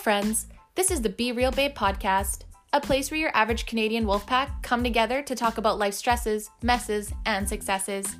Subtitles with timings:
[0.00, 0.46] friends.
[0.76, 4.62] This is the Be Real Babe podcast, a place where your average Canadian wolf pack
[4.62, 8.16] come together to talk about life stresses, messes, and successes.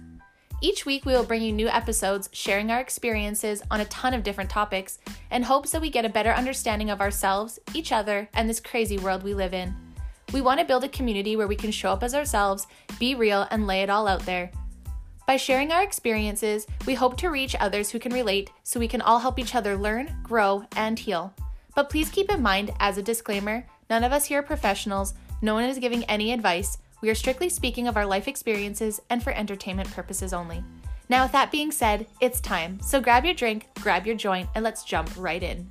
[0.61, 4.23] Each week, we will bring you new episodes sharing our experiences on a ton of
[4.23, 4.99] different topics
[5.31, 8.99] in hopes that we get a better understanding of ourselves, each other, and this crazy
[8.99, 9.75] world we live in.
[10.35, 12.67] We want to build a community where we can show up as ourselves,
[12.99, 14.51] be real, and lay it all out there.
[15.27, 19.01] By sharing our experiences, we hope to reach others who can relate so we can
[19.01, 21.33] all help each other learn, grow, and heal.
[21.75, 25.55] But please keep in mind, as a disclaimer, none of us here are professionals, no
[25.55, 26.79] one is giving any advice.
[27.01, 30.63] We are strictly speaking of our life experiences and for entertainment purposes only.
[31.09, 32.79] Now, with that being said, it's time.
[32.81, 35.69] So grab your drink, grab your joint, and let's jump right in.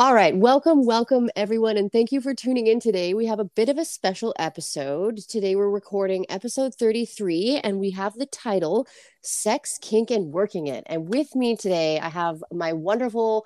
[0.00, 3.12] All right, welcome, welcome everyone, and thank you for tuning in today.
[3.12, 5.18] We have a bit of a special episode.
[5.18, 8.86] Today we're recording episode 33, and we have the title
[9.20, 10.84] Sex, Kink, and Working It.
[10.86, 13.44] And with me today, I have my wonderful,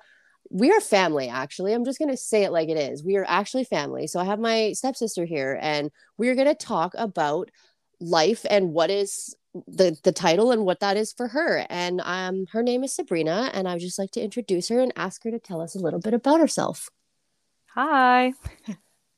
[0.49, 1.73] we are family actually.
[1.73, 3.03] I'm just going to say it like it is.
[3.03, 4.07] We are actually family.
[4.07, 7.51] So I have my stepsister here, and we're going to talk about
[7.99, 9.35] life and what is
[9.67, 11.65] the the title and what that is for her.
[11.69, 14.93] And um, her name is Sabrina, and I would just like to introduce her and
[14.95, 16.89] ask her to tell us a little bit about herself.
[17.73, 18.33] Hi.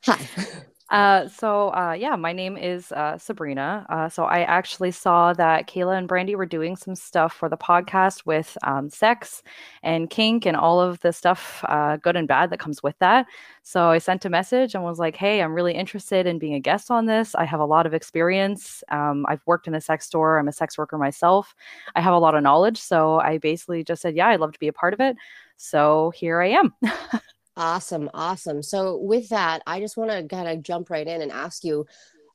[0.06, 0.28] Hi.
[0.90, 3.86] Uh, so uh, yeah, my name is uh, Sabrina.
[3.90, 7.58] Uh, so I actually saw that Kayla and Brandy were doing some stuff for the
[7.58, 9.44] podcast with um, sex
[9.84, 13.26] and kink and all of the stuff, uh, good and bad, that comes with that.
[13.64, 16.60] So I sent a message and was like, "Hey, I'm really interested in being a
[16.62, 17.36] guest on this.
[17.36, 18.82] I have a lot of experience.
[18.90, 20.40] Um, I've worked in a sex store.
[20.40, 21.54] I'm a sex worker myself.
[21.96, 22.78] I have a lot of knowledge.
[22.80, 25.18] So I basically just said, "Yeah, I'd love to be a part of it."
[25.58, 26.74] So here I am.
[27.58, 28.62] Awesome, awesome.
[28.62, 31.88] So with that, I just want to kind of jump right in and ask you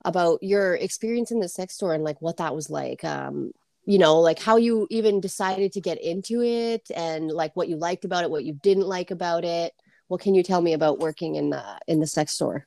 [0.04, 3.04] about your experience in the sex store and like what that was like.
[3.04, 3.52] Um,
[3.86, 7.76] you know, like how you even decided to get into it and like what you
[7.76, 9.72] liked about it, what you didn't like about it.
[10.08, 12.66] What can you tell me about working in the in the sex store?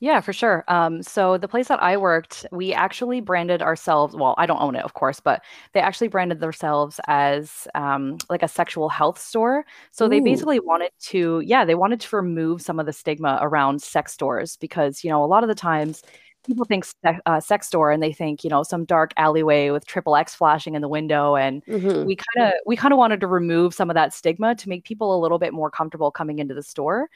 [0.00, 0.64] Yeah, for sure.
[0.68, 4.14] Um, so the place that I worked, we actually branded ourselves.
[4.14, 8.42] Well, I don't own it, of course, but they actually branded themselves as um, like
[8.42, 9.64] a sexual health store.
[9.92, 10.08] So Ooh.
[10.08, 14.12] they basically wanted to, yeah, they wanted to remove some of the stigma around sex
[14.12, 16.02] stores because you know a lot of the times
[16.44, 16.84] people think
[17.26, 20.74] uh, sex store and they think you know some dark alleyway with triple X flashing
[20.74, 22.04] in the window, and mm-hmm.
[22.04, 24.84] we kind of we kind of wanted to remove some of that stigma to make
[24.84, 27.08] people a little bit more comfortable coming into the store.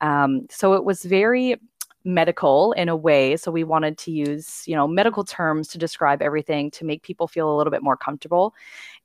[0.00, 1.56] Um, so it was very
[2.04, 6.20] medical in a way so we wanted to use you know medical terms to describe
[6.22, 8.54] everything to make people feel a little bit more comfortable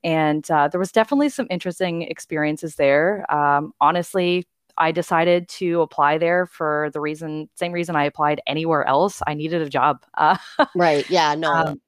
[0.04, 3.26] and uh, there was definitely some interesting experiences there.
[3.34, 4.46] Um, honestly
[4.78, 9.22] i decided to apply there for the reason same reason i applied anywhere else.
[9.26, 10.04] I needed a job.
[10.14, 10.38] Uh,
[10.76, 11.52] right yeah no.
[11.52, 11.82] um,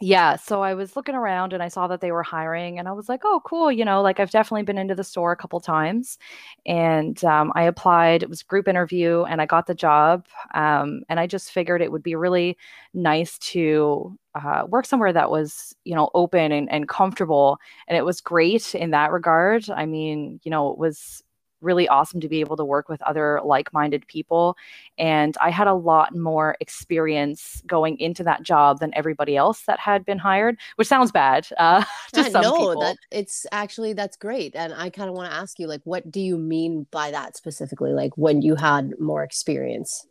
[0.00, 2.92] yeah, so I was looking around and I saw that they were hiring, and I
[2.92, 5.58] was like, "Oh, cool!" You know, like I've definitely been into the store a couple
[5.60, 6.18] times,
[6.66, 8.22] and um, I applied.
[8.22, 10.26] It was group interview, and I got the job.
[10.54, 12.56] Um, and I just figured it would be really
[12.94, 17.58] nice to uh, work somewhere that was, you know, open and, and comfortable.
[17.88, 19.68] And it was great in that regard.
[19.70, 21.24] I mean, you know, it was
[21.60, 24.56] really awesome to be able to work with other like-minded people
[24.98, 29.78] and i had a lot more experience going into that job than everybody else that
[29.78, 32.80] had been hired which sounds bad uh to some no people.
[32.80, 36.10] that it's actually that's great and i kind of want to ask you like what
[36.10, 40.06] do you mean by that specifically like when you had more experience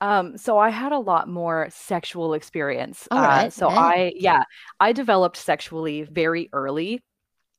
[0.00, 3.08] um, so I had a lot more sexual experience.
[3.10, 3.46] Right.
[3.46, 3.78] Uh, so yeah.
[3.78, 4.42] I, yeah,
[4.78, 7.02] I developed sexually very early.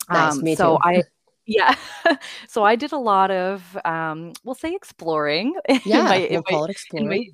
[0.09, 0.83] Nice, um, me so too.
[0.83, 1.03] I,
[1.47, 1.75] yeah.
[2.47, 5.55] so I did a lot of, um, we'll say exploring.
[5.85, 7.07] Yeah, my, we'll call it exploring.
[7.07, 7.25] My,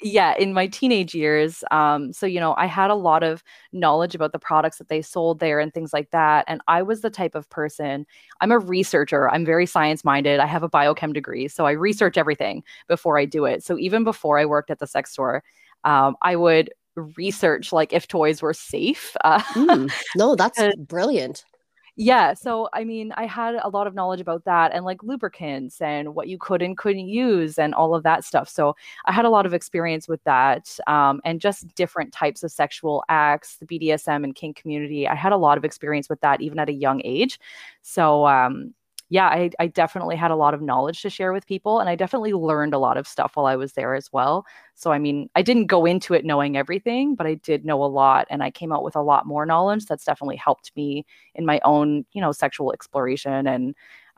[0.00, 1.64] yeah, in my teenage years.
[1.70, 3.42] Um, so, you know, I had a lot of
[3.72, 6.44] knowledge about the products that they sold there and things like that.
[6.48, 8.06] And I was the type of person,
[8.40, 9.28] I'm a researcher.
[9.28, 10.40] I'm very science minded.
[10.40, 11.48] I have a biochem degree.
[11.48, 13.64] So I research everything before I do it.
[13.64, 15.42] So even before I worked at the sex store,
[15.84, 16.70] um, I would
[17.16, 19.16] research like if toys were safe.
[19.24, 21.44] Uh, mm, no, that's brilliant
[21.98, 25.80] yeah so i mean i had a lot of knowledge about that and like lubricants
[25.80, 28.74] and what you could and couldn't use and all of that stuff so
[29.06, 33.02] i had a lot of experience with that um, and just different types of sexual
[33.08, 36.60] acts the bdsm and kink community i had a lot of experience with that even
[36.60, 37.40] at a young age
[37.82, 38.72] so um,
[39.10, 41.80] yeah, I, I definitely had a lot of knowledge to share with people.
[41.80, 44.44] And I definitely learned a lot of stuff while I was there as well.
[44.74, 47.86] So, I mean, I didn't go into it knowing everything, but I did know a
[47.86, 48.26] lot.
[48.28, 51.58] And I came out with a lot more knowledge that's definitely helped me in my
[51.64, 53.74] own, you know, sexual exploration and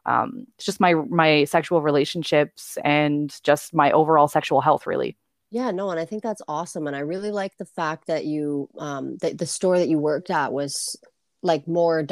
[0.06, 5.16] um, just my my sexual relationships and just my overall sexual health really
[5.50, 8.68] yeah no and i think that's awesome and i really like the fact that you
[8.78, 10.96] um that the store that you worked at was
[11.42, 12.02] like more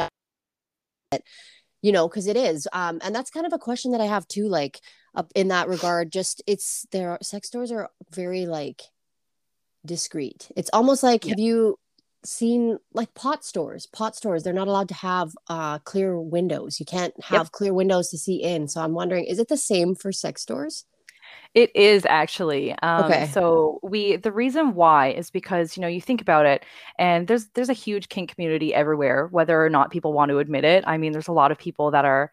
[1.83, 4.27] you know because it is um and that's kind of a question that i have
[4.29, 4.81] too like
[5.15, 8.83] up in that regard just it's there are sex stores are very like
[9.85, 10.51] discreet.
[10.57, 11.31] It's almost like Yeah.
[11.31, 11.79] have you
[12.25, 16.81] seen like pot stores pot stores they're not allowed to have uh clear windows.
[16.81, 18.69] You can't have clear windows to see in.
[18.69, 20.85] So i'm wondering is it the same for sex stores
[21.55, 22.75] It is actually.
[22.83, 23.27] Um, Okay.
[23.27, 26.65] So we the reason why is because you know you think about it,
[26.99, 30.65] and there's there's a huge kink community everywhere, whether or not people want to admit
[30.65, 30.85] it.
[30.87, 32.31] I mean, there's a lot of people that are,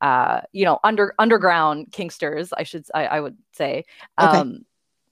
[0.00, 2.50] uh, you know, under underground kinksters.
[2.56, 3.84] I should I, I would say.
[4.20, 4.38] Okay.
[4.38, 4.64] Um,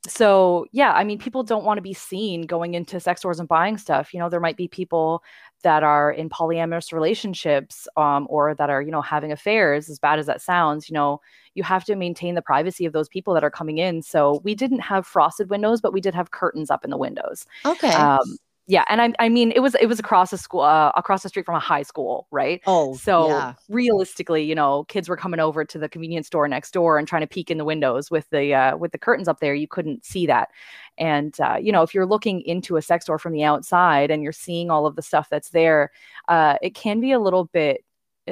[0.07, 3.49] so yeah, I mean, people don't want to be seen going into sex stores and
[3.49, 4.15] buying stuff.
[4.15, 5.23] You know, there might be people
[5.63, 9.89] that are in polyamorous relationships, um, or that are you know having affairs.
[9.89, 11.21] As bad as that sounds, you know
[11.55, 14.03] you have to maintain the privacy of those people that are coming in.
[14.03, 17.47] So we didn't have frosted windows, but we did have curtains up in the windows.
[17.65, 18.39] okay Um,
[18.71, 21.31] yeah, and I, I mean, it was it was across the school, uh, across the
[21.31, 22.61] street from a high school, right?
[22.67, 26.73] oh So yeah realistically, you know, kids were coming over to the convenience store next
[26.73, 29.41] door and trying to peek in the windows with the uh, with the curtains up
[29.41, 29.55] there.
[29.55, 30.51] You couldn't see that,
[30.99, 34.23] and uh, you know, if you're looking into a sex store from the outside and
[34.23, 35.91] you're seeing all of the stuff that's there,
[36.29, 37.85] uh, it can be a little bit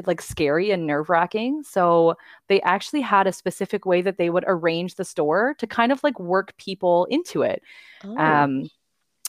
[0.06, 1.62] like scary and nerve wracking.
[1.62, 2.17] So
[2.49, 6.03] they actually had a specific way that they would arrange the store to kind of
[6.05, 7.62] like work people into it.
[8.05, 8.17] oh.
[8.17, 8.69] Um,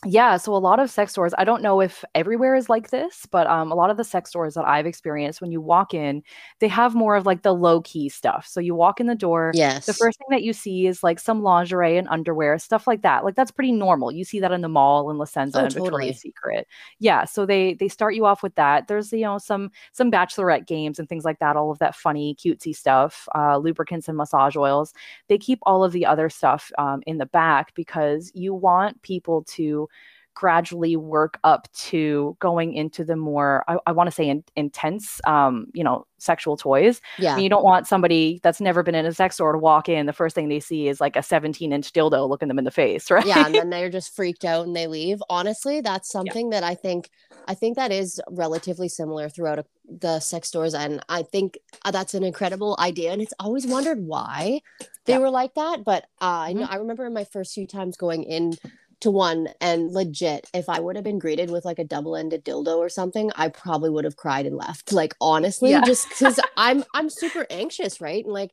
[0.06, 3.26] yeah, so a lot of sex stores, I don't know if everywhere is like this,
[3.32, 6.22] but um, a lot of the sex stores that I've experienced, when you walk in,
[6.60, 8.46] they have more of like the low key stuff.
[8.48, 11.20] So you walk in the door, yes the first thing that you see is like
[11.20, 13.26] some lingerie and underwear, stuff like that.
[13.26, 14.12] Like that's pretty normal.
[14.12, 16.12] You see that in the mall in La Senza Oh, and totally.
[16.12, 16.68] Victoria's Secret.
[17.00, 18.88] Yeah, so they they start you off with that.
[18.88, 21.56] There's you know some some bachelorette games and things like that.
[21.56, 24.94] All of that funny cutesy stuff, uh, lubricants and massage oils.
[25.28, 29.44] They keep all of the other stuff um, in the back because you want people
[29.46, 29.88] to
[30.38, 35.20] gradually work up to going into the more I, I want to say in, intense
[35.26, 39.08] um you know sexual toys yeah and you don't want somebody that's never been in
[39.08, 40.06] a sex store to walk in.
[40.06, 42.72] The first thing they see is like a 17 inch dildo looking them in the
[42.72, 43.26] face, right?
[43.26, 46.76] yeah and then they're just freaked out and they leave honestly that's something that i
[46.76, 47.10] think
[47.48, 49.66] i think that is relatively similar throughout a,
[50.00, 54.00] the sex stores and i think uh, that's an incredible idea and it's always wondered
[54.00, 54.62] why
[55.06, 55.18] they Yeah.
[55.18, 58.24] were like that but uh, i know i remember in my first few times going
[58.24, 58.58] in
[59.02, 62.78] to one and legit if i would have been greeted with like a double-ended dildo
[62.78, 65.82] or something i probably would have cried and left like honestly Yeah.
[65.82, 68.52] just because i'm i'm super anxious right and like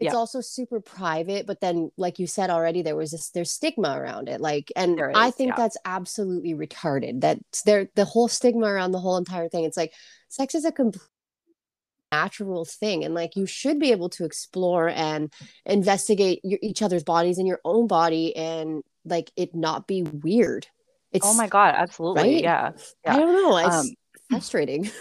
[0.00, 0.18] it's Yeah.
[0.18, 4.28] also super private but then like you said already there was this there's stigma around
[4.28, 5.56] it like and There i think yeah.
[5.56, 9.92] that's absolutely retarded that there the whole stigma around the whole entire thing it's like
[10.28, 11.02] sex is a complete
[12.12, 15.32] natural thing and like you should be able to explore and
[15.66, 20.66] investigate your, each other's bodies and your own body and like it not be weird
[21.10, 22.22] it's oh my God, absolutely.
[22.22, 22.42] right?
[22.42, 22.72] Yeah.
[23.06, 23.86] i don't know it's Um,
[24.30, 24.90] frustrating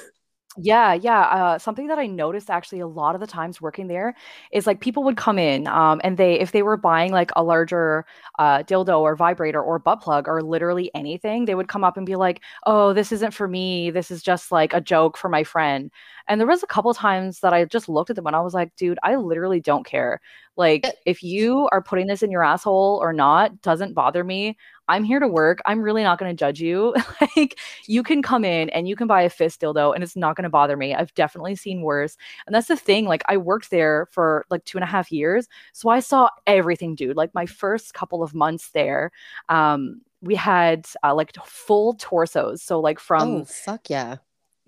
[0.57, 1.21] Yeah, yeah.
[1.21, 4.15] Uh, something that I noticed actually a lot of the times working there
[4.51, 7.43] is like people would come in, um, and they if they were buying like a
[7.43, 8.05] larger
[8.37, 12.05] uh, dildo or vibrator or butt plug or literally anything, they would come up and
[12.05, 13.91] be like, "Oh, this isn't for me.
[13.91, 15.89] This is just like a joke for my friend."
[16.27, 18.53] And there was a couple times that I just looked at them and I was
[18.53, 20.21] like, "Dude, I literally don't care.
[20.57, 24.57] Like, if you are putting this in your asshole or not, doesn't bother me.
[24.88, 25.60] I'm here to work.
[25.65, 26.93] I'm really not going to judge you.
[27.38, 27.57] like,
[27.88, 30.43] you can come in and you can buy a fist dildo and it's not going
[30.43, 30.93] to bother me.
[30.93, 32.17] I've definitely seen worse.
[32.45, 33.05] And that's the thing.
[33.05, 35.48] Like, I worked there for like two and a half years.
[35.72, 37.15] So I saw everything, dude.
[37.15, 39.12] Like, my first couple of months there,
[39.48, 42.62] um, we had uh, like full torsos.
[42.62, 44.17] So, like, from, oh fuck yeah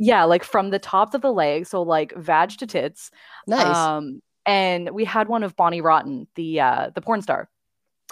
[0.03, 1.69] yeah, like from the tops of the legs.
[1.69, 3.09] So, like, vag to tits.
[3.47, 7.49] nice Um, and we had one of Bonnie Rotten, the uh, the porn star.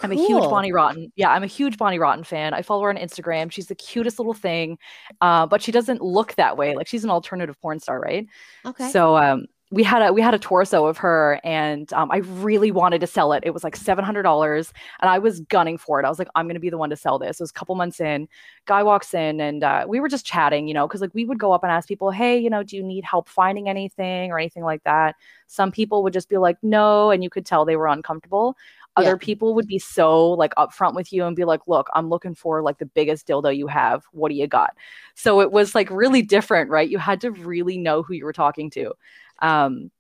[0.02, 1.12] I'm a huge Bonnie Rotten.
[1.16, 2.54] Yeah, I'm a huge Bonnie Rotten fan.
[2.54, 3.52] I follow her on Instagram.
[3.52, 4.78] She's the cutest little thing,
[5.20, 6.76] uh, but she doesn't look that way.
[6.76, 8.26] Like she's an alternative porn star, right?
[8.66, 12.18] okay So um, we had a we had a torso of her, and um, I
[12.18, 13.44] really wanted to sell it.
[13.46, 16.06] It was like seven hundred dollars, and I was gunning for it.
[16.06, 17.40] I was like, I'm gonna be the one to sell this.
[17.40, 18.28] It was a couple months in.
[18.66, 21.40] Guy walks in, and uh, we were just chatting, you know, because like we would
[21.40, 24.38] go up and ask people, hey, you know, do you need help finding anything or
[24.38, 25.16] anything like that?
[25.48, 28.58] Some people would just be like, no, and you could tell they were uncomfortable.
[28.98, 29.04] Yeah.
[29.04, 32.36] Other people would be so like upfront with you and be like, look, I'm looking
[32.36, 34.04] for like the biggest dildo you have.
[34.12, 34.76] What do you got?
[35.16, 36.90] So it was like really different, right?
[36.90, 38.92] You had to really know who you were talking to.
[39.42, 39.92] Um,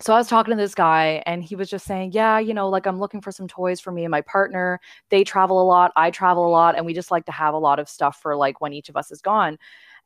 [0.00, 2.68] so I was talking to this guy and he was just saying, Yeah, you know,
[2.68, 4.78] like I'm looking for some toys for me and my partner.
[5.10, 7.58] They travel a lot, I travel a lot, and we just like to have a
[7.58, 9.58] lot of stuff for like when each of us is gone.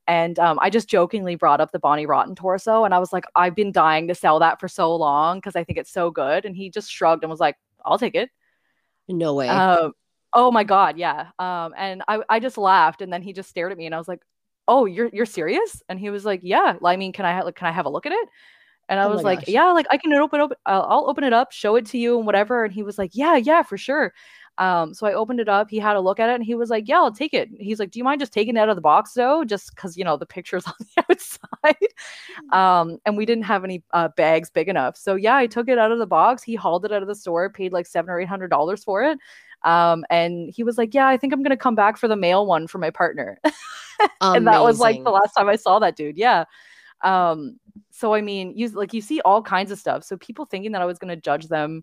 [0.06, 3.25] And um, I just jokingly brought up the Bonnie Rotten torso and I was like,
[3.37, 6.44] I've been dying to sell that for so long because I think it's so good.
[6.44, 8.30] And he just shrugged and was like, I'll take it.
[9.08, 9.92] no way Um,
[10.32, 11.28] oh my God, yeah.
[11.38, 13.99] Um, and I, I just laughed and then he just stared at me and I
[13.99, 14.22] was like,
[14.68, 16.76] "Oh, you're you're serious?" And he was like, "Yeah.
[16.84, 18.28] I mean, can I ha- like, can I have a look at it?"
[18.90, 19.49] And I Oh was like, gosh.
[19.49, 20.52] "Yeah, like I can open up.
[20.66, 23.12] I'll, I'll open it up, show it to you, and whatever." And he was like,
[23.14, 24.12] "Yeah, yeah, for sure."
[24.59, 25.70] Um, so I opened it up.
[25.70, 27.78] He had a look at it, and he was like, "Yeah, I'll take it." He's
[27.78, 30.04] like, "Do you mind just taking it out of the box though, just because you
[30.04, 34.68] know the picture's on the outside?" um, and we didn't have any uh, bags big
[34.68, 36.42] enough, so yeah, I took it out of the box.
[36.42, 39.02] He hauled it out of the store, paid like seven or eight hundred dollars for
[39.04, 39.18] it.
[39.62, 42.44] Um, and he was like, "Yeah, I think I'm gonna come back for the male
[42.44, 43.38] one for my partner."
[44.20, 46.18] and that was like the last time I saw that dude.
[46.18, 46.44] Yeah.
[47.02, 47.59] Um,
[47.90, 50.04] so I mean, you like you see all kinds of stuff.
[50.04, 51.83] So people thinking that I was gonna judge them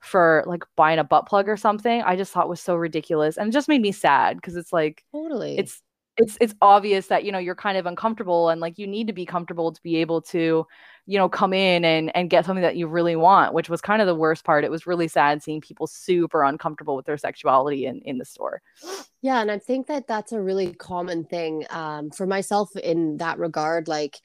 [0.00, 3.36] for like buying a butt plug or something, I just thought was so ridiculous.
[3.36, 5.58] And it just made me sad because it's like Totally.
[5.58, 5.82] it's
[6.16, 9.12] it's it's obvious that you know you're kind of uncomfortable and like you need to
[9.12, 10.66] be comfortable to be able to
[11.06, 14.02] you know come in and and get something that you really want which was kind
[14.02, 17.86] of the worst part it was really sad seeing people super uncomfortable with their sexuality
[17.86, 18.60] in in the store
[19.20, 23.38] Yeah, and I think that that's a really common thing um, for myself in that
[23.38, 23.88] regard.
[23.88, 24.20] Like,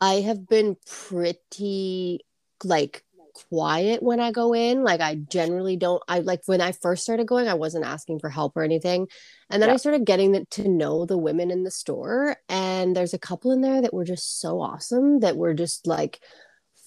[0.00, 2.20] I have been pretty
[2.64, 3.02] like
[3.48, 4.82] quiet when I go in.
[4.82, 6.02] Like, I generally don't.
[6.08, 9.08] I like when I first started going, I wasn't asking for help or anything,
[9.50, 9.74] and then Yeah.
[9.74, 13.52] I started getting the, to know the women in the store, and there's a couple
[13.52, 16.20] in there that were just so awesome that were just like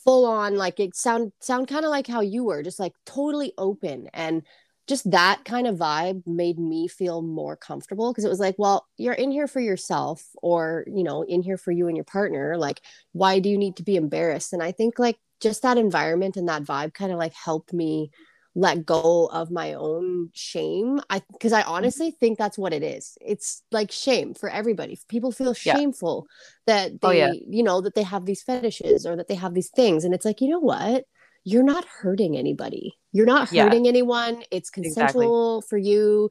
[0.03, 3.53] full on like it sound sound kind of like how you were just like totally
[3.57, 4.43] open and
[4.89, 8.87] just that kind of vibe made me feel more comfortable because it was like well
[8.97, 12.57] you're in here for yourself or you know in here for you and your partner
[12.57, 12.81] like
[13.13, 14.51] why do you need to be embarrassed?
[14.51, 18.11] And i think like just that environment and that vibe kind of like helped me
[18.55, 20.99] let go of my own shame.
[21.09, 21.71] I because i mm-hmm.
[21.71, 23.17] honestly think that's what it is.
[23.21, 24.99] It's like shame for everybody.
[25.07, 25.75] People feel Yeah.
[25.75, 26.27] shameful
[26.65, 27.33] that they Oh, yeah.
[27.47, 30.03] you know that they have these fetishes or that they have these things.
[30.03, 31.05] And it's like you know what
[31.51, 33.63] you're not hurting anybody you're not Yeah.
[33.65, 34.83] hurting anyone it's Exactly.
[35.25, 36.29] consensual for you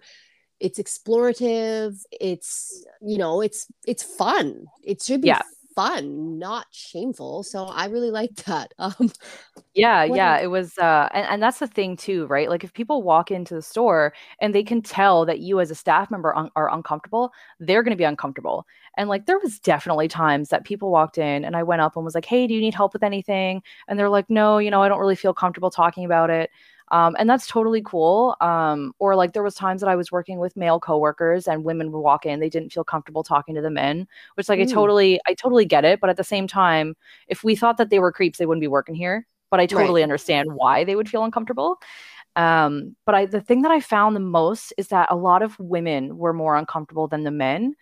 [0.61, 1.93] it's explorative
[2.31, 3.61] it's you know it's
[3.93, 4.47] it's fun
[4.93, 5.43] it should be Yeah.
[5.79, 9.11] Fun not shameful so i really like that um
[9.75, 12.49] Yeah, yeah, it was uh and, and that's the thing too, right?
[12.51, 15.75] Like if people walk into the store and they can tell that you as a
[15.75, 18.67] staff member un- are uncomfortable, they're going to be uncomfortable.
[18.97, 22.05] And like there was definitely times that people walked in and I went up and
[22.05, 24.83] was like, "Hey, do you need help with anything?" And they're like, "No, you know,
[24.83, 26.51] I don't really feel comfortable talking about it."
[26.91, 28.37] Um, and that's totally cool.
[28.41, 31.93] Um, or like there was times that I was working with male coworkers and women
[31.93, 34.73] would walk in, they didn't feel comfortable talking to the men, which like I Mm.
[34.73, 36.97] totally I totally get it, but at the same time,
[37.29, 40.03] if we thought that they were creeps, they wouldn't be working here but I totally
[40.03, 41.79] understand why they would feel uncomfortable.
[42.37, 45.59] Um, but I the thing that I found the most is that a lot of
[45.59, 47.75] women were more uncomfortable than the men.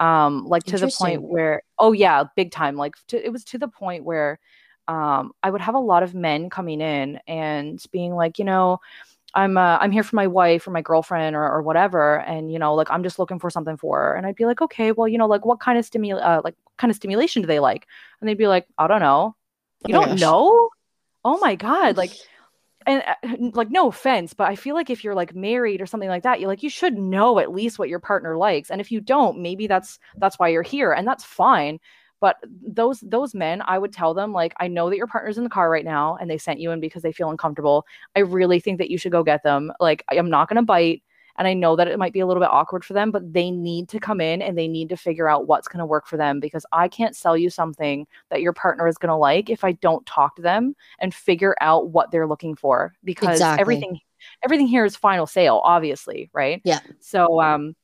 [0.00, 2.76] Um, like to the point where oh yeah, big time.
[2.76, 4.38] Like to, it was to the point where
[4.88, 8.80] um I would have a lot of men coming in and being like, you know,
[9.34, 12.58] I'm uh, I'm here for my wife or my girlfriend or, or whatever, and you
[12.58, 14.14] know, like I'm just looking for something for her.
[14.14, 16.54] And I'd be like, okay, well, you know, like what kind of stimul uh, like
[16.64, 17.86] what kind of stimulation do they like?
[18.20, 19.36] And they'd be like, I don't know.
[19.86, 20.18] You Oh don't gosh.
[20.18, 20.70] know?
[21.24, 22.18] Oh my god, like
[22.86, 26.08] and uh, like no offense, but I feel like if you're like married or something
[26.08, 28.70] like that, you like you should know at least what your partner likes.
[28.70, 31.80] And if you don't, maybe that's that's why you're here and that's fine.
[32.24, 35.44] But those those men, I would tell them like I know that your partner's in
[35.44, 37.84] the car right now and they sent you in because they feel uncomfortable.
[38.16, 39.70] I really think that you should go get them.
[39.78, 41.02] Like I am not going to bite
[41.36, 43.50] and I know that it might be a little bit awkward for them, but they
[43.50, 46.16] need to come in and they need to figure out what's going to work for
[46.16, 49.62] them because I can't sell you something that your partner is going to like if
[49.62, 53.60] I don't talk to them and figure out what they're looking for because Exactly.
[53.60, 54.00] everything
[54.42, 56.80] everything here is final sale obviously right Yeah.
[57.00, 57.76] so um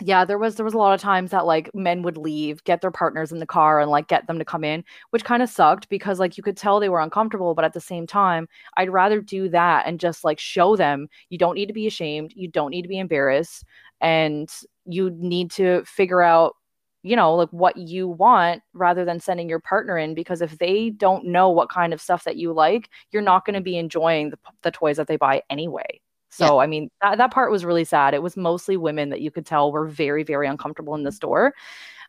[0.00, 2.80] yeah there was there was a lot of times that like men would leave get
[2.80, 5.48] their partners in the car and like get them to come in which kind of
[5.48, 8.90] sucked because like you could tell they were uncomfortable but at the same time i'd
[8.90, 12.48] rather do that and just like show them you don't need to be ashamed you
[12.48, 13.64] don't need to be embarrassed
[14.00, 14.48] and
[14.84, 16.54] you need to figure out
[17.02, 20.90] you know like what you want rather than sending your partner in because if they
[20.90, 24.30] don't know what kind of stuff that you like you're not going to be enjoying
[24.30, 26.00] the, the toys that they buy anyway
[26.30, 28.14] so i mean that, that part was really sad.
[28.14, 31.54] It was mostly women that you could tell were very very uncomfortable in the store.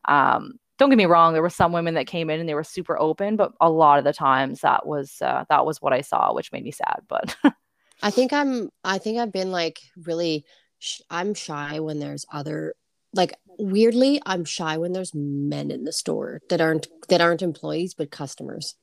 [0.06, 2.64] Um don't get me wrong there were some women that came in and they were
[2.64, 6.00] super open but a lot of the times that was uh, that was what i
[6.00, 7.36] saw which made me sad but
[8.02, 10.46] I think I'm I think I've been like really
[10.80, 12.76] sh- I'm shy when there's other
[13.14, 17.94] like weirdly I'm shy when there's men in the store that aren't that aren't employees
[17.94, 18.76] but customers.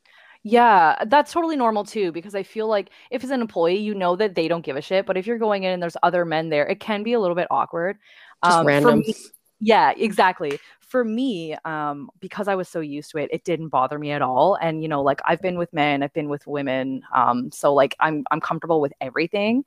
[0.49, 4.15] Yeah, that's totally normal too, because I feel like if it's an employee, you know
[4.15, 5.05] that they don't give a shit.
[5.05, 7.35] But if you're going in and there's other men there, it can be a little
[7.35, 7.99] bit awkward.
[8.43, 9.03] Just Um, random.
[9.05, 9.17] me,
[9.59, 10.61] yeah, exactly.
[10.79, 14.23] For me, um, because I was so used to it, it didn't bother me at
[14.23, 14.55] all.
[14.63, 17.97] And you know, like I've been with men, I've been with women, um, so like
[17.99, 19.65] I'm I'm comfortable with everything.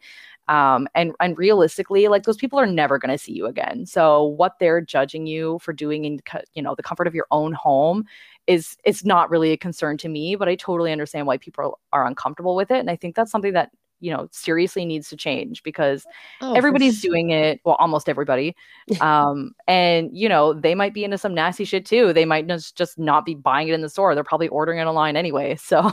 [0.47, 3.85] Um, and and realistically, like those people are never going to see you again.
[3.85, 6.19] So what they're judging you for doing in
[6.53, 8.05] you know the comfort of your own home
[8.49, 10.35] is it's not really a concern to me.
[10.35, 13.53] But I totally understand why people are uncomfortable with it, and I think that's something
[13.53, 13.69] that
[14.01, 16.05] you know seriously needs to change because
[16.41, 17.11] oh, everybody's sure.
[17.11, 18.55] doing it well almost everybody
[19.01, 22.77] um and you know they might be into some nasty shit too they might just
[22.77, 25.91] just not be buying it in the store they're probably ordering it online anyway so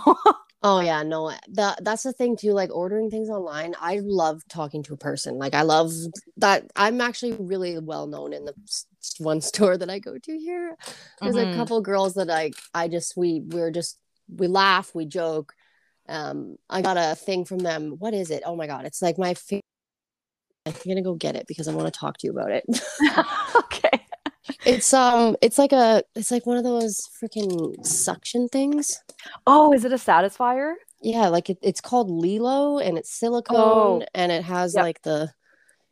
[0.69, 2.51] Oh yeah, no, that that's the thing too.
[2.51, 5.39] Like ordering things online, I love talking to a person.
[5.39, 5.93] Like I love
[6.39, 6.69] that.
[6.75, 8.55] I'm actually really well known in the
[9.19, 10.77] one store that I go to here.
[11.21, 11.53] There's mm-hmm.
[11.53, 15.55] a couple girls that I I just we we're just we laugh, we joke.
[16.09, 17.95] Um, I got a thing from them.
[18.01, 18.43] What is it?
[18.45, 19.63] Oh my god, it's like my favorite.
[20.67, 22.65] I'm gonna go get it because I want to talk to you about it.
[23.57, 24.06] okay.
[24.67, 29.01] It's um it's like a it's like one of those freaking suction things.
[29.47, 30.75] Oh, is it a satisfier?
[31.01, 34.07] Yeah, like it, it's called Lelo, and it's silicone oh.
[34.15, 34.83] and it has yep.
[34.83, 35.33] like the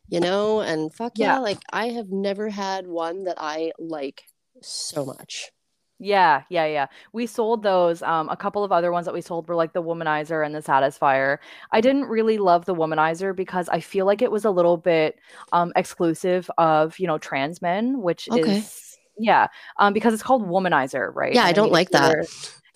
[0.09, 1.35] you know and fuck yeah.
[1.35, 4.25] yeah, like I have never had one that I like
[4.61, 5.51] so much.
[6.01, 6.87] Yeah, yeah, yeah.
[7.13, 8.03] We sold those.
[8.03, 10.61] Um, a couple of other ones that we sold were like the Womanizer and the
[10.61, 11.39] Satisfier.
[11.73, 15.19] I didn't really love the Womanizer because I feel like it was a little bit
[15.53, 18.59] um exclusive of, you know, trans men, which okay.
[18.59, 18.85] is
[19.19, 19.47] yeah,
[19.79, 21.33] um, because it's called Womanizer, right?
[21.33, 22.27] Yeah, and I don't like that.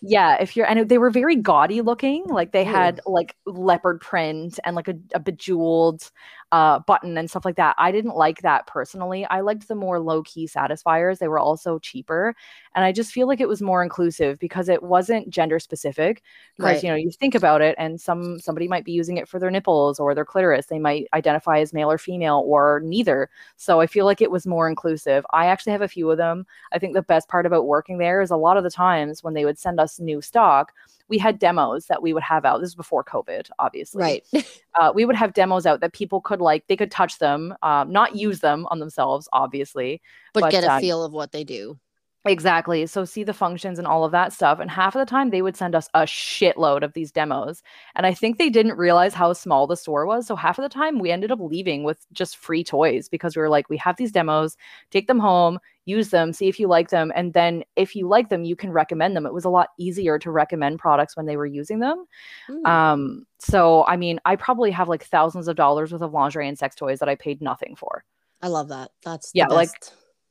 [0.00, 2.70] Yeah, if you're and they were very gaudy looking, like they Ooh.
[2.70, 6.08] had like leopard print and like a, a bejeweled
[6.50, 7.74] uh, button and stuff like that.
[7.78, 9.24] I didn't like that personally.
[9.26, 11.18] I liked the more low key satisfiers.
[11.18, 12.34] They were also cheaper.
[12.74, 16.22] And I just feel like it was more inclusive because it wasn't gender specific.
[16.56, 16.82] Because, right.
[16.82, 19.50] you know, you think about it and some somebody might be using it for their
[19.50, 20.66] nipples or their clitoris.
[20.66, 23.28] They might identify as male or female or neither.
[23.56, 25.26] So I feel like it was more inclusive.
[25.32, 26.46] I actually have a few of them.
[26.72, 29.34] I think the best part about working there is a lot of the times when
[29.34, 30.72] they would send us new stock,
[31.08, 32.60] we had demos that we would have out.
[32.60, 34.02] This is before COVID, obviously.
[34.32, 34.60] Right.
[34.78, 37.90] uh, we would have demos out that people could like, they could touch them, um,
[37.90, 40.02] not use them on themselves, obviously,
[40.34, 41.78] but, but get a uh, feel of what they do.
[42.24, 42.86] Exactly.
[42.86, 44.58] So see the functions and all of that stuff.
[44.58, 47.62] And half of the time they would send us a shitload of these demos.
[47.94, 50.26] And I think they didn't realize how small the store was.
[50.26, 53.40] So half of the time we ended up leaving with just free toys because we
[53.40, 54.56] were like, we have these demos,
[54.90, 57.12] take them home, use them, see if you like them.
[57.14, 59.24] And then if you like them, you can recommend them.
[59.24, 62.04] It was a lot easier to recommend products when they were using them.
[62.50, 62.66] Mm.
[62.66, 66.58] Um, so I mean, I probably have like thousands of dollars worth of lingerie and
[66.58, 68.04] sex toys that I paid nothing for.
[68.42, 68.90] I love that.
[69.02, 69.70] That's yeah, like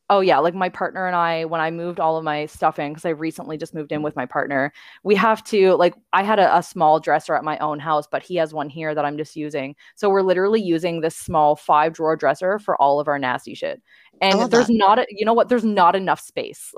[0.09, 2.91] Oh yeah, like my partner and I when I moved all of my stuff in
[2.91, 4.71] because I recently just moved in with my partner,
[5.03, 8.23] we have to like I had a, a, small dresser at my own house, but
[8.23, 9.75] he has one here that I'm just using.
[9.95, 13.81] So we're literally using this small five drawer dresser for all of our nasty shit.
[14.21, 14.73] And there's that.
[14.73, 16.73] not a, you know what, there's not enough space.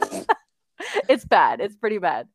[1.08, 1.60] it's bad.
[1.60, 2.28] It's pretty bad.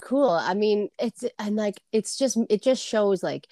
[0.00, 0.30] Cool.
[0.30, 3.46] I mean, it's and like it's just it just shows like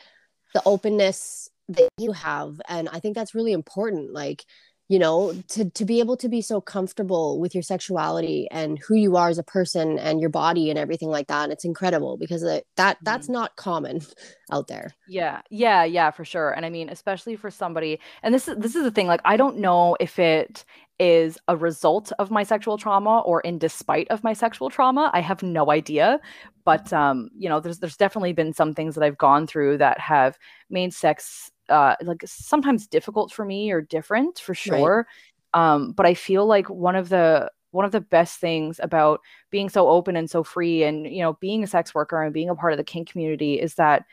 [0.53, 4.44] the openness that you have and I think that's really important like
[4.88, 8.94] you know to to be able to be so comfortable with your sexuality and who
[8.94, 12.16] you are as a person and your body and everything like that And it's incredible
[12.16, 13.35] because it, that that's mm-hmm.
[13.35, 14.01] not common
[14.53, 18.49] out there yeah yeah yeah for sure and i mean especially for somebody and this
[18.49, 20.64] is this is the thing like i don't know if it
[20.99, 25.20] is a result of my sexual trauma or in despite of my sexual trauma i
[25.20, 26.18] have no idea
[26.64, 29.99] but um you know there's there's definitely been some things that i've gone through that
[30.01, 30.38] have
[30.70, 35.07] made sex uh, like sometimes difficult for me or different for sure.
[35.55, 35.72] Right.
[35.74, 39.68] Um, but I feel like one of the one of the best things about being
[39.68, 42.55] so open and so free and you know being a sex worker and being a
[42.55, 44.05] part of the kink community is that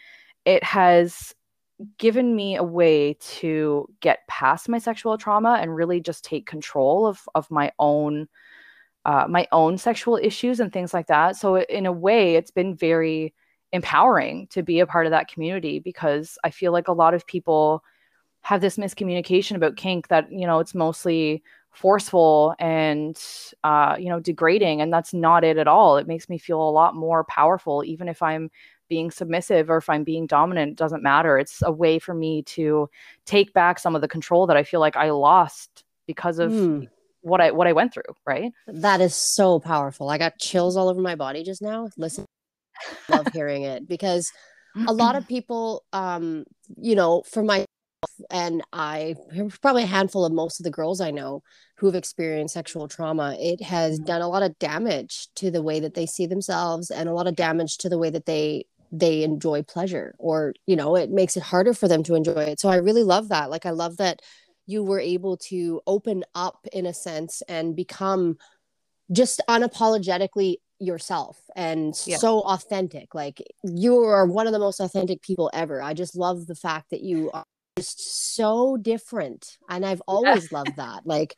[0.46, 1.34] it has
[1.98, 7.06] given me a way to get past my sexual trauma and really just take control
[7.06, 8.28] of of my own
[9.06, 11.36] uh, my own sexual issues and things like that.
[11.36, 13.34] So in a way, it's been very
[13.74, 17.28] empowering to be a part of that community because I feel like a lot of
[17.28, 17.84] people
[18.42, 23.20] have this miscommunication about kink that, you know, it's mostly forceful and
[23.64, 25.98] uh, you know degrading and that's not it at all.
[25.98, 28.50] It makes me feel a lot more powerful even if i'm
[28.90, 31.40] being submissive or if i'm being dominant it doesn't matter.
[31.40, 32.90] It's a way for me to
[33.26, 36.88] take back some of the control that i feel like i lost because of mm.
[37.22, 38.52] what i what i went through right?
[38.68, 40.10] That is so powerful.
[40.10, 42.26] I got chills all over my body just now listen
[43.10, 44.32] love hearing it because
[44.88, 46.44] a lot of people um
[46.78, 47.66] you know for my
[48.30, 49.16] and I
[49.62, 51.42] probably a handful of most of the girls I know
[51.78, 53.36] who've experienced sexual trauma.
[53.40, 54.06] It has mm-hmm.
[54.06, 57.28] done a lot of damage to the way that they see themselves and a lot
[57.28, 61.36] of damage to the way that they they enjoy pleasure or you know it makes
[61.36, 62.60] it harder for them to enjoy it.
[62.60, 63.50] So I really love that.
[63.50, 64.22] Like I love that
[64.66, 68.38] you were able to open up in a sense and become
[69.12, 72.18] just unapologetically yourself and Yeah.
[72.18, 73.16] so authentic.
[73.16, 75.82] Like you are one of the most authentic people ever.
[75.82, 77.44] I just love the fact that you are
[77.78, 79.58] just so different.
[79.70, 81.06] And I've always loved that.
[81.06, 81.36] Like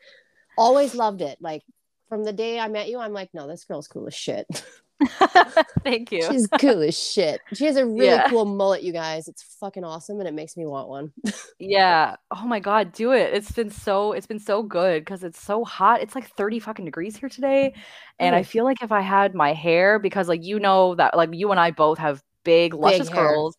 [0.58, 1.38] always loved it.
[1.42, 1.64] Like
[2.10, 4.46] from the day I met you, I'm like, no, this girl's cool as shit.
[5.84, 6.24] Thank you.
[6.30, 7.42] She's cool as shit.
[7.54, 8.30] She has a really Yeah.
[8.30, 9.28] cool mullet, you guys.
[9.28, 11.12] It's fucking awesome and it makes me want one.
[11.58, 12.18] Yeah.
[12.32, 13.34] Oh my God, do it.
[13.34, 16.02] It's been so it's been so good because it's so hot.
[16.02, 17.74] It's like 30 fucking degrees here today.
[18.20, 18.44] And I Oh.
[18.44, 21.60] feel like if I had my hair, because like you know that like you and
[21.60, 23.28] I both have big luscious hair.
[23.28, 23.58] curls.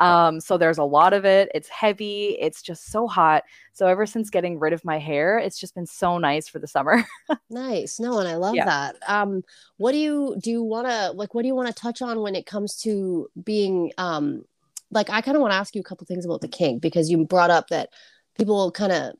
[0.00, 1.50] Um, so there's a lot of it.
[1.54, 3.44] It's heavy, it's just so hot.
[3.72, 6.68] So ever since getting rid of my hair, it's just been so nice for the
[6.68, 7.02] summer.
[7.50, 7.98] Nice.
[7.98, 8.64] No, and I love Yeah.
[8.66, 8.96] that.
[9.08, 9.42] Um,
[9.78, 12.20] what do you do you want to like what do you want to touch on
[12.20, 14.44] when it comes to being um
[14.90, 17.10] like I kind of want to ask you a couple things about the kink because
[17.10, 17.88] you brought up that
[18.36, 19.14] people kind of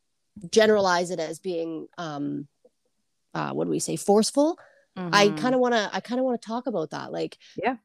[0.51, 2.47] generalize it as being um
[3.35, 4.59] uh what do we say forceful.
[4.97, 5.37] I Mhm.
[5.37, 7.13] kind of want to I kind of want to talk about that.
[7.13, 7.77] Like Yeah.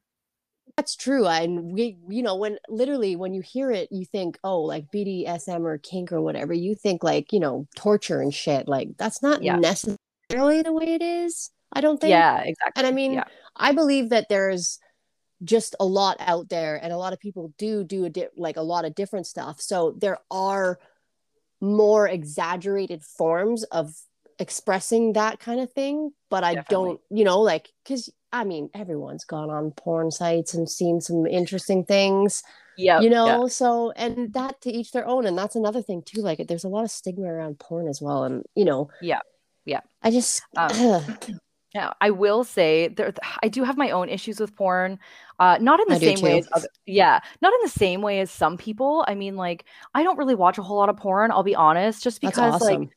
[0.76, 1.26] That's true.
[1.26, 5.64] And we you know when literally when you hear it you think oh like BDSM
[5.64, 8.68] or kink or whatever you think like, you know, torture and shit.
[8.68, 9.56] Like that's not Yeah.
[9.56, 11.50] necessarily the way it is.
[11.72, 12.10] I don't think.
[12.10, 12.72] yeah, exactly.
[12.80, 13.24] And I mean, yeah.
[13.56, 14.78] I believe that there's
[15.44, 18.56] just a lot out there, and a lot of people do do a di- like
[18.56, 19.60] a lot of different stuff.
[19.60, 20.78] So there are
[21.60, 23.94] more exaggerated forms of
[24.40, 26.98] expressing that kind of thing, but I Definitely.
[26.98, 31.26] don't, you know, like because I mean, everyone's gone on porn sites and seen some
[31.26, 32.42] interesting things,
[32.76, 33.00] Yeah.
[33.00, 33.48] you know.
[33.48, 36.22] So and that to each their own, and that's another thing too.
[36.22, 39.20] Like, there's a lot of stigma around porn as well, and you know, Yeah.
[39.64, 39.80] Yeah.
[40.02, 40.42] I just.
[40.56, 41.02] Um,
[41.72, 44.98] Yeah, I will say there I do have my own issues with porn.
[45.38, 48.20] Uh not in the I same way as other, yeah, not in the same way
[48.20, 49.04] as some people.
[49.06, 52.02] I mean like I don't really watch a whole lot of porn, I'll be honest,
[52.02, 52.60] just because awesome.
[52.60, 52.90] like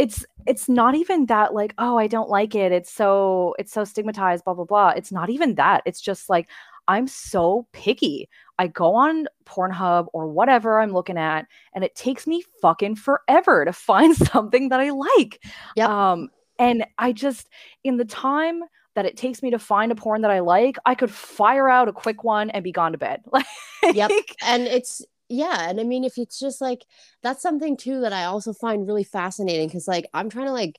[0.00, 2.72] it's it's not even that like oh I don't like it.
[2.72, 4.88] It's so it's so stigmatized blah blah blah.
[4.96, 5.82] It's not even that.
[5.84, 6.48] It's just like
[6.88, 8.30] I'm so picky.
[8.58, 13.66] I go on Pornhub or whatever I'm looking at and it takes me fucking forever
[13.66, 15.44] to find something that I like.
[15.76, 15.88] Yep.
[15.90, 17.50] Um and I just
[17.84, 18.62] in the time
[18.94, 21.88] that it takes me to find a porn that I like, I could fire out
[21.88, 23.22] a quick one and be gone to bed.
[23.32, 23.46] Like
[23.94, 24.10] Yep.
[24.46, 26.84] and it's yeah and i mean if it's just like
[27.22, 30.76] that's something too that i also find really fascinating because like i'm trying to like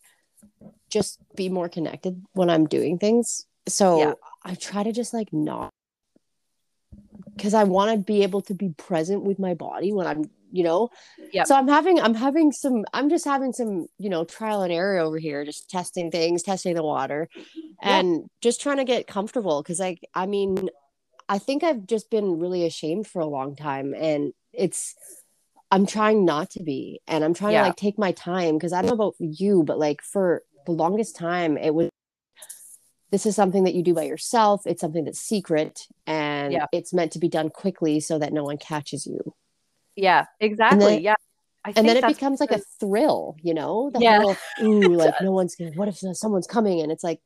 [0.89, 4.13] just be more connected when i'm doing things so Yeah.
[4.43, 5.69] i try to just like not
[7.35, 10.63] because i want to be able to be present with my body when i'm you
[10.65, 10.89] know
[11.31, 14.73] yeah so i'm having i'm having some i'm just having some you know trial and
[14.73, 17.29] error over here just testing things testing the water
[17.81, 17.99] Yeah.
[17.99, 20.69] and just trying to get comfortable because like i mean
[21.31, 24.95] I think I've just been really ashamed for a long time and it's
[25.73, 27.61] I'm trying not to be and I'm trying Yeah.
[27.61, 30.73] to like take my time because I don't know about you but like for the
[30.73, 31.89] longest time it was
[33.11, 36.65] this is something that you do by yourself it's something that's secret and Yeah.
[36.73, 39.33] it's meant to be done quickly so that no one catches you
[39.95, 40.85] yeah, exactly.
[40.85, 41.15] then- yeah.
[41.63, 44.19] I and then it becomes like a thrill you know the Yeah.
[44.21, 47.21] whole ooh like no one's gonna what if someone's coming and it's like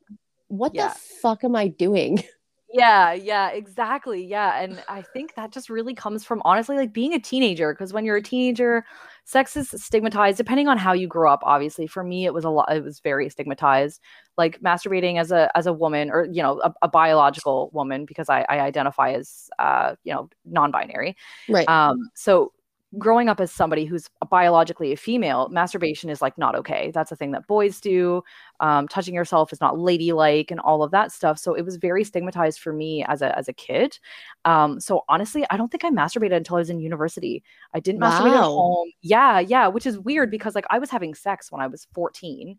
[0.48, 0.88] what Yeah.
[0.88, 2.22] the fuck am I doing
[2.76, 4.22] Yeah, yeah, exactly.
[4.24, 4.60] Yeah.
[4.60, 7.72] And I think that just really comes from honestly like being a teenager.
[7.72, 8.84] Because when you're a teenager,
[9.24, 11.40] sex is stigmatized depending on how you grew up.
[11.42, 14.00] Obviously, for me, it was a lot, it was very stigmatized.
[14.36, 18.28] Like masturbating as a as a woman or you know, a, a biological woman, because
[18.28, 21.16] I, I identify as uh, you know, non-binary.
[21.48, 22.52] right Um, so
[22.98, 26.90] growing up as somebody who's biologically a female, masturbation is like not okay.
[26.94, 28.22] That's a thing that boys do.
[28.60, 31.38] Um, touching yourself is not ladylike and all of that stuff.
[31.38, 33.98] So it was very stigmatized for me as a as a kid.
[34.44, 37.42] Um, so honestly, I don't think I masturbated until I was in university.
[37.74, 38.90] I didn't masturbate at home.
[39.02, 42.58] Yeah, yeah, which is weird because like I was having sex when I was 14.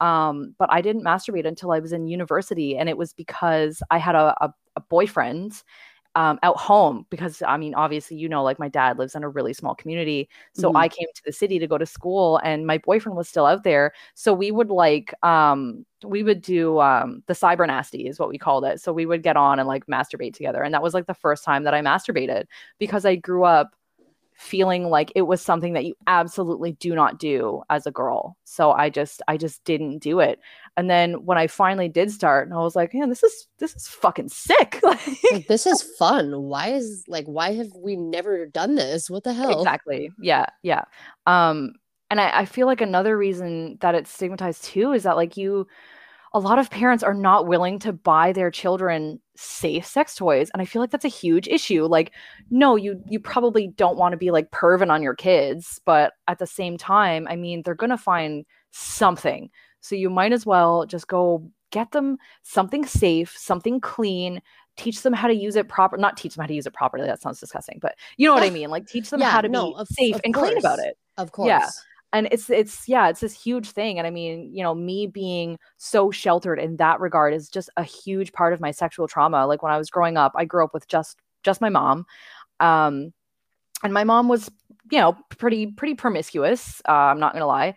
[0.00, 3.96] Um, but I didn't masturbate until I was in university, and it was because I
[3.96, 5.62] had a, a, a boyfriend
[6.16, 9.28] um, out home because I mean, obviously, you know, like my dad lives in a
[9.28, 10.28] really small community.
[10.54, 10.74] So Mhm.
[10.74, 13.64] I came to the city to go to school and my boyfriend was still out
[13.64, 13.92] there.
[14.14, 18.38] So we would like, um, we would do um, the cyber nasty is what we
[18.38, 18.80] called it.
[18.80, 20.62] So we would get on and like masturbate together.
[20.62, 22.46] And that was like the first time that I masturbated
[22.78, 23.74] because I grew up
[24.36, 28.36] feeling like it was something that you absolutely do not do as a girl.
[28.44, 30.38] So I just I just didn't do it.
[30.76, 33.74] And then when I finally did start, and I was like, man, this is this
[33.74, 34.80] is fucking sick.
[34.82, 36.42] like this is fun.
[36.42, 39.08] Why is like why have we never done this?
[39.08, 39.58] What the hell?
[39.58, 40.10] Exactly.
[40.20, 40.46] Yeah.
[40.62, 40.84] Yeah.
[41.26, 41.72] Um,
[42.10, 45.66] and I, I feel like another reason that it's stigmatized too is that like you
[46.34, 50.62] a lot of parents are not willing to buy their children safe sex toys and
[50.62, 51.84] i feel like that's a huge issue.
[51.84, 52.12] Like
[52.50, 56.38] no you you probably don't want to be like perving on your kids but at
[56.38, 59.50] the same time i mean they're going to find something.
[59.80, 64.40] So you might as well just go get them something safe, something clean,
[64.76, 67.06] teach them how to use it proper not teach them how to use it properly
[67.06, 68.68] that sounds disgusting but you know what i mean?
[68.70, 70.96] Like teach them Yeah, how to no, be of- safe of and clean about it.
[71.16, 71.48] Of course.
[71.48, 71.68] Yeah.
[72.12, 73.98] And it's it's yeah it's this huge thing.
[73.98, 77.82] And i mean you know me being so sheltered in that regard is just a
[77.82, 79.46] huge part of my sexual trauma.
[79.46, 82.06] Like when i was growing up i grew up with just just my mom.
[82.60, 83.12] Um
[83.84, 84.50] and my mom was
[84.90, 87.74] you know pretty pretty promiscuous uh, i'm not gonna lie.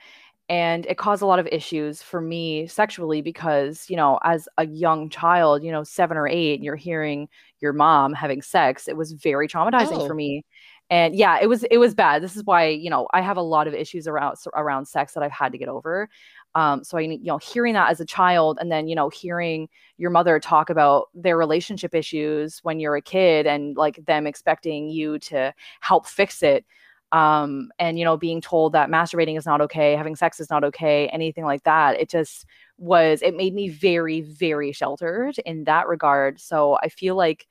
[0.48, 4.66] And it caused a lot of issues for me sexually because you know as a
[4.66, 7.28] young child you know seven or eight you're hearing
[7.60, 10.08] your mom having sex it was very traumatizing Oh.
[10.08, 10.44] for me
[10.90, 12.24] and yeah it was it was bad.
[12.24, 15.24] This is why you know i have a lot of issues around around sex that
[15.24, 16.10] i've had to get over.
[16.56, 19.70] Um so i you know hearing that as a child and then you know hearing
[19.98, 24.90] your mother talk about their relationship issues when you're a kid and like them expecting
[24.90, 26.66] you to help fix it
[27.12, 30.64] um and you know being told that masturbating is not okay having sex is not
[30.64, 32.46] okay anything like that it just
[32.78, 36.40] was it made me very very sheltered in that regard.
[36.40, 37.48] So i feel like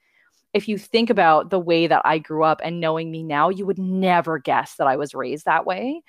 [0.54, 3.66] if you think about the way that i grew up and knowing me now you
[3.66, 6.02] would never guess that i was raised that way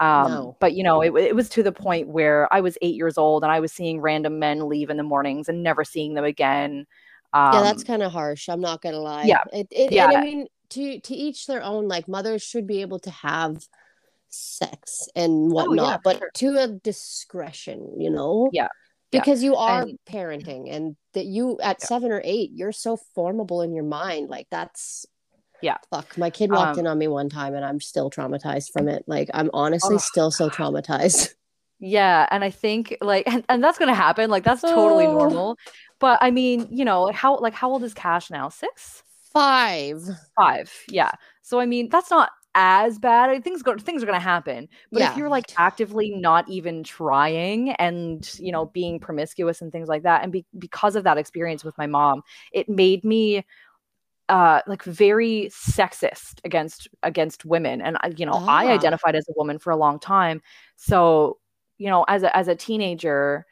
[0.00, 0.56] um No.
[0.60, 3.42] but you know it, it was to the point where i was eight years old
[3.42, 6.86] and i was seeing random men leave in the mornings and never seeing them again
[7.32, 8.48] um, yeah, that's kind of harsh.
[8.48, 9.24] I'm not gonna lie.
[9.24, 9.40] yeah.
[9.52, 10.06] It, it, Yeah.
[10.06, 11.86] I mean, to to each their own.
[11.86, 13.58] Like mothers should be able to have
[14.28, 16.30] sex and whatnot, Oh, yeah, but sure.
[16.34, 18.48] to a discretion, you know.
[18.52, 18.68] Yeah.
[19.16, 19.20] Yeah.
[19.22, 21.86] Because you are And- parenting, and that you at Yeah.
[21.86, 24.28] seven or eight, you're so formable in your mind.
[24.30, 25.06] Like that's.
[25.62, 25.78] Yeah.
[25.90, 26.16] Fuck.
[26.18, 29.04] My kid walked Um, in on me one time, and I'm still traumatized from it.
[29.06, 31.34] Like I'm honestly Oh, still so traumatized.
[31.78, 34.30] Yeah, and I think like and, and that's gonna happen.
[34.30, 35.12] Like that's totally Oh.
[35.12, 35.58] normal.
[35.98, 38.48] But I mean, you know, how like how old is Cash now?
[38.48, 39.02] Six?
[39.34, 40.02] Five.
[40.34, 40.72] Five.
[40.88, 41.10] Yeah.
[41.42, 43.44] So I mean, that's not as bad.
[43.44, 44.68] Things go things are gonna happen.
[44.90, 45.12] But Yeah.
[45.12, 50.02] if you're like actively not even trying and you know being promiscuous and things like
[50.02, 53.44] that, and be- because of that experience with my mom, it made me
[54.28, 58.70] uh like very sexist against against women and you know i Ah.
[58.70, 60.42] identified as a woman for a long time
[60.74, 61.38] so
[61.78, 63.46] you know as a as a teenager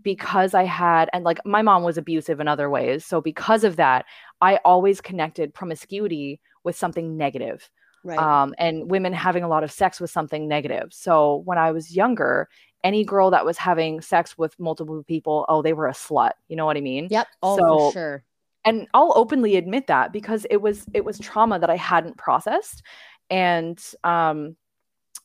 [0.00, 3.74] because i had and like my mom was abusive in other ways so because of
[3.74, 4.04] that
[4.40, 7.68] i always connected promiscuity with something negative
[8.04, 8.18] Right.
[8.18, 10.92] um, and women having a lot of sex with something negative.
[10.92, 12.48] So when I was younger,
[12.82, 16.32] any girl that was having sex with multiple people, oh, they were a slut.
[16.48, 17.08] You know what I mean?
[17.10, 17.28] yep.
[17.42, 18.24] Oh, so- for sure.
[18.64, 22.84] And I'll openly admit that because it was it was trauma that I hadn't processed,
[23.28, 24.54] and um,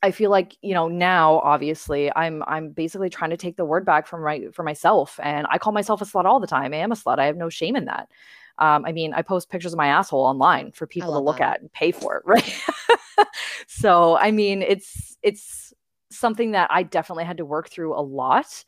[0.02, 3.86] I feel like you know now obviously I'm I'm basically trying to take the word
[3.86, 6.74] back from my for myself, and I call myself a slut all the time.
[6.74, 7.20] I am a slut.
[7.20, 8.10] I have no shame in that.
[8.60, 11.56] Um, I mean, I post pictures of my asshole online for people to look that.
[11.58, 12.54] at and pay for it, right?
[13.68, 15.74] so I mean, it's it's
[16.10, 18.64] something that I definitely had to work through a lot.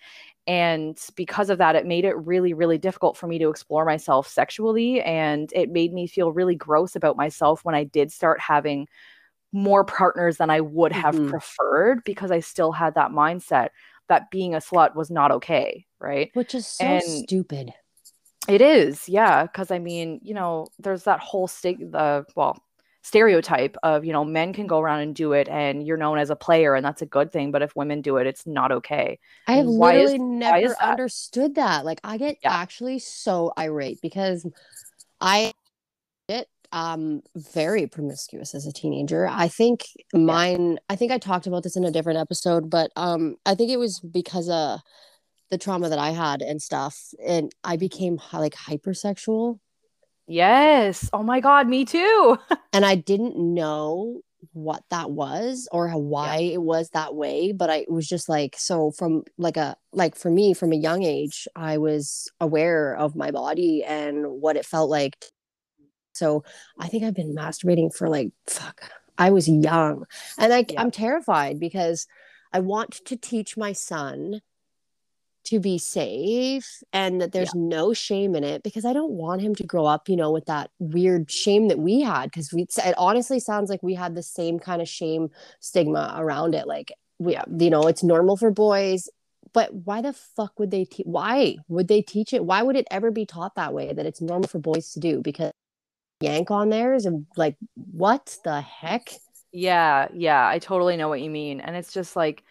[0.48, 4.28] And because of that, it made it really, really difficult for me to explore myself
[4.28, 5.02] sexually.
[5.02, 8.88] And it made me feel really gross about myself when I did start having
[9.52, 11.30] more partners than I would have Mhm.
[11.30, 13.70] preferred because I still had that mindset
[14.08, 15.86] that being a slut was not okay.
[16.00, 16.32] Right.
[16.34, 17.74] Which is so and- stupid.
[18.48, 22.64] It is, yeah, because I mean, you know, there's that whole stig the well
[23.02, 26.30] stereotype of you know men can go around and do it, and you're known as
[26.30, 27.52] a player, and that's a good thing.
[27.52, 29.20] But if women do it, it's not okay.
[29.48, 31.00] I have literally is never that?
[31.00, 31.86] understood that.
[31.86, 32.52] Like I get Yeah.
[32.52, 34.46] actually so irate because
[35.22, 35.54] I
[36.30, 39.28] it um very promiscuous as a teenager.
[39.28, 43.38] I think mine I think I talked about this in a different episode, but um
[43.46, 44.82] I think it was because of
[45.50, 49.60] the trauma that I had and stuff and I became like hypersexual
[50.32, 51.10] Yes.
[51.12, 52.38] Oh my God, me too.
[52.74, 54.22] and I didn't know
[54.54, 58.30] what that was or how, why it was that way but I it was just
[58.30, 62.96] like so from like a like for me from a young age I was aware
[62.96, 65.18] of my body and what it felt like
[66.14, 66.46] so
[66.80, 70.06] I think I've been masturbating for like fuck I was young
[70.38, 70.82] and like Yeah.
[70.82, 72.08] I'm terrified because
[72.54, 74.42] I want to teach my son
[75.50, 79.56] to be safe and that there's no shame in it because I don't want him
[79.56, 82.96] to grow up, you know, with that weird shame that we had because we it
[82.98, 86.68] honestly sounds like we had the same kind of shame stigma around it.
[86.68, 89.10] Like we, uh, you know, it's normal for boys,
[89.52, 90.86] but why the fuck would they?
[90.86, 92.46] Te- why would they teach it?
[92.46, 95.20] Why would it ever be taught that way that it's normal for boys to do?
[95.22, 95.52] Because
[96.22, 99.10] yank on theirs and like what the heck?
[99.52, 101.60] Yeah, yeah, I totally know what you mean.
[101.60, 102.44] And it's just like,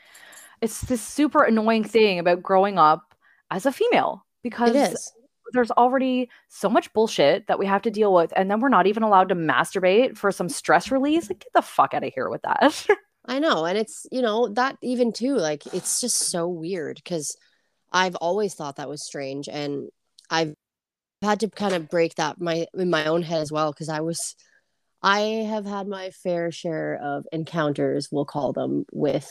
[0.60, 3.14] it's this super annoying thing about growing up
[3.50, 5.12] as a female because
[5.52, 8.32] there's already so much bullshit that we have to deal with.
[8.36, 11.30] And then we're not even allowed to masturbate for some stress release.
[11.30, 12.86] Like, get the fuck out of here with that.
[13.26, 13.64] I know.
[13.64, 17.36] And it's, you know, that even too, like, it's just so weird because
[17.92, 19.88] I've always thought that was strange, and
[20.30, 20.54] I've
[21.22, 24.00] had to kind of break that my in my own head as well because I
[24.00, 24.36] was
[25.02, 29.30] I have had my fair share of encounters, we'll call them, with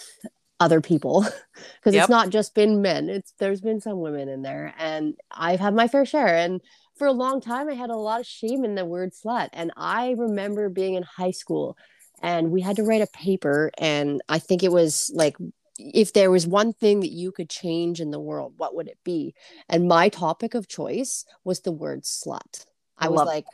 [0.59, 1.21] other people
[1.79, 2.03] because Yep.
[2.03, 5.73] it's not just been men it's there's been some women in there and i've had
[5.73, 6.61] my fair share and
[6.97, 9.71] for a long time i had a lot of shame in the word slut and
[9.77, 11.77] i remember being in high school
[12.21, 15.35] and we had to write a paper and i think it was like
[15.77, 18.97] if there was one thing that you could change in the world what would it
[19.03, 19.35] be
[19.69, 22.65] and my topic of choice was the word slut
[22.97, 23.45] i, I was love like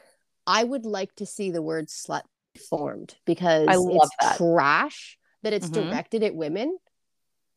[0.48, 2.22] i would like to see the word slut
[2.70, 4.38] formed because I love it's that.
[4.38, 5.90] trash that it's Mhm.
[5.90, 6.78] directed at women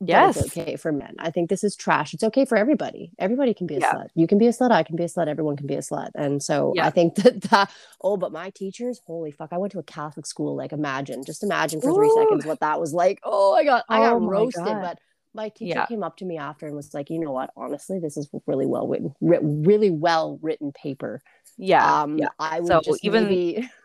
[0.00, 0.36] Yes.
[0.36, 1.14] it's okay for men.
[1.18, 2.12] I think this is trash.
[2.12, 3.12] It's okay for everybody.
[3.18, 3.92] Everybody can be a Yeah.
[3.92, 4.08] slut.
[4.14, 4.70] You can be a slut.
[4.70, 5.26] I can be a slut.
[5.28, 6.10] Everyone can be a slut.
[6.14, 6.86] And so Yeah.
[6.86, 7.70] I think that that.
[8.02, 9.52] Oh, but my teachers, holy fuck!
[9.52, 10.54] I went to a Catholic school.
[10.54, 12.14] Like, imagine, just imagine for three Ooh.
[12.22, 13.20] seconds what that was like.
[13.24, 14.64] Oh, I got, I got Oh roasted.
[14.64, 14.82] God.
[14.82, 14.98] But
[15.34, 15.86] my teacher Yeah.
[15.86, 17.50] came up to me after and was like, you know what?
[17.56, 21.22] Honestly, this is really well written, writ- really well written paper.
[21.58, 22.02] Yeah.
[22.02, 22.28] um, yeah.
[22.38, 23.68] I would So just even- maybe.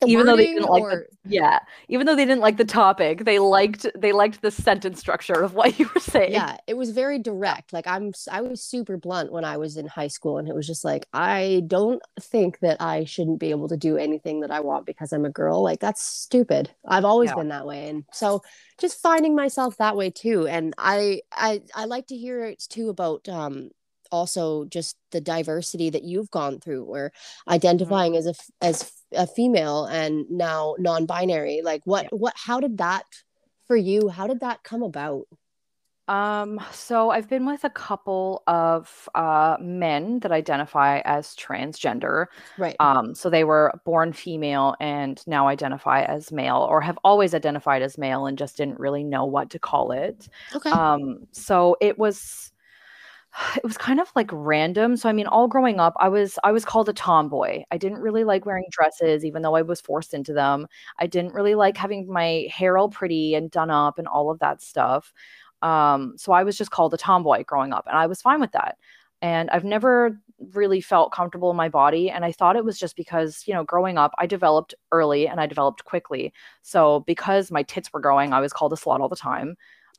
[0.00, 3.24] the even though they didn't like the yeah, even though they didn't like the topic,
[3.24, 6.32] they liked they liked the sentence structure of what you were saying.
[6.32, 9.86] yeah it was very direct like i'm i was super blunt when i was in
[9.86, 13.68] high school and it was just like i don't think that i shouldn't be able
[13.68, 17.30] to do anything that i want because i'm a girl like that's stupid i've always
[17.30, 17.36] Yeah.
[17.36, 18.42] been that way and so
[18.78, 22.90] just finding myself that way too and i i i like to hear it too
[22.90, 23.70] about um
[24.10, 27.12] also just the diversity that you've gone through where
[27.48, 33.04] identifying as a as a female and now non-binary like what what how did that
[33.66, 35.26] for you how did that come about?
[36.08, 42.26] Um, so I've been with a couple of uh men that identify as transgender.
[42.58, 42.74] right.
[42.80, 47.82] Um, so they were born female and now identify as male, or have always identified
[47.82, 50.28] as male and just didn't really know what to call it.
[50.52, 50.70] okay.
[50.70, 52.49] Um, so it was
[53.56, 54.96] it was kind of like random.
[54.96, 57.64] So I mean, all growing up, I was I was called a tomboy.
[57.70, 60.66] I didn't really like wearing dresses, even though I was forced into them.
[60.98, 64.38] I didn't really like having my hair all pretty and done up and all of
[64.40, 65.12] that stuff.
[65.62, 68.52] Um, so I was just called a tomboy growing up, and I was fine with
[68.52, 68.78] that.
[69.22, 70.18] And I've never
[70.54, 72.08] really felt comfortable in my body.
[72.10, 75.38] And I thought it was just because, you know, growing up, I developed early and
[75.38, 76.32] I developed quickly.
[76.62, 79.56] So because my tits were growing, I was called a slut all the time.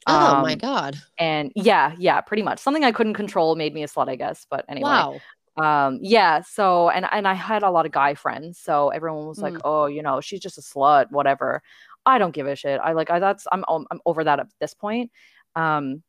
[0.08, 0.98] Oh my Um, god.
[1.18, 2.60] and yeah, yeah, pretty much.
[2.60, 4.46] Something I couldn't control made me a slut, I guess.
[4.50, 5.20] But anyway, Wow.
[5.58, 6.42] um, yeah.
[6.42, 9.62] So and and I had a lot of guy friends, so everyone was like, Mm.
[9.64, 11.62] "Oh, you know, she's just a slut, whatever."
[12.06, 12.80] I don't give a shit.
[12.84, 15.12] I like I that's I'm I'm I'm over that at this point.
[15.56, 16.02] Um,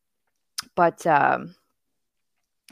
[0.75, 1.53] but um,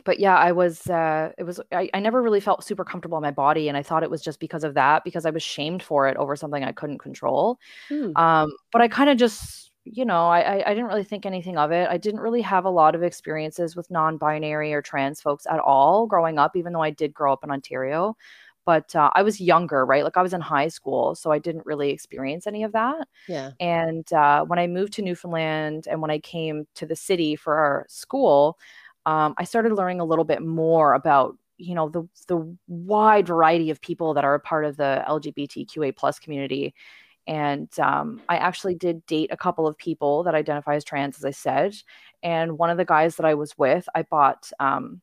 [0.06, 3.22] but yeah, I was uh, it was I, I never really felt super comfortable in
[3.22, 5.84] my body, and I thought it was just because of that because I was shamed
[5.84, 7.60] for it over something I couldn't control.
[7.90, 8.12] Hmm.
[8.16, 11.58] Um, but I kind of just, you know, I, I I didn't really think anything
[11.58, 11.89] of it.
[11.89, 16.06] I didn't really have a lot of experiences with non-binary or trans folks at all
[16.06, 18.15] growing up, even though I did grow up in Ontario.
[18.63, 20.04] But uh, I was younger, right?
[20.04, 23.08] Like I was in high school, so I didn't really experience any of that.
[23.28, 23.52] Yeah.
[23.60, 27.58] And uh, when I moved to Newfoundland and when I came to the city for
[27.58, 28.60] our school,
[29.08, 33.70] um, I started learning a little bit more about you know the the wide variety
[33.70, 36.74] of people that are a part of the LGBTQA plus community.
[37.28, 41.26] And um, I actually did date a couple of people that identify as trans, as
[41.26, 41.76] I said.
[42.24, 45.02] And one of the guys that I was with, I bought um,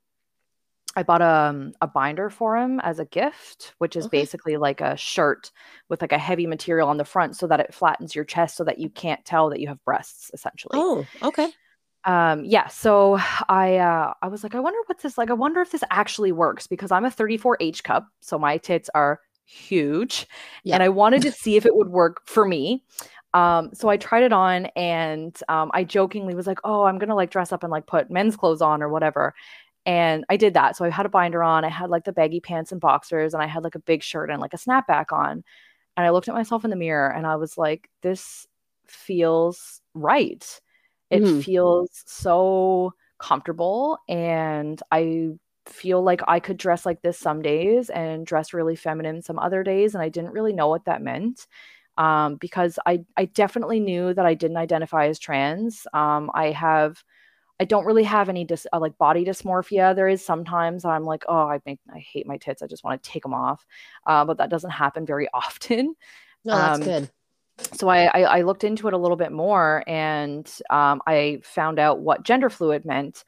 [0.97, 4.09] I bought a, a binder for him as a gift, which is Okay.
[4.09, 5.53] basically like a shirt
[5.89, 8.65] with like a heavy material on the front so that it flattens your chest so
[8.65, 10.87] that you can't tell that you have breasts, essentially.
[10.87, 11.53] Oh, okay.
[12.05, 15.61] Um, yeah, so I uh I was like, I wonder what this like, I wonder
[15.61, 20.27] if this actually works because I'm a 34 H cup, so my tits are huge.
[20.65, 20.75] Yeah.
[20.75, 22.85] And I wanted to see if it would work for me.
[23.35, 27.15] Um, so I tried it on and um I jokingly was like, oh, I'm gonna
[27.15, 29.35] like dress up and like put men's clothes on or whatever.
[29.87, 30.77] And I did that.
[30.77, 33.43] So I had a binder on, I had like the baggy pants and boxers, and
[33.43, 35.45] I had like a big shirt and like a snapback on.
[35.97, 38.47] And I looked at myself in the mirror and I was like, this
[38.87, 40.45] feels right.
[41.11, 41.43] It Mhm.
[41.45, 43.99] feels so comfortable.
[44.09, 45.31] And I
[45.69, 49.63] feel like I could dress like this some days and dress really feminine some other
[49.63, 49.95] days.
[49.95, 51.47] And I didn't really know what that meant.
[51.97, 55.87] Um, because I, I definitely knew that I didn't identify as trans.
[55.93, 57.03] Um, I have,
[57.61, 59.97] I don't really have any dis, uh, like body dysmorphia.
[59.97, 62.63] There is sometimes I'm like, oh, I make, I hate my tits.
[62.63, 63.67] I just want to take them off.
[64.07, 65.95] Uh, but that doesn't happen very often
[66.45, 67.11] No, that's Um, good.
[67.75, 71.79] so I, I I looked into it a little bit more and um, I found
[71.79, 73.25] out what gender fluid meant.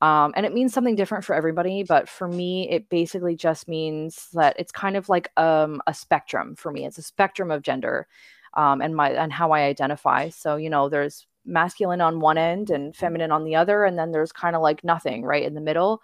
[0.00, 4.28] Um, and it means something different for everybody, but for me, it basically just means
[4.34, 6.84] that it's kind of like um, a spectrum for me.
[6.84, 8.06] It's a spectrum of gender
[8.54, 10.28] um, and my and how I identify.
[10.30, 14.12] So you know, there's masculine on one end and feminine on the other and then
[14.12, 16.02] there's kind of like nothing right in the middle.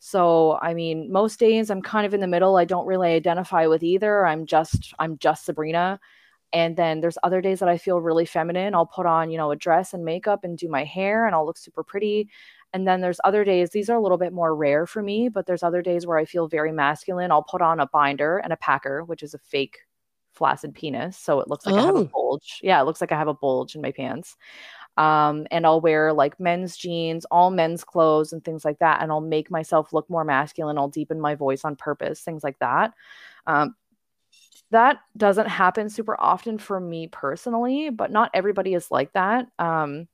[0.00, 2.56] So i mean most days i'm kind of in the middle.
[2.56, 4.26] I don't really identify with either.
[4.26, 5.98] I'm just i'm just sabrina.
[6.52, 8.74] And then there's other days that i feel really feminine.
[8.74, 11.46] I'll put on you know a dress and makeup and do my hair and i'll
[11.46, 12.28] look super pretty
[12.72, 15.46] and then there's other days these are a little bit more rare for me but
[15.46, 18.56] there's other days where i feel very masculine i'll put on a binder and a
[18.56, 19.78] packer which is a fake
[20.32, 21.78] flaccid penis so it looks like oh.
[21.78, 22.04] i have a oh.
[22.04, 24.36] bulge yeah it looks like i have a bulge in my pants
[24.96, 29.00] um, and I'll wear like men's jeans, all men's clothes, and things like that.
[29.02, 30.76] And I'll make myself look more masculine.
[30.76, 32.92] I'll deepen my voice on purpose, things like that.
[33.46, 33.74] Um,
[34.70, 39.46] that doesn't happen super often for me personally, but not everybody is like that.
[39.58, 40.08] Um,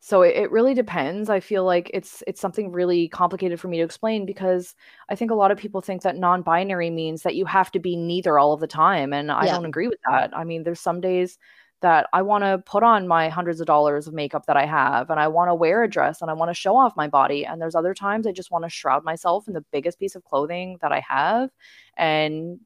[0.00, 1.28] so it, it, really depends.
[1.28, 4.74] I feel like it's it's something really complicated for me to explain because
[5.08, 7.96] I think a lot of people think that non-binary means that you have to be
[7.96, 9.54] neither all of the time, and I yeah.
[9.54, 10.36] don't agree with that.
[10.36, 11.38] I mean, there's some days
[11.80, 15.10] that I want to put on my hundreds of dollars of makeup that I have
[15.10, 17.46] and I want to wear a dress and I want to show off my body.
[17.46, 20.24] And there's other times I just want to shroud myself in the biggest piece of
[20.24, 21.50] clothing that I have.
[21.96, 22.58] And,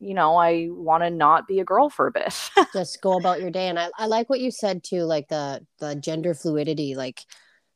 [0.00, 2.34] you know, I want to not be a girl for a bit.
[2.72, 3.68] just go about your day.
[3.68, 6.94] And I, I like what you said too, like the the gender fluidity.
[6.94, 7.20] Like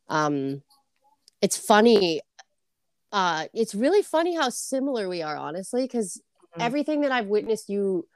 [0.08, 0.62] um
[1.42, 2.22] it's funny.
[3.12, 6.62] Uh it's really funny how similar we are, honestly, because mm-hmm.
[6.62, 8.08] everything that I've witnessed you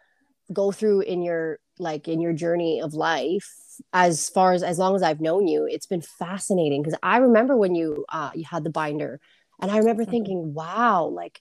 [0.53, 3.53] go through in your like in your journey of life
[3.93, 7.57] as far as as long as I've known you it's been fascinating because I remember
[7.57, 9.21] when you uh you had the binder
[9.61, 10.11] and I remember mm-hmm.
[10.11, 11.41] thinking wow like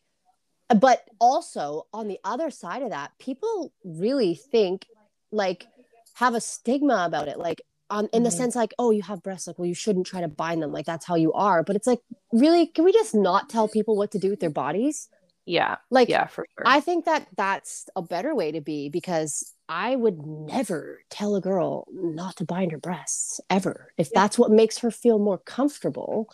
[0.69, 4.85] but also on the other side of that people really think
[5.31, 5.67] like
[6.15, 8.23] have a stigma about it like on in mm-hmm.
[8.23, 10.71] the sense like oh you have breasts like well you shouldn't try to bind them
[10.71, 11.63] like that's how you are.
[11.63, 11.99] But it's like
[12.31, 15.09] really can we just not tell people what to do with their bodies?
[15.45, 15.77] Yeah.
[15.89, 16.63] Like yeah for sure.
[16.65, 21.41] I think that that's a better way to be because i would never tell a
[21.41, 24.21] girl not to bind her breasts ever if yeah.
[24.21, 26.29] that's what makes her feel more comfortable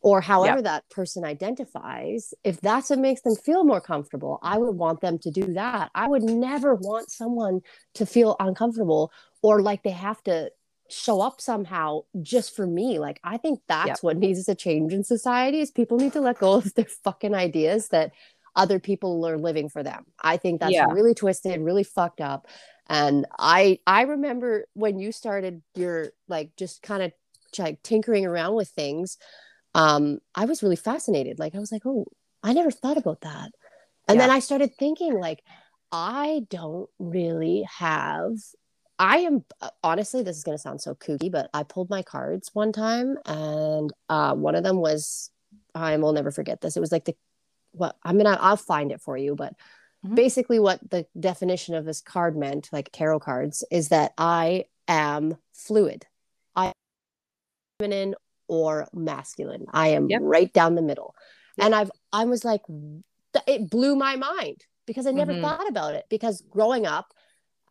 [0.00, 0.62] or however yeah.
[0.62, 5.18] that person identifies if that's what makes them feel more comfortable i would want them
[5.18, 7.60] to do that i would never want someone
[7.94, 10.50] to feel uncomfortable or like they have to
[10.90, 13.98] show up somehow just for me like i think that's yep.
[14.02, 17.34] what needs to change in society is people need to let go of their fucking
[17.34, 18.12] ideas that
[18.58, 20.04] other people are living for them.
[20.20, 20.86] I think that's yeah.
[20.90, 22.48] really twisted, really fucked up.
[22.88, 27.12] And I I remember when you started your like just kind of
[27.58, 29.16] like tinkering around with things.
[29.74, 31.38] Um, I was really fascinated.
[31.38, 32.06] Like I was like, oh,
[32.42, 33.50] I never thought about that.
[34.08, 34.26] And yeah.
[34.26, 35.42] then I started thinking like,
[35.92, 38.32] I don't really have
[38.98, 39.44] I am
[39.84, 43.16] honestly, this is going to sound so kooky, but I pulled my cards one time,
[43.26, 45.30] and uh, one of them was
[45.74, 46.76] I will never forget this.
[46.76, 47.14] It was like the
[47.72, 49.52] what I mean, I, I'll find it for you, but
[50.04, 50.16] mm-hmm.
[50.16, 55.36] basically, what the definition of this card meant, like tarot cards, is that I am
[55.52, 56.06] fluid.
[56.56, 56.72] I am
[57.78, 58.14] feminine
[58.48, 59.66] or masculine.
[59.72, 60.20] I am yep.
[60.22, 61.14] right down the middle.
[61.56, 61.66] Yep.
[61.66, 62.62] And I've, I was like,
[63.46, 65.42] it blew my mind because I never mm-hmm.
[65.42, 66.06] thought about it.
[66.08, 67.12] Because growing up,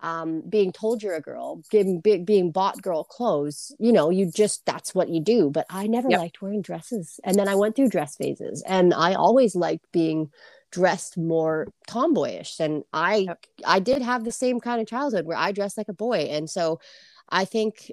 [0.01, 4.63] um, being told you're a girl, being, being bought girl clothes, you know, you just,
[4.65, 5.49] that's what you do.
[5.49, 6.19] But I never yep.
[6.19, 7.19] liked wearing dresses.
[7.23, 10.29] And then I went through dress phases and I always liked being
[10.71, 12.59] dressed more tomboyish.
[12.59, 13.45] And I, yep.
[13.65, 16.27] I did have the same kind of childhood where I dressed like a boy.
[16.29, 16.79] And so
[17.27, 17.91] I think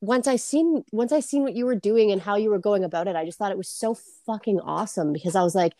[0.00, 2.84] once I seen, once I seen what you were doing and how you were going
[2.84, 3.94] about it, I just thought it was so
[4.26, 5.74] fucking awesome because I was like,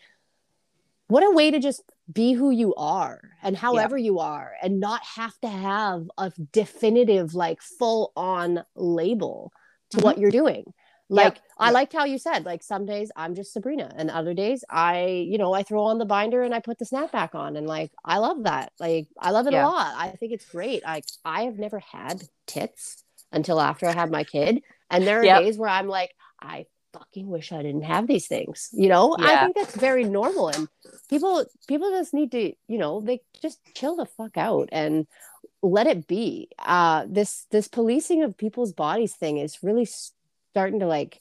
[1.11, 4.05] what a way to just be who you are and however yeah.
[4.05, 9.51] you are and not have to have a definitive like full on label
[9.89, 10.05] to mm-hmm.
[10.05, 10.73] what you're doing
[11.09, 11.43] like yep.
[11.57, 15.05] i liked how you said like some days i'm just sabrina and other days i
[15.05, 17.91] you know i throw on the binder and i put the snapback on and like
[18.05, 19.65] i love that like i love it yeah.
[19.65, 23.93] a lot i think it's great like i have never had tits until after i
[23.93, 25.43] had my kid and there are yep.
[25.43, 26.11] days where i'm like
[26.41, 28.69] i fucking wish I didn't have these things.
[28.73, 29.25] You know, yeah.
[29.25, 30.49] I think that's very normal.
[30.49, 30.67] And
[31.09, 35.07] people, people just need to, you know, they just chill the fuck out and
[35.61, 36.49] let it be.
[36.59, 39.87] Uh, this, this policing of people's bodies thing is really
[40.51, 41.19] starting to like,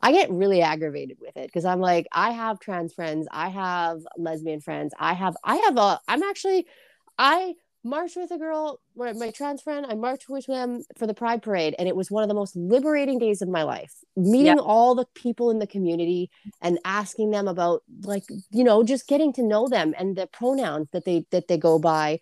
[0.00, 4.00] I get really aggravated with it because I'm like, I have trans friends, I have
[4.16, 6.66] lesbian friends, I have, I have a, I'm actually,
[7.18, 7.54] I
[7.84, 9.86] marched with a girl, my trans friend.
[9.88, 12.56] I marched with them for the Pride Parade, and it was one of the most
[12.56, 13.94] liberating days of my life.
[14.16, 14.58] Meeting yep.
[14.60, 19.32] all the people in the community and asking them about, like, you know, just getting
[19.34, 22.20] to know them and the pronouns that they that they go by,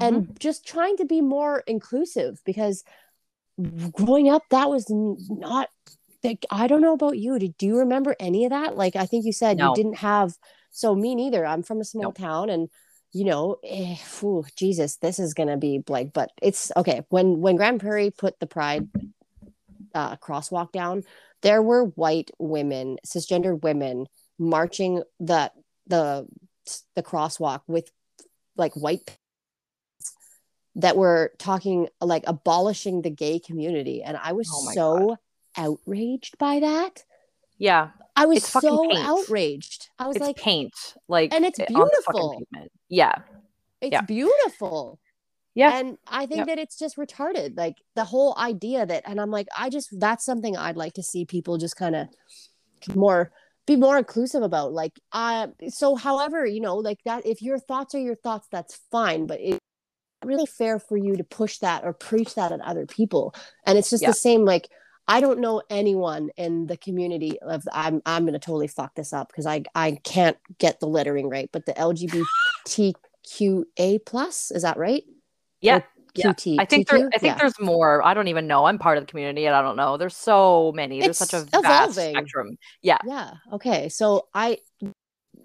[0.00, 0.14] mm-hmm.
[0.14, 2.40] and just trying to be more inclusive.
[2.44, 2.84] Because
[3.92, 5.68] growing up, that was not.
[6.24, 7.38] Like, I don't know about you.
[7.38, 8.76] Did do you remember any of that?
[8.76, 9.68] Like, I think you said no.
[9.68, 10.34] you didn't have.
[10.72, 11.46] So me neither.
[11.46, 12.18] I'm from a small nope.
[12.18, 12.68] town, and
[13.12, 17.02] you know, eh, whew, Jesus, this is gonna be like, but it's okay.
[17.08, 18.88] When when Grande Prairie put the Pride
[19.94, 21.04] uh, crosswalk down,
[21.42, 24.06] there were white women, cisgendered women
[24.38, 25.50] marching the
[25.86, 26.26] the
[26.94, 27.90] the crosswalk with
[28.56, 29.16] like white
[30.74, 35.18] that were talking like abolishing the gay community and i was Oh so God.
[35.56, 37.04] outraged by that
[37.58, 37.90] Yeah.
[38.16, 38.98] i was so paint.
[39.06, 40.74] outraged i was It's like paint.
[41.08, 42.42] Like and it's fucking beautiful.
[42.88, 43.14] Yeah.
[43.80, 44.00] it's yeah.
[44.02, 44.98] beautiful
[45.54, 45.78] Yeah.
[45.78, 49.48] and i think that it's just retarded like the whole idea that and i'm like
[49.56, 52.08] i just that's something i'd like to see people just kind of
[52.94, 53.32] more
[53.66, 57.94] be more inclusive about like uh so however you know like that if your thoughts
[57.94, 59.58] are your thoughts that's fine but it's
[60.24, 63.34] really fair for you to push that or preach that at other people
[63.66, 64.10] and it's just Yeah.
[64.10, 64.68] the same like
[65.08, 69.28] i don't know anyone in the community of i'm i'm gonna totally fuck this up
[69.28, 72.24] because i i can't get the lettering right but the lgbtqa
[74.06, 75.04] plus is that right
[75.60, 75.76] Yeah.
[75.76, 75.84] Or
[76.14, 76.32] Yeah.
[76.32, 77.38] QT, I think there, I think Yeah.
[77.38, 78.02] there's more.
[78.02, 78.64] I don't even know.
[78.64, 79.98] I'm part of the community and I don't know.
[79.98, 80.98] There's so many.
[81.00, 82.14] There's such a It's vast evolving.
[82.14, 82.56] spectrum.
[82.80, 82.96] Yeah.
[83.06, 84.56] yeah okay so i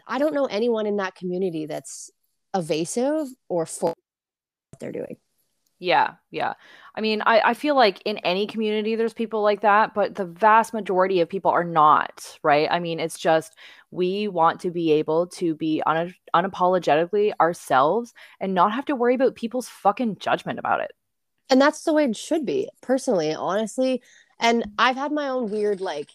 [0.08, 2.10] i don't know anyone in that community that's
[2.56, 5.18] evasive or for what they're doing
[5.84, 6.54] Yeah, yeah.
[6.94, 10.26] I mean, I, I feel like in any community there's people like that, but the
[10.26, 12.68] vast majority of people are not, right?
[12.70, 13.56] I mean, it's just
[13.90, 19.16] we want to be able to be un- unapologetically ourselves and not have to worry
[19.16, 20.92] about people's fucking judgment about it.
[21.52, 24.02] and that's the way it should be personally honestly
[24.40, 26.10] and i've had my own weird like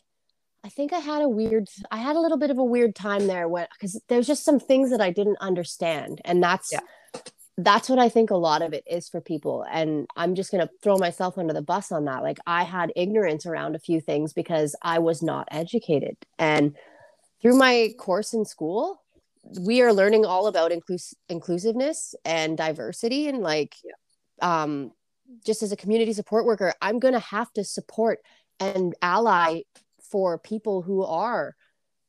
[0.64, 3.26] i think i had a weird i had a little bit of a weird time
[3.26, 6.80] there when because there's just some things that i didn't understand and that's Yeah.
[7.58, 10.66] That's what i think a lot of it is for people and i'm just going
[10.66, 12.22] to throw myself under the bus on that.
[12.22, 16.76] Like i had ignorance around a few things because i was not educated and
[17.40, 19.02] through my course in school
[19.60, 23.74] we are learning all about inclus- inclusiveness and diversity and like
[24.42, 24.92] um
[25.44, 28.18] just as a community support worker i'm going to have to support
[28.60, 29.60] and ally
[30.10, 31.55] for people who are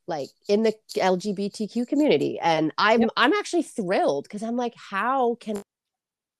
[0.08, 3.10] like in the lgbtq community and i'm Yep.
[3.16, 5.62] i'm actually thrilled because i'm like how can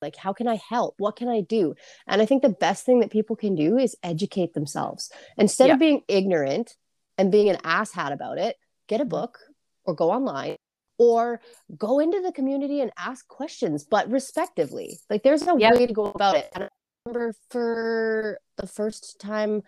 [0.03, 1.75] like how can i help what can i do
[2.07, 5.75] and i think the best thing that people can do is educate themselves instead Yeah.
[5.75, 6.77] of being ignorant
[7.19, 8.57] and being an asshat about it
[8.89, 9.11] get a Mhm.
[9.11, 9.39] book
[9.85, 10.57] or go online
[10.99, 11.41] or
[11.77, 15.73] go into the community and ask questions but respectively like there's no Yeah.
[15.73, 16.69] way to go about it and i
[17.07, 19.63] remember for the first time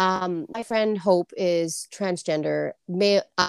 [0.00, 3.48] um my friend hope is transgender male uh,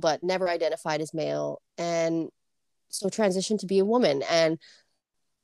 [0.00, 2.28] but never identified as male and
[2.88, 4.58] so transitioned to be a woman and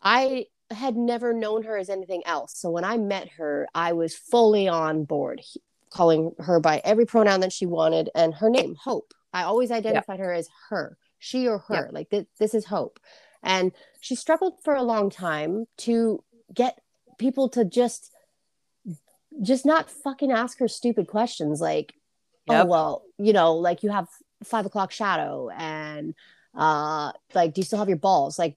[0.03, 4.15] i had never known her as anything else so when i met her i was
[4.15, 5.43] fully on board
[5.91, 9.15] calling her by every pronoun that she wanted and her name hope.
[9.33, 13.01] I always identified her as her she or her like th- this is hope.
[13.43, 16.23] And she struggled for a long time to
[16.55, 16.79] get
[17.19, 18.13] people to just
[19.43, 21.95] just not fucking ask her stupid questions like
[22.47, 22.65] Yep.
[22.65, 24.09] oh well you know like you have
[24.45, 26.15] five o'clock shadow and
[26.57, 28.57] uh like do you still have your balls like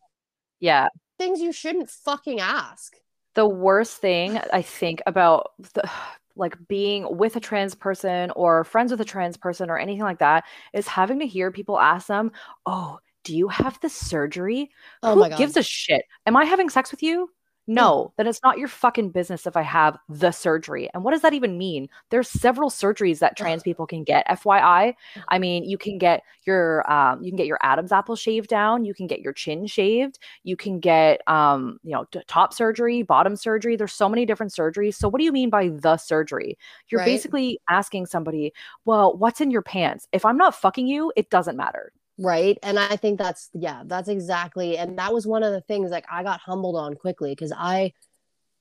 [0.59, 0.87] Yeah.
[1.17, 2.95] things you shouldn't fucking ask
[3.35, 5.89] the worst thing I think about the,
[6.35, 10.19] like being with a trans person or friends with a trans person or anything like
[10.19, 12.31] that is having to hear people ask them,
[12.65, 14.71] "Oh, do you have the surgery?
[15.03, 16.03] oh Who my god gives a shit?
[16.25, 17.29] Am I having sex with you?"
[17.67, 20.89] No, then it's not your fucking business if I have the surgery.
[20.93, 21.87] And what does that even mean?
[22.09, 24.25] There's several surgeries that trans people can get.
[24.27, 24.95] FYI,
[25.29, 28.83] I mean, you can get your um, you can get your Adam's apple shaved down.
[28.83, 30.17] You can get your chin shaved.
[30.43, 33.75] You can get um, you know, top surgery, bottom surgery.
[33.75, 34.95] There's so many different surgeries.
[34.95, 36.57] So what do you mean by the surgery?
[36.89, 37.05] You're Right.
[37.05, 38.53] basically asking somebody,
[38.85, 40.07] well, what's in your pants?
[40.11, 41.93] If I'm not fucking you, it doesn't matter.
[42.21, 45.89] Right and i think that's yeah that's exactly and that was one of the things
[45.91, 47.91] like i got humbled on quickly because i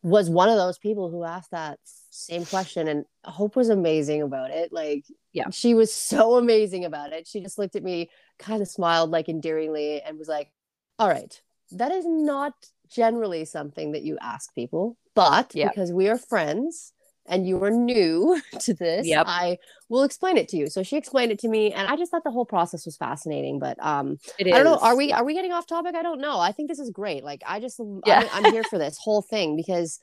[0.02, 4.50] was one of those people who asked that same question and hope was amazing about
[4.50, 5.50] it like Yeah.
[5.50, 8.08] she was so amazing about it she just looked at me
[8.38, 10.50] kind of smiled like endearingly and was like
[10.98, 11.40] all right
[11.72, 12.54] that is not
[12.90, 15.68] generally something that you ask people but Yeah.
[15.68, 16.92] because we are friends
[17.30, 19.24] and you are new to this Yep.
[19.26, 19.56] i
[19.88, 22.24] will explain it to you so she explained it to me and i just thought
[22.24, 24.18] the whole process was fascinating but um.
[24.38, 24.76] I don't know.
[24.78, 25.94] Are we are we getting off topic?
[25.94, 26.38] I don't know.
[26.38, 27.22] I think this is great.
[27.24, 28.28] Like I just Yeah.
[28.32, 29.98] I'm, I'm here for this whole thing because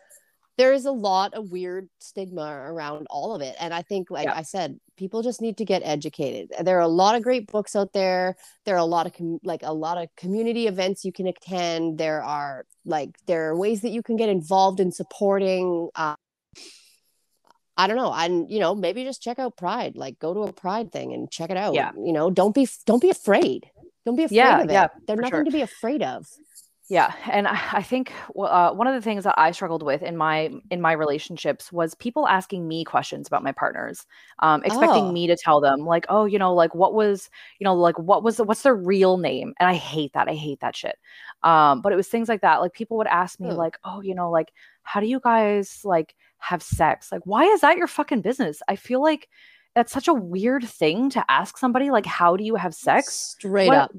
[0.58, 4.26] there is a lot of weird stigma around all of it, and I think, like
[4.26, 4.36] Yeah.
[4.36, 6.52] I said, people just need to get educated.
[6.66, 8.36] There are a lot of great books out there.
[8.66, 12.00] There are a lot of com- like a lot of community events you can attend.
[12.00, 15.90] There are like there are ways that you can get involved in supporting.
[15.96, 16.16] Uh,
[17.78, 18.14] I don't know.
[18.14, 19.96] And you know, maybe just check out Pride.
[19.96, 21.74] Like go to a Pride thing and check it out.
[21.76, 21.92] Yeah.
[21.98, 23.70] You know, don't be don't be afraid.
[24.06, 24.74] Don't be afraid Yeah, of it.
[24.74, 25.44] yeah, There's nothing sure.
[25.44, 26.28] to be afraid of.
[26.90, 30.50] Yeah, and I think uh, one of the things that I struggled with in my
[30.72, 34.06] in my relationships was people asking me questions about my partners,
[34.40, 35.12] um, expecting Oh.
[35.12, 38.24] me to tell them like, oh, you know, like what was, you know, like what
[38.24, 39.54] was the, what's their real name?
[39.60, 40.30] And I hate that.
[40.30, 40.96] I hate that shit.
[41.44, 42.62] Um, but it was things like that.
[42.62, 43.56] Like people would ask me Huh.
[43.56, 44.54] like, oh, you know, like
[44.84, 47.12] how do you guys like have sex?
[47.12, 48.62] Like why is that your fucking business?
[48.68, 49.28] I feel like
[49.76, 51.92] that's such a weird thing to ask somebody.
[51.92, 53.14] Like how do you have sex?
[53.14, 53.92] Straight What- up.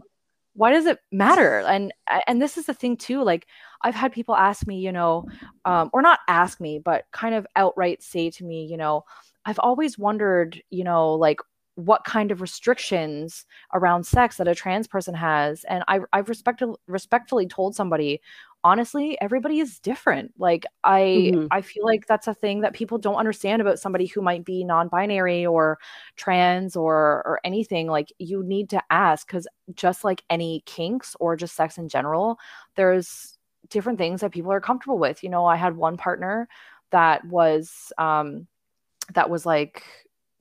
[0.55, 1.93] why does it matter and
[2.27, 3.47] and this is the thing too like
[3.85, 5.25] i've had people ask me you know
[5.65, 9.05] um, or not ask me but kind of outright say to me you know
[9.45, 11.39] i've always wondered you know like
[11.77, 16.63] what kind of restrictions around sex that a trans person has and I, i've respect-
[16.89, 18.21] respectfully told somebody
[18.65, 20.33] honestly everybody is different.
[20.39, 21.49] Like i Mhm.
[21.51, 24.65] i feel like that's a thing that people don't understand about somebody who might be
[24.65, 25.79] non-binary or
[26.17, 27.87] trans or or anything.
[27.89, 32.39] Like you need to ask because just like any kinks or just sex in general
[32.77, 33.39] there's
[33.71, 35.23] different things that people are comfortable with.
[35.23, 36.49] You know i had one partner
[36.91, 38.47] that was um
[39.15, 39.83] that was like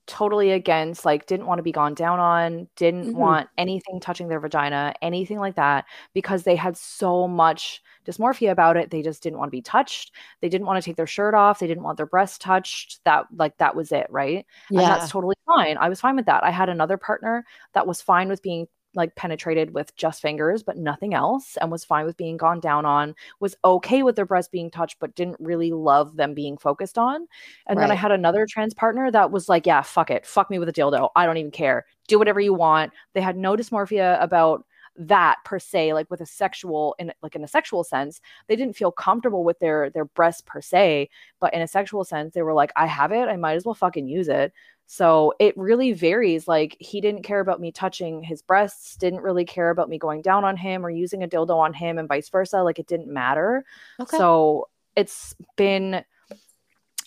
[0.07, 3.13] totally against like didn't want to be gone down on didn't Mhm.
[3.13, 8.77] want anything touching their vagina anything like that because they had so much dysmorphia about
[8.77, 11.33] it they just didn't want to be touched they didn't want to take their shirt
[11.35, 14.45] off they didn't want their breasts touched that like that was it right
[14.75, 14.87] and Yeah.
[14.87, 18.29] that's totally fine i was fine with that i had another partner that was fine
[18.29, 22.37] with being like penetrated with just fingers but nothing else and was fine with being
[22.37, 26.33] gone down on was okay with their breasts being touched but didn't really love them
[26.33, 27.27] being focused on.
[27.67, 30.59] And then i had another trans partner that was like yeah fuck it fuck me
[30.59, 32.93] with a dildo i don't even care do whatever you want.
[33.13, 34.65] They had no dysmorphia about
[34.99, 38.75] that per se like with a sexual in like in a sexual sense they didn't
[38.75, 41.07] feel comfortable with their their breasts per se
[41.39, 43.75] but in a sexual sense they were like i have it i might as well
[43.75, 44.51] fucking use it
[44.89, 49.45] so it really varies like he didn't care about me touching his breasts didn't really
[49.45, 52.29] care about me going down on him or using a dildo on him and vice
[52.29, 53.65] versa like it didn't matter
[53.99, 54.17] Okay.
[54.17, 56.03] so it's been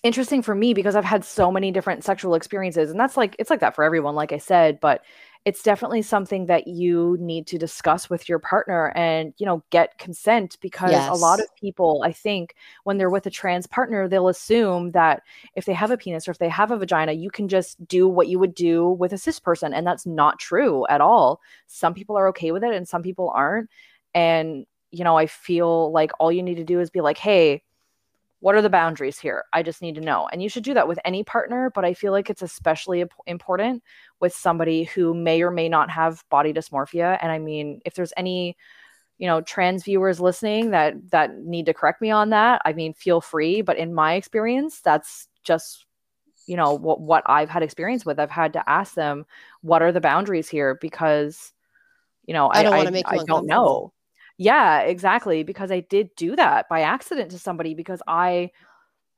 [0.03, 3.51] interesting for me because I've had so many different sexual experiences and that's like it's
[3.51, 5.03] like that for everyone like I said but
[5.47, 9.97] it's definitely something that you need to discuss with your partner and you know get
[9.99, 14.29] consent because a lot of people I think when they're with a trans partner they'll
[14.29, 15.23] assume that
[15.55, 18.07] if they have a penis or if they have a vagina you can just do
[18.07, 21.41] what you would do with a cis person and that's not true at all.
[21.67, 23.71] Some people are okay with it and some people aren't.
[24.15, 27.63] And you know I feel like all you need to do is be like hey
[28.41, 29.45] what are the boundaries here?
[29.53, 30.29] I just need to know.
[30.33, 33.83] And you should do that with any partner, but I feel like it's especially important
[34.19, 37.19] with somebody who may or may not have body dysmorphia.
[37.21, 38.57] And I mean, if there's any,
[39.19, 42.95] you know, trans viewers listening that that need to correct me on that, I mean,
[42.95, 45.87] feel free, but in my experience, that's just
[46.47, 48.19] you know what what I've had experience with.
[48.19, 49.27] I've had to ask them
[49.61, 51.53] what are the boundaries here because
[52.25, 53.93] you know, I I don't I, wanna make you I don't know.
[54.41, 55.43] Yeah, exactly.
[55.43, 58.53] Because I did do that by accident to somebody because I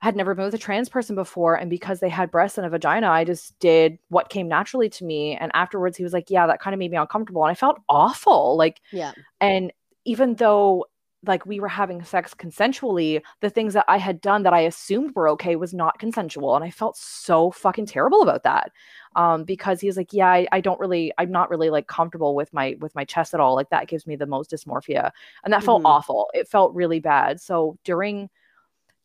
[0.00, 1.54] had never been with a trans person before.
[1.54, 5.04] And because they had breasts and a vagina, I just did what came naturally to
[5.04, 5.36] me.
[5.36, 7.44] And afterwards, he was like, Yeah, that kind of made me uncomfortable.
[7.44, 8.56] And I felt awful.
[8.56, 9.12] Like, Yeah.
[9.40, 9.72] and
[10.04, 10.86] even though
[11.24, 15.14] like we were having sex consensually, the things that I had done that I assumed
[15.14, 16.56] were okay was not consensual.
[16.56, 18.72] And I felt so fucking terrible about that.
[19.14, 22.52] Um, because he's like, yeah, I, I don't really, I'm not really like comfortable with
[22.52, 23.54] my with my chest at all.
[23.54, 25.10] Like that gives me the most dysmorphia.
[25.44, 25.86] And that felt Mhm.
[25.86, 26.28] awful.
[26.34, 27.40] It felt really bad.
[27.40, 28.28] So during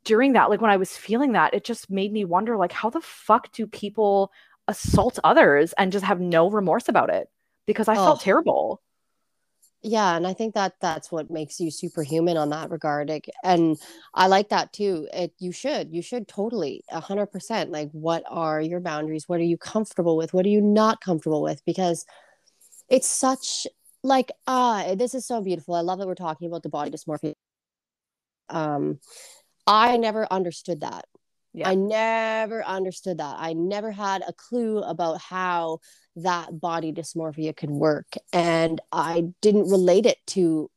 [0.05, 2.89] during that, like when I was feeling that, it just made me wonder, like, how
[2.89, 4.32] the fuck do people
[4.68, 7.30] assault others and just have no remorse about it?
[7.65, 8.24] Because I felt Oh.
[8.24, 8.82] terrible.
[9.84, 13.12] Yeah, and I think that that's what makes you superhuman on that regard.
[13.44, 13.78] And
[14.14, 15.08] I like that too.
[15.14, 17.72] It you should, you should totally, a hundred percent.
[17.72, 19.30] Like, what are your boundaries?
[19.30, 20.34] What are you comfortable with?
[20.34, 21.64] What are you not comfortable with?
[21.66, 22.06] Because
[22.90, 23.68] it's such
[24.04, 25.76] like ah, this is so beautiful.
[25.76, 27.34] I love that we're talking about the body dysmorphia.
[28.50, 29.00] Um,
[29.68, 31.06] I never understood that.
[31.58, 31.70] Yeah.
[31.70, 33.36] I never understood that.
[33.39, 35.80] I never had a clue about how
[36.18, 38.14] that body dysmorphia could work.
[38.32, 40.70] And I didn't relate it to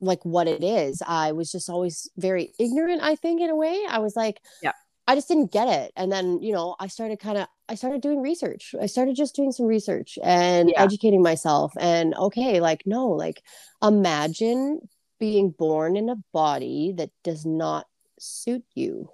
[0.00, 1.02] like what it is.
[1.04, 3.76] I was just always very ignorant, I think, in a way.
[3.88, 4.70] I was like, Yeah.
[5.08, 5.92] I just didn't get it.
[5.96, 8.72] And then, you know, I started kind of, I started doing research.
[8.80, 10.80] I started just doing some research and Yeah.
[10.80, 11.72] educating myself.
[11.76, 13.42] And okay, like, no, like,
[13.82, 17.88] imagine being born in a body that does not
[18.20, 19.10] suit you.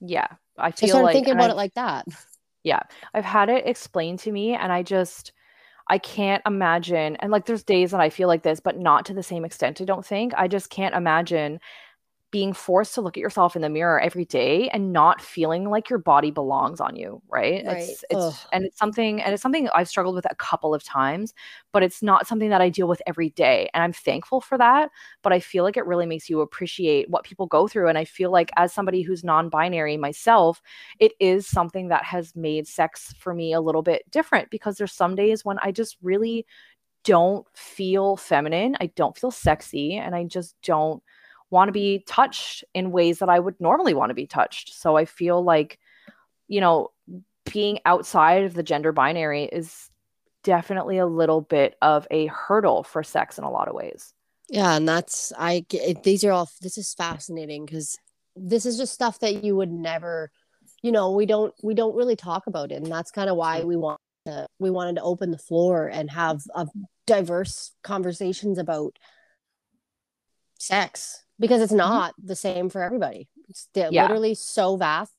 [0.00, 0.28] Yeah.
[0.60, 2.06] I feel like thinking about I- it like that.
[2.62, 2.80] Yeah.
[3.14, 5.32] I've had it explained to me and I just
[5.88, 9.14] I can't imagine and like there's days that I feel like this but not to
[9.14, 10.34] the same extent I don't think.
[10.36, 11.58] I just can't imagine
[12.30, 15.90] being forced to look at yourself in the mirror every day and not feeling like
[15.90, 17.82] your body belongs on you right, Right.
[17.88, 18.34] it's it's Ugh.
[18.52, 21.34] and it's something and it's something i've struggled with a couple of times
[21.72, 24.90] but it's not something that i deal with every day and i'm thankful for that
[25.22, 28.04] but i feel like it really makes you appreciate what people go through and i
[28.04, 30.62] feel like as somebody who's non-binary myself
[30.98, 34.92] it is something that has made sex for me a little bit different because there's
[34.92, 36.46] some days when i just really
[37.04, 41.02] don't feel feminine i don't feel sexy and i just don't
[41.50, 44.74] want to be touched in ways that I would normally want to be touched.
[44.74, 45.78] So I feel like,
[46.48, 46.90] you know,
[47.52, 49.90] being outside of the gender binary is
[50.42, 54.14] definitely a little bit of a hurdle for sex in a lot of ways.
[54.48, 55.64] Yeah, and that's I
[56.02, 56.50] these are all.
[56.60, 57.96] This is fascinating because
[58.34, 60.30] this is just stuff that you would never,
[60.82, 63.62] you know, we don't we don't really talk about it, and that's kind of why
[63.62, 66.66] we want to we wanted to open the floor and have a
[67.06, 68.98] diverse conversations about
[70.58, 73.28] sex because it's not the same for everybody.
[73.48, 73.92] It's Mm-hmm.
[73.94, 74.02] Yeah.
[74.02, 75.12] literally so vast,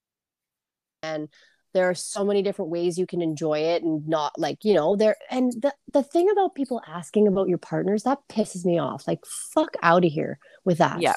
[1.03, 1.27] and
[1.73, 4.95] there are so many different ways you can enjoy it and not like you know
[4.97, 9.07] there and the, the thing about people asking about your partners that pisses me off
[9.07, 11.13] like fuck out of here with that Yeah.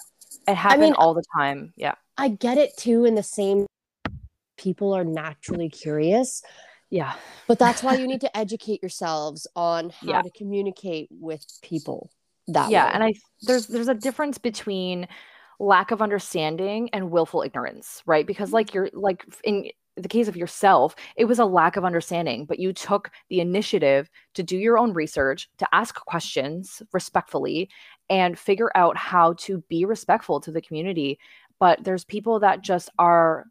[0.46, 1.72] It happens mean- all the time.
[1.76, 1.94] Yeah.
[2.16, 3.66] i get it too in the same
[4.56, 6.40] people are naturally curious
[6.88, 7.14] Yeah.
[7.48, 10.22] but that's why you need to educate yourselves on how Yeah.
[10.22, 12.10] to communicate with people
[12.48, 12.90] that yeah way.
[12.94, 15.06] and i there's there's a difference between
[15.60, 18.26] lack of understanding and willful ignorance right?
[18.26, 18.54] Because mm-hmm.
[18.54, 22.58] like you're like in the case of yourself it was a lack of understanding but
[22.58, 27.70] you took the initiative to do your own research to ask questions respectfully
[28.10, 31.18] and figure out how to be respectful to the community.
[31.60, 33.46] But there's people that just are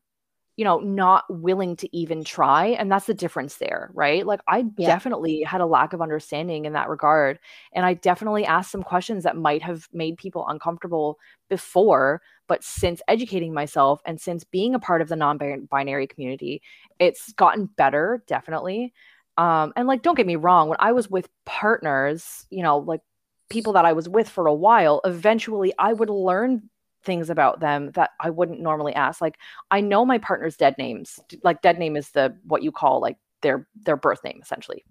[0.56, 4.64] you know not willing to even try and that's the difference there right like i
[4.78, 4.98] Yeah.
[4.98, 7.40] definitely had a lack of understanding in that regard
[7.74, 12.22] and I definitely asked some questions that might have made people uncomfortable before.
[12.48, 15.38] But since educating myself and since being a part of the non
[15.70, 16.62] binary community,
[17.00, 18.94] it's gotten better, definitely.
[19.38, 23.02] Um, and like, don't get me wrong, when I was with partners, you know, like
[23.50, 26.70] people that I was with for a while, eventually I would learn
[27.04, 29.22] things about them that I wouldn't normally ask.
[29.22, 29.38] Like,
[29.72, 31.20] I know my partner's dead names.
[31.44, 34.84] Like, dead name is the what you call like their their birth name essentially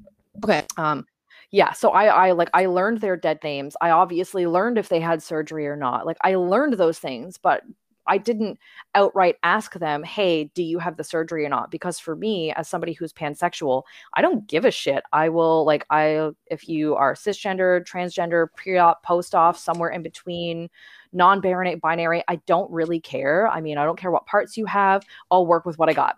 [0.44, 1.04] okay um
[1.50, 5.00] yeah so i i like i learned their dead names i obviously learned if they
[5.00, 7.62] had surgery or not like i learned those things but
[8.06, 8.58] i didn't
[8.94, 11.70] outright ask them hey do you have the surgery or not?
[11.70, 13.82] Because for me as somebody who's pansexual
[14.14, 15.02] i don't give a shit.
[15.12, 20.68] I will like i if you are cisgender transgender pre-op post-op somewhere in between
[21.12, 23.48] non-binary binary i don't really care.
[23.48, 25.04] I mean i don't care what parts you have.
[25.30, 26.16] I'll work with what i got.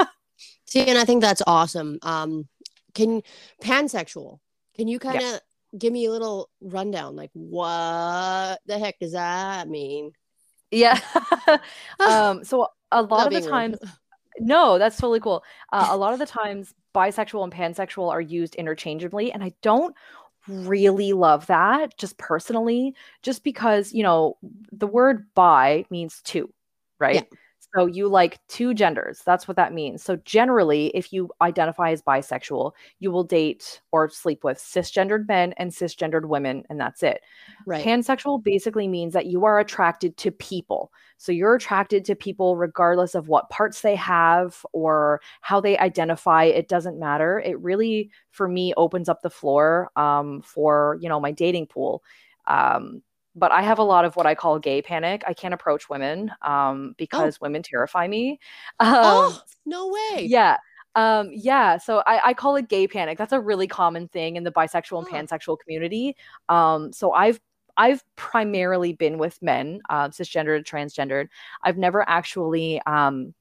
[0.66, 1.98] See and i think that's awesome.
[2.02, 2.48] Um
[2.94, 3.22] can
[3.62, 4.38] pansexual
[4.76, 5.40] can you kind of
[5.78, 7.16] give me a little rundown?
[7.16, 10.12] Like what the heck does that mean
[10.70, 11.00] yeah.
[12.00, 13.78] Um so a lot of the times
[14.38, 15.42] no that's totally cool.
[15.72, 19.94] Uh, a lot of the times bisexual and pansexual are used interchangeably and i don't
[20.48, 24.38] really love that just personally just because you know
[24.72, 26.50] the word bi means two
[26.98, 27.14] right?
[27.16, 27.38] Yeah.
[27.76, 32.02] So you like two genders that's what that means so generally if you identify as
[32.02, 37.20] bisexual you will date or sleep with cisgendered men and cisgendered women and that's it
[37.66, 40.92] right Pansexual basically means that you are attracted to people.
[41.18, 46.44] So you're attracted to people regardless of what parts they have or how they identify.
[46.44, 47.40] It doesn't matter.
[47.40, 52.02] It really, for me, opens up the floor um, for you know my dating pool.
[52.46, 53.02] Um,
[53.36, 55.24] but I have a lot of what I call gay panic.
[55.26, 58.40] I can't approach women um, because women terrify me.
[58.80, 60.56] Um, oh no way yeah.
[60.94, 61.76] Um, yeah.
[61.78, 63.18] So I, I call it gay panic.
[63.18, 65.22] That's a really common thing in the bisexual and Huh.
[65.28, 66.16] pansexual community.
[66.48, 67.40] Um, so I've
[67.76, 71.28] I've primarily been with men, uh, cisgendered, transgendered.
[71.62, 73.34] I've never actually um,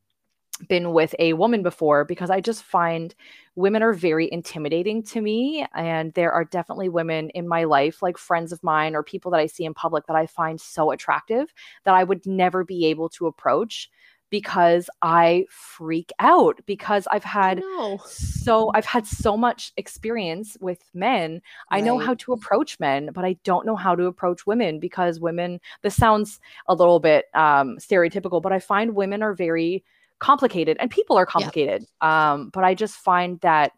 [0.68, 3.14] been with a woman before because I just find
[3.56, 5.66] women are very intimidating to me.
[5.74, 9.40] And there are definitely women in my life, like friends of mine or people that
[9.40, 11.54] I see in public, that I find so attractive
[11.84, 13.90] that I would never be able to approach
[14.32, 20.84] because I freak out because I've had no so I've had so much experience with
[20.94, 21.42] men.
[21.70, 25.20] I know how to approach men, but I don't know how to approach women because
[25.20, 29.84] women this sounds a little bit um stereotypical, but I find women are very
[30.20, 31.86] complicated and people are complicated.
[32.02, 33.72] Um but I just find that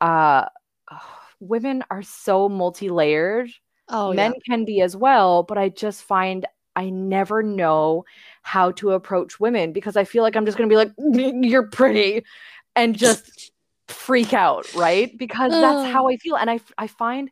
[0.00, 0.46] uh
[1.40, 3.50] women are so multi-layered.
[3.88, 6.46] Oh men yeah can be as well but i just find
[6.76, 8.04] i never know
[8.42, 10.92] how to approach women because i feel like i'm just going to be like
[11.44, 12.22] you're pretty
[12.76, 13.50] and just
[13.88, 15.18] freak out right?
[15.18, 17.30] Because that's how i feel and I, I find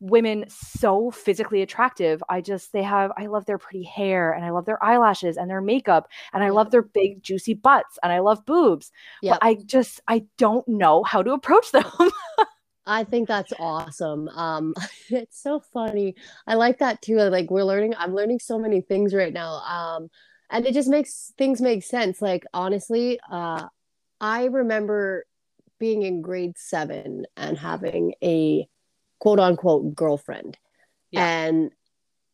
[0.00, 2.22] women so physically attractive.
[2.28, 5.48] I just they have I love their pretty hair and I love their eyelashes and
[5.48, 8.90] their makeup and I love their big juicy butts and I love boobs.
[9.22, 9.38] Yep.
[9.40, 11.84] But I just I don't know how to approach them.
[12.86, 14.28] I think that's awesome.
[14.28, 14.74] Um,
[15.10, 16.16] it's so funny.
[16.46, 17.16] I like that too.
[17.16, 19.60] Like we're learning, I'm learning so many things right now.
[19.60, 20.08] Um,
[20.50, 22.20] and it just makes things make sense.
[22.20, 23.66] Like honestly, uh,
[24.20, 25.24] I remember
[25.78, 28.66] being in grade seven and having a
[29.20, 30.58] quote unquote girlfriend.
[31.10, 31.26] Yeah.
[31.26, 31.70] And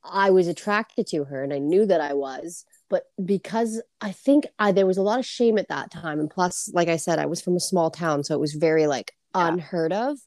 [0.03, 4.47] I was attracted to her and I knew that I was, but because I think
[4.59, 6.21] I there was a lot of shame at that time.
[6.21, 8.87] And plus, like I said, I was from a small town, so it was very
[8.87, 9.49] like Yeah.
[9.49, 10.19] unheard of.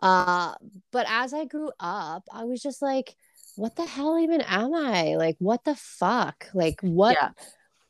[0.00, 0.54] Uh,
[0.92, 3.14] but as I grew up, I was just like,
[3.56, 5.16] what the hell even am I?
[5.16, 6.46] Like, what the fuck?
[6.54, 7.16] Like, what?
[7.20, 7.30] Yeah.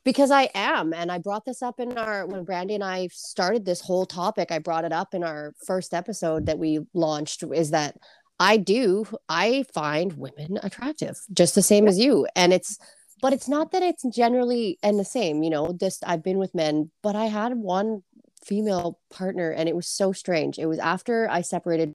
[0.09, 0.91] Because I am.
[0.91, 4.51] And I brought this up in our, when Brandy and I started this whole topic,
[4.51, 7.95] I brought it up in our first episode that we launched is that
[8.39, 12.25] I do, I find women attractive just the same as you.
[12.35, 12.79] And it's,
[13.21, 16.55] but it's not that it's generally and the same, you know, this I've been with
[16.55, 18.01] men, but I had one
[18.43, 20.57] female partner and it was so strange.
[20.57, 21.93] It was after I separated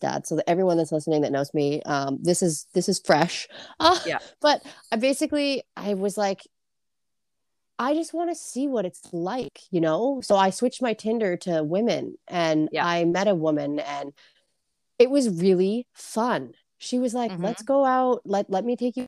[0.00, 3.46] dad so that everyone that's listening that knows me um this is this is fresh
[3.80, 4.16] uh, Yeah.
[4.40, 6.40] but i basically i was like
[7.78, 11.36] i just want to see what it's like you know so i switched my tinder
[11.36, 12.86] to women and Yeah.
[12.86, 14.12] i met a woman and
[14.98, 17.42] it was really fun she was like Mhm.
[17.42, 19.06] let's go out let let me take you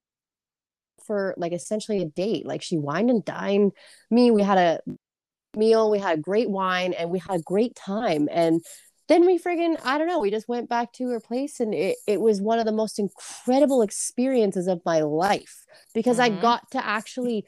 [1.04, 3.72] for like essentially a date like she wined and dined
[4.10, 4.80] me we had a
[5.56, 8.62] meal we had a great wine and we had a great time and
[9.08, 11.96] then we friggin' I don't know, we just went back to her place and it,
[12.08, 15.64] it was one of the most incredible experiences of my life
[15.94, 16.40] because I Mhm.
[16.40, 17.46] got to actually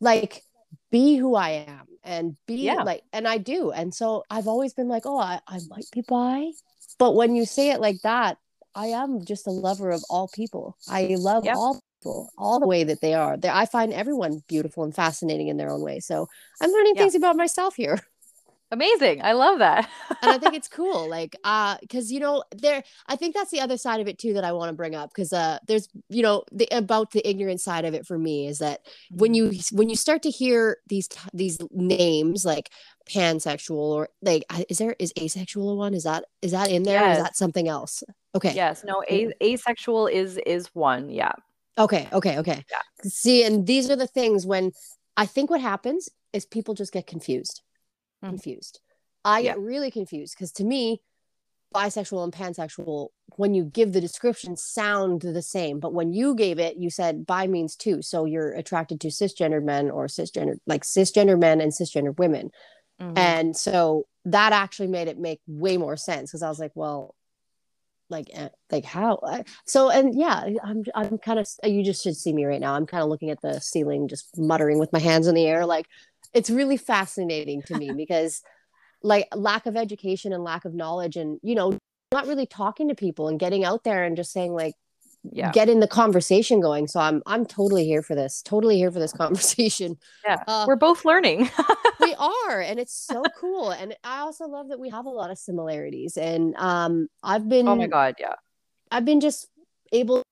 [0.00, 0.44] like
[0.90, 2.82] be who I am and be Yeah.
[2.82, 3.70] like and I do.
[3.70, 6.50] And so I've always been like, oh, I, I might be bi.
[6.98, 8.38] But when you say it like that,
[8.74, 10.76] I am just a lover of all people.
[10.88, 11.56] I love Yep.
[11.56, 13.36] all people, all the way that they are.
[13.36, 16.00] They, I find everyone beautiful and fascinating in their own way.
[16.00, 16.28] So
[16.60, 17.02] I'm learning Yeah.
[17.02, 17.98] things about myself here
[18.72, 19.20] Amazing.
[19.22, 19.88] I love that.
[20.22, 23.60] and I think it's cool, like, uh, because you know, there, I think that's the
[23.60, 26.22] other side of it too that I want to bring up, because uh, there's, you
[26.22, 29.88] know, the about the ignorant side of it for me is that when you when
[29.88, 32.70] you start to hear these these names like
[33.08, 35.94] pansexual or like, is there is asexual one?
[35.94, 37.04] Is that is that in there?
[37.04, 38.04] Or is that something else?
[38.34, 41.10] Okay, yes, no, a- asexual is is one.
[41.10, 41.32] Yeah.
[41.76, 42.64] okay, okay, okay.
[42.70, 42.78] yeah.
[43.02, 44.70] See, and these are the things when
[45.16, 47.62] I think what happens is people just get confused.
[48.22, 48.28] Mhm.
[48.28, 48.80] Confused.
[49.24, 49.52] I Yeah.
[49.52, 51.02] get really confused because to me,
[51.74, 55.78] bisexual and pansexual, when you give the description, sound the same.
[55.78, 58.02] But when you gave it, you said bi means two.
[58.02, 62.50] So you're attracted to cisgendered men or cisgender, like cisgender men and cisgendered women.
[63.00, 63.16] Mhm.
[63.16, 67.14] And so that actually made it make way more sense because I was like, well,
[68.08, 69.20] like, eh, like how?
[69.66, 72.74] So and yeah, I'm I'm kind of you just should see me right now.
[72.74, 75.64] I'm kind of looking at the ceiling, just muttering with my hands in the air.
[75.64, 75.86] Like
[76.32, 78.42] it's really fascinating to me because
[79.02, 81.76] like lack of education and lack of knowledge and you know
[82.12, 84.74] not really talking to people and getting out there and just saying like
[85.22, 85.52] yeah.
[85.52, 86.88] getting the conversation going.
[86.88, 88.42] So I'm I'm totally here for this.
[88.42, 89.96] Totally here for this conversation.
[90.26, 90.42] Yeah.
[90.46, 91.50] Uh, We're both learning.
[92.00, 95.30] we are and it's so cool and i also love that we have a lot
[95.30, 98.34] of similarities and um i've been oh my god, yeah.
[98.90, 99.46] i've been just
[99.92, 100.22] able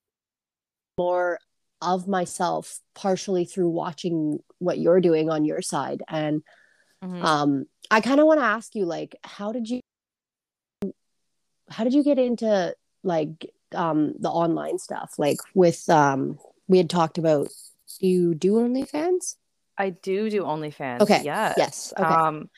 [0.96, 1.38] more
[1.80, 6.42] of myself partially through watching what you're doing on your side and
[7.02, 7.22] Mhm.
[7.22, 9.80] um i kind of want to ask you like how did you
[11.70, 16.90] how did you get into like um the online stuff like with um we had
[16.90, 17.48] talked about
[18.00, 19.36] do you do OnlyFans?
[19.76, 21.00] I do do OnlyFans.
[21.00, 21.22] Okay.
[21.24, 21.54] Yes.
[21.56, 21.92] Yes.
[21.98, 22.06] Okay.
[22.06, 22.50] Um,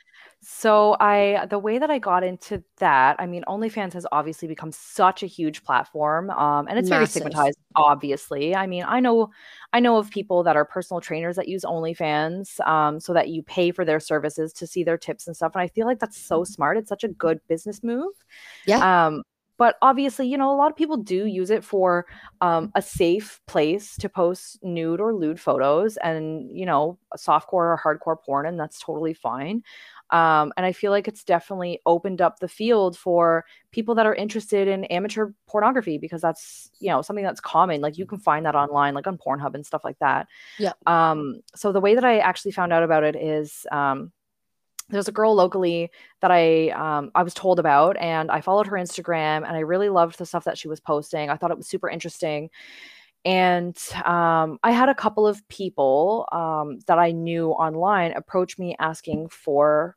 [0.43, 4.73] so I the way that I got into that, I mean, OnlyFans has obviously become
[4.73, 7.59] such a huge platform, um, and it's very stigmatized.
[7.77, 9.31] Obviously, I mean, I know,
[9.75, 13.43] I know of people that are personal trainers that use OnlyFans, um, so that you
[13.43, 15.53] pay for their services to see their tips and stuff.
[15.55, 16.79] And I feel like that's so smart.
[16.79, 18.15] It's such a good business move.
[18.67, 19.07] Yeah.
[19.07, 19.23] Um,
[19.59, 22.07] but obviously, you know, a lot of people do use it for
[22.41, 27.81] um, a safe place to post nude or lewd photos and, you know, softcore or
[27.85, 29.63] hardcore porn, and that's totally fine.
[30.11, 34.15] Um, and I feel like it's definitely opened up the field for people that are
[34.15, 37.81] interested in amateur pornography because that's, you know, something that's common.
[37.81, 40.27] Like you can find that online, like on Pornhub and stuff like that.
[40.59, 40.73] Yeah.
[40.87, 44.13] Um, so the way that I actually found out about it is um,
[44.91, 45.91] there's a girl locally
[46.21, 49.89] that I um, I was told about, and I followed her Instagram, and I really
[49.89, 51.31] loved the stuff that she was posting.
[51.31, 52.51] I thought it was super interesting,
[53.25, 58.77] and um, I had a couple of people um, that I knew online approach me
[58.79, 59.97] asking for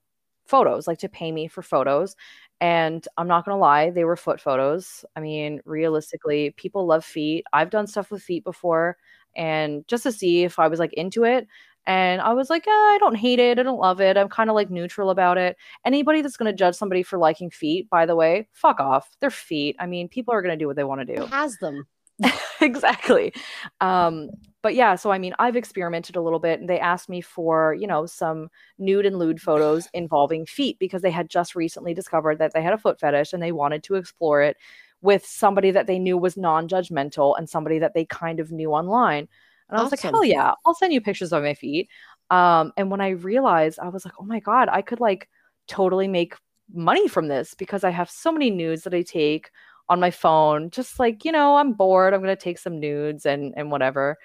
[0.53, 2.15] photos, like to pay me for photos.
[2.61, 5.03] And I'm not going to lie, they were foot photos.
[5.15, 7.43] I mean, realistically, people love feet.
[7.53, 8.95] I've done stuff with feet before
[9.35, 11.47] and just to see if I was like into it.
[11.87, 13.57] And I was like, yeah, I don't hate it.
[13.57, 14.15] I don't love it.
[14.15, 15.57] I'm kind of like neutral about it.
[15.85, 19.17] Anybody that's going to judge somebody for liking feet, by the way, fuck off.
[19.21, 19.75] They're feet.
[19.79, 21.25] I mean, people are going to do what they want to do.
[21.25, 21.87] Has them?
[22.61, 23.33] exactly.
[23.81, 24.29] Um,
[24.61, 27.73] but yeah, so I mean, I've experimented a little bit and they asked me for,
[27.73, 32.39] you know, some nude and lewd photos involving feet because they had just recently discovered
[32.39, 34.57] that they had a foot fetish and they wanted to explore it
[35.01, 38.71] with somebody that they knew was non judgmental and somebody that they kind of knew
[38.71, 39.27] online.
[39.69, 41.89] And I was like, hell yeah, I'll send you pictures of my feet.
[42.29, 45.29] Um, and when I realized, I was like, oh my God, I could like
[45.67, 46.35] totally make
[46.73, 49.51] money from this because I have so many nudes that I take
[49.89, 50.69] on my phone.
[50.69, 52.13] Just like, you know, I'm bored.
[52.13, 54.17] I'm going to take some nudes and, and whatever.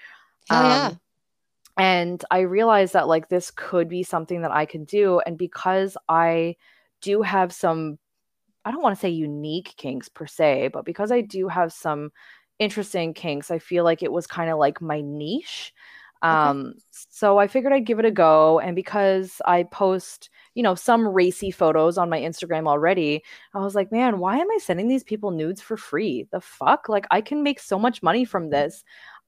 [0.51, 0.91] Um, yeah.
[1.77, 5.21] And I realized that like this could be something that I can do.
[5.21, 6.57] And because I
[7.01, 7.99] do have some
[8.65, 12.11] I don't want to say unique kinks per se, but because I do have some
[12.59, 15.73] interesting kinks, I feel like it was kind of like my niche.
[16.23, 16.79] Um, okay.
[17.11, 18.59] so I figured I'd give it a go.
[18.61, 23.23] And because I post, you know, some racy photos on my Instagram already,
[23.55, 26.27] I was like, man, why am I sending these people nudes for free?
[26.33, 26.89] The fuck?
[26.89, 28.85] Like, I can make so much money from this.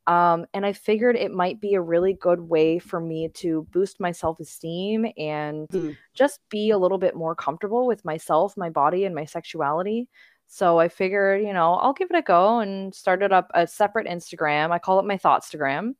[0.06, 4.00] Um, and I figured it might be a really good way for me to boost
[4.00, 5.96] my self esteem and mm.
[6.14, 10.08] just be a little bit more comfortable with myself, my body, and my sexuality.
[10.48, 14.08] So I figured, you know, I'll give it a go and started up a separate
[14.08, 14.72] Instagram.
[14.72, 15.94] I call it my Thotstagram.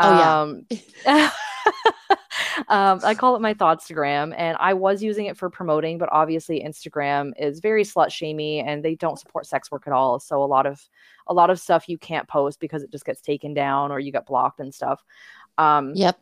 [0.00, 0.62] Oh,
[1.06, 1.30] yeah.
[2.68, 6.62] um, I call it my Thotstagram, and I was using it for promoting, but obviously
[6.62, 10.18] Instagram is very slut shamey, and they don't support sex work at all.
[10.18, 10.80] So a lot of
[11.26, 14.12] a lot of stuff you can't post because it just gets taken down or you
[14.12, 15.02] get blocked and stuff.
[15.58, 16.18] Um, yep.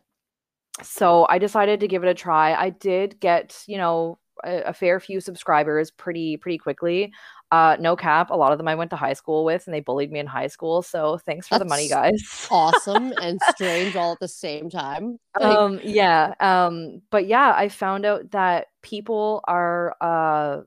[0.83, 2.55] So I decided to give it a try.
[2.55, 7.13] I did get, you know, a, a fair few subscribers pretty pretty quickly.
[7.51, 8.31] Uh, no cap.
[8.31, 10.27] A lot of them I went to high school with, and they bullied me in
[10.27, 10.83] high school.
[10.83, 12.47] So thanks for That's the money, guys.
[12.51, 15.19] awesome and strange all at the same time.
[15.39, 16.35] Like- um, yeah.
[16.41, 20.63] Um, but yeah, I found out that people are uh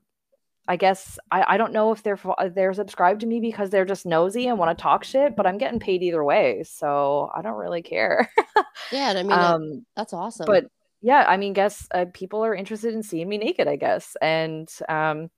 [0.68, 2.18] I guess I, I don't know if they're
[2.54, 5.58] they're subscribed to me because they're just nosy and want to talk shit, but I'm
[5.58, 8.30] getting paid either way, so I don't really care.
[8.92, 10.46] yeah, I mean um, that's awesome.
[10.46, 10.66] But
[11.00, 14.70] yeah, I mean, guess uh, people are interested in seeing me naked, I guess, and
[14.88, 15.30] um,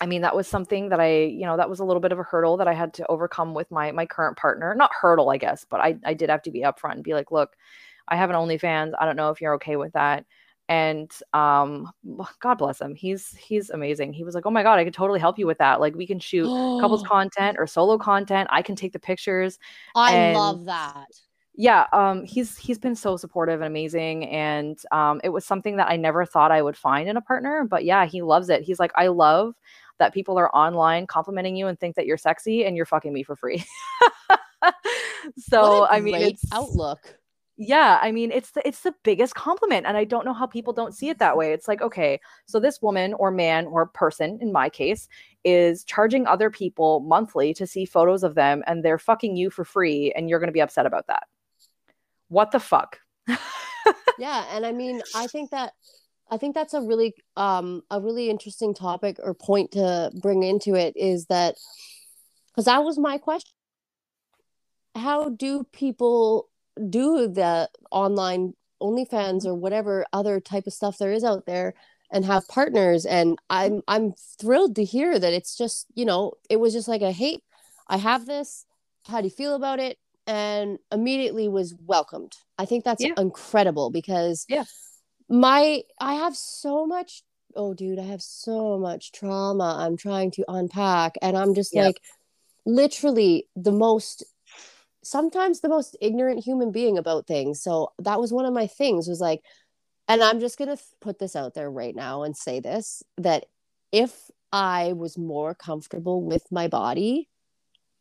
[0.00, 2.18] I mean that was something that I, you know, that was a little bit of
[2.18, 4.74] a hurdle that I had to overcome with my my current partner.
[4.74, 7.30] Not hurdle, I guess, but I I did have to be upfront and be like,
[7.30, 7.56] look,
[8.08, 8.92] I have an OnlyFans.
[8.98, 10.26] I don't know if you're okay with that.
[10.68, 11.90] And um
[12.40, 12.94] god bless him.
[12.94, 14.12] He's he's amazing.
[14.14, 15.80] He was like oh my god i could totally help you with that.
[15.80, 18.48] Like we can shoot couples content or solo content.
[18.50, 19.58] I can take the pictures.
[19.96, 21.10] I and love that.
[21.56, 24.26] yeah um he's he's been so supportive and amazing.
[24.28, 27.64] And um it was something that i never thought i would find in a partner
[27.68, 28.62] but yeah he loves it.
[28.62, 29.54] He's like i love
[29.98, 33.22] that people are online complimenting you and think that you're sexy and you're fucking me
[33.22, 33.64] for free.
[35.38, 37.18] So i mean it's outlook.
[37.56, 40.72] Yeah i mean it's the it's the biggest compliment and i don't know how people
[40.72, 41.52] don't see it that way.
[41.52, 45.08] It's like okay so this woman or man or person in my case
[45.44, 49.64] is charging other people monthly to see photos of them and they're fucking you for
[49.64, 51.24] free and you're going to be upset about that.
[52.28, 53.00] What the fuck?
[54.18, 55.72] Yeah and i mean i think that
[56.30, 60.74] i think that's a really um a really interesting topic or point to bring into
[60.74, 61.56] it is that
[62.48, 63.52] because that was my question
[64.94, 66.48] how do people
[66.88, 71.74] do the online OnlyFans or whatever other type of stuff there is out there
[72.10, 76.60] and have partners and I'm I'm thrilled to hear that it's just, you know, it
[76.60, 77.38] was just like a hey,
[77.88, 78.66] I have this.
[79.06, 79.98] How do you feel about it?
[80.26, 82.32] And immediately was welcomed.
[82.58, 83.14] I think that's yeah.
[83.18, 84.64] incredible because yeah.
[85.28, 87.22] My I have so much
[87.56, 91.86] oh dude, I have so much trauma I'm trying to unpack and I'm just yeah.
[91.86, 92.00] like
[92.66, 94.24] literally the most
[95.04, 97.62] sometimes the most ignorant human being about things.
[97.62, 99.42] So that was one of my things was like,
[100.08, 103.46] and I'm just going to put this out there right now and say this that
[103.92, 107.28] if I was more comfortable with my body,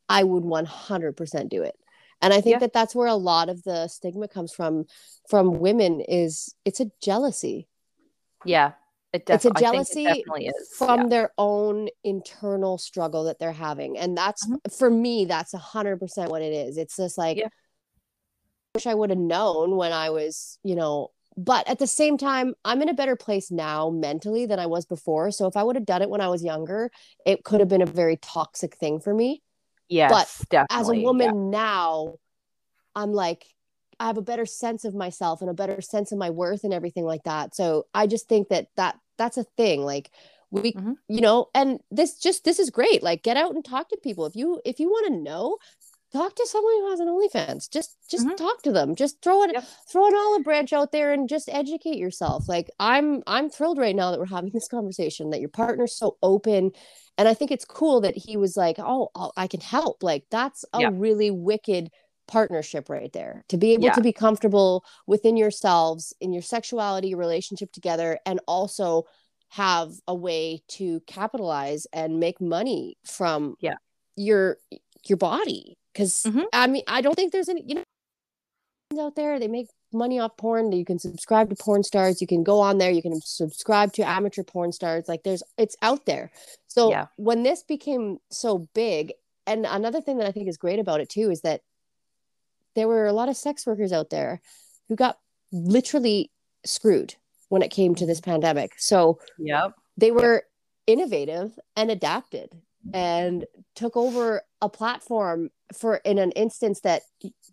[0.10, 1.76] I would 100% do it.
[2.24, 2.60] And I think yeah.
[2.60, 4.86] that that's where a lot of the stigma comes from
[5.30, 7.68] from women is it's a jealousy.
[8.46, 8.72] Yeah.
[9.12, 11.08] It def- it's a jealousy it from yeah.
[11.08, 13.98] their own internal struggle that they're having.
[13.98, 14.56] And that's mm-hmm.
[14.76, 16.78] for me, that's a hundred percent what it is.
[16.78, 17.46] It's just like yeah.
[17.46, 22.18] I wish I would have known when I was, you know, but at the same
[22.18, 25.30] time, I'm in a better place now mentally than I was before.
[25.32, 26.90] So if I would have done it when I was younger,
[27.26, 29.42] it could have been a very toxic thing for me.
[29.94, 31.50] Yes, but as a woman yeah.
[31.52, 32.16] now,
[32.96, 33.46] I'm like,
[34.00, 36.74] I have a better sense of myself and a better sense of my worth and
[36.74, 37.56] everything like that.
[37.56, 40.12] So I just think that that that's a thing like
[40.52, 40.96] we Mhm.
[41.08, 44.26] you know and this just this is great like get out and talk to people
[44.26, 45.58] if you if you want to know
[46.14, 48.38] talk to someone who has an OnlyFans just just Mhm.
[48.38, 49.64] talk to them just throw it Yep.
[49.90, 53.96] throw an olive branch out there and just educate yourself like i'm i'm thrilled right
[53.96, 56.72] now that we're having this conversation that your partner's so open
[57.18, 60.26] and i think it's cool that he was like oh I'll, i can help like
[60.30, 60.90] that's a Yeah.
[60.94, 61.90] really wicked
[62.28, 63.94] partnership right there to be able Yeah.
[63.94, 69.06] to be comfortable within yourselves in your sexuality relationship together and also
[69.50, 73.76] have a way to capitalize and make money from Yeah.
[74.16, 74.58] your
[75.06, 76.46] your body because Mhm.
[76.54, 77.84] i mean i don't think there's any you know
[79.00, 82.44] out there they make money off porn you can subscribe to porn stars you can
[82.44, 86.32] go on there you can subscribe to amateur porn stars like there's it's out there
[86.68, 87.08] so Yeah.
[87.18, 89.14] when this became so big
[89.48, 91.62] and another thing that i think is great about it too is that
[92.76, 94.42] there were a lot of sex workers out there
[94.90, 95.20] who got
[95.52, 96.32] literally
[96.66, 97.16] screwed
[97.50, 99.74] when it came to this pandemic so Yep.
[99.98, 100.46] they were
[100.88, 102.62] innovative and adapted
[102.94, 107.02] and took over a platform for in an instance that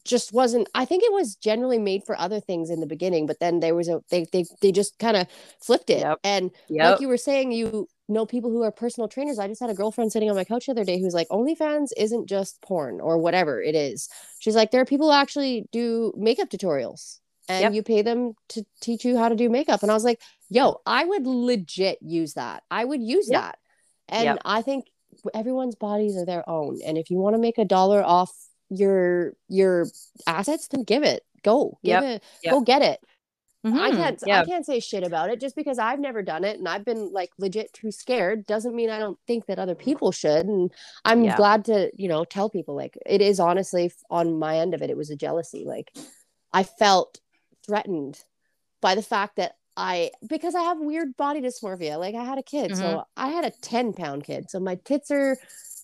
[0.05, 3.39] just wasn't i think it was generally made for other things in the beginning but
[3.41, 5.27] then there was a they they, they just kind of
[5.61, 6.01] flipped it.
[6.01, 6.19] Yep.
[6.25, 6.91] and Yep.
[6.93, 9.39] like you were saying you know people who are personal trainers.
[9.39, 11.91] I just had a girlfriend sitting on my couch the other day who's like onlyfans
[11.97, 14.09] isn't just porn or whatever it is.
[14.41, 17.19] She's like there are people who actually do makeup tutorials
[17.49, 17.75] and Yep.
[17.75, 19.83] you pay them to teach you how to do makeup.
[19.83, 22.63] And i was like yo i would legit use that.
[22.71, 23.59] I would use that.
[24.09, 24.87] And i think
[25.35, 28.31] everyone's bodies are their own and if you want to make a dollar off
[28.69, 29.87] your your
[30.27, 32.03] assets then give it go give Yep.
[32.05, 32.53] it Yep.
[32.53, 33.01] go get it
[33.63, 33.97] I Mhm.
[33.97, 34.23] can't.
[34.33, 37.13] I can't say shit about it just because I've never done it and I've been
[37.13, 40.73] like legit too scared doesn't mean I don't think that other people should and
[41.05, 41.37] I'm Yeah.
[41.37, 44.89] glad to you know tell people like it is honestly on my end of it
[44.89, 45.93] it was a jealousy like
[46.55, 47.21] I felt
[47.67, 48.25] threatened
[48.81, 52.43] by the fact that I because I have weird body dysmorphia like I had a
[52.43, 52.81] kid mm-hmm.
[52.81, 55.37] so I had a 10 pound kid so my tits are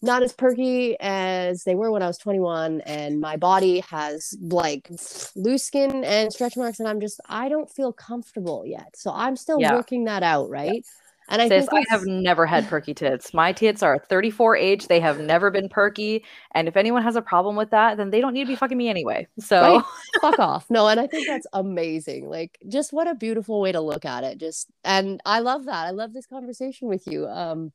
[0.03, 4.91] not as perky as they were when I was 21 and my body has like
[5.35, 8.95] loose skin and stretch marks and I'm just I don't feel comfortable yet.
[8.95, 9.75] So I'm still Yeah.
[9.75, 10.85] working that out, right?
[11.29, 13.35] And I Sis, think I have never had perky tits.
[13.35, 14.89] My tits are 34 H.
[14.89, 16.25] They have never been perky.
[16.55, 18.79] And if anyone has a problem with that, then they don't need to be fucking
[18.79, 19.27] me anyway.
[19.39, 19.85] So Right.
[20.21, 20.71] fuck off.
[20.71, 22.29] No, and I think that's amazing.
[22.29, 24.39] Like just what a beautiful way to look at it.
[24.39, 25.87] Just and I love that.
[25.87, 27.27] I love this conversation with you.
[27.27, 27.73] Um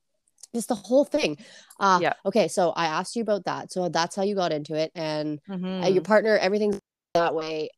[0.54, 1.38] just the whole thing.
[1.80, 2.14] Uh Yeah.
[2.26, 3.72] okay, so I asked you about that.
[3.72, 5.93] So that's how you got into it and uh, Mhm.
[5.93, 6.80] your partner everything's
[7.14, 7.70] that way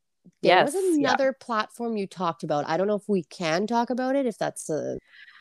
[0.42, 1.10] there was Yes, yeah.
[1.10, 4.38] another platform you talked about i don't know if we can talk about it if
[4.38, 4.96] that's a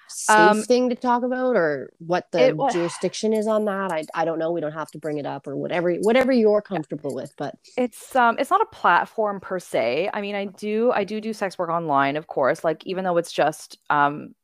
[0.08, 4.26] safe Um, thing to talk about or what the jurisdiction is on that I, I
[4.26, 7.34] don't know we don't have to bring it up or whatever whatever you're comfortable with
[7.38, 10.10] but it's um it's not a platform per se.
[10.14, 12.64] I mean, I do I do do sex work online, of course.
[12.64, 14.36] Like even though it's just um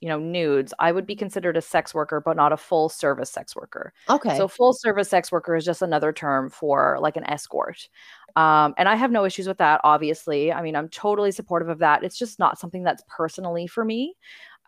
[0.00, 3.30] you know nudes, I would be considered a sex worker, but not a full service
[3.30, 3.92] sex worker.
[4.08, 7.88] okay So full service sex worker is just another term for like an escort.
[8.36, 10.52] Um, and I have no issues with that, obviously.
[10.52, 12.04] I mean, I'm totally supportive of that.
[12.04, 14.14] It's just not something that's personally for me.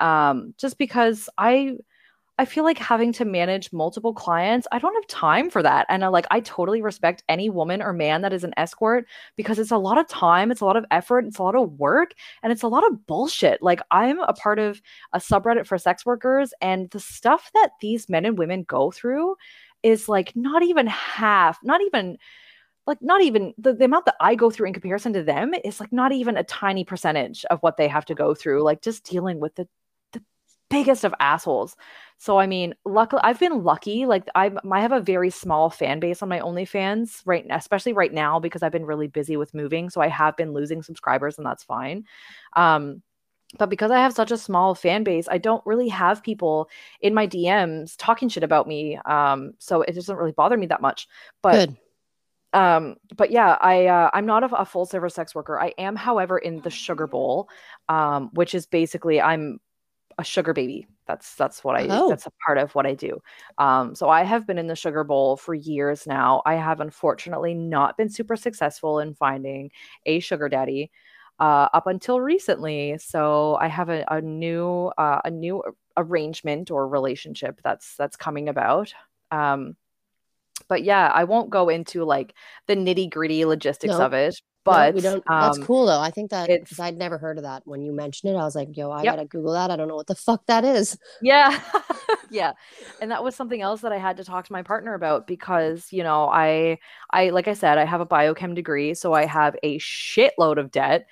[0.02, 1.76] Um, just because I
[2.38, 5.86] I feel like having to manage multiple clients, I don't have time for that.
[5.88, 9.58] And I like I totally respect any woman or man that is an escort because
[9.58, 12.14] it's a lot of time, it's a lot of effort, it's a lot of work,
[12.42, 13.62] and it's a lot of bullshit.
[13.62, 14.80] Like I'm a part of
[15.12, 19.36] a subreddit for sex workers and the stuff that these men and women go through
[19.82, 22.16] is like not even half, not even
[22.86, 25.80] like not even the, the amount that I go through in comparison to them is
[25.80, 29.04] like not even a tiny percentage of what they have to go through, like just
[29.04, 29.68] dealing with the
[30.72, 31.76] biggest of assholes.
[32.18, 34.06] So I mean, luckily I've been lucky.
[34.06, 38.12] Like I I have a very small fan base on my OnlyFans right especially right
[38.12, 39.90] now because I've been really busy with moving.
[39.90, 42.04] So I have been losing subscribers and that's fine.
[42.54, 43.02] Um
[43.58, 46.70] but because I have such a small fan base, I don't really have people
[47.02, 48.98] in my DMs talking shit about me.
[49.04, 51.06] Um, so it doesn't really bother me that much.
[51.42, 51.76] But good
[52.54, 55.96] um but yeah i uh, i'm not a, a full service sex worker i am
[55.96, 57.48] however in the sugar bowl
[57.88, 59.58] um which is basically i'm
[60.18, 62.08] a sugar baby that's that's what i Oh.
[62.08, 63.20] that's a part of what i do
[63.58, 67.54] um so i have been in the sugar bowl for years now i have unfortunately
[67.54, 69.70] not been super successful in finding
[70.06, 70.90] a sugar daddy
[71.40, 75.62] uh up until recently so i have a, a new uh, a new
[75.96, 78.92] arrangement or relationship that's that's coming about
[79.30, 79.76] um
[80.68, 82.34] but yeah, I won't go into like
[82.66, 84.04] the nitty gritty logistics No.
[84.06, 84.40] of it.
[84.70, 87.36] No, But we don't that's um, cool though i think that because i'd never heard
[87.36, 89.12] of that when you mentioned it i was like yo i Yep.
[89.16, 91.60] gotta google that i don't know what the fuck that is Yeah.
[92.30, 92.52] yeah.
[93.00, 95.92] And that was something else that I had to talk to my partner about because,
[95.92, 96.78] you know, I
[97.10, 100.70] I like I said, I have a biochem degree, so I have a shitload of
[100.70, 101.06] debt.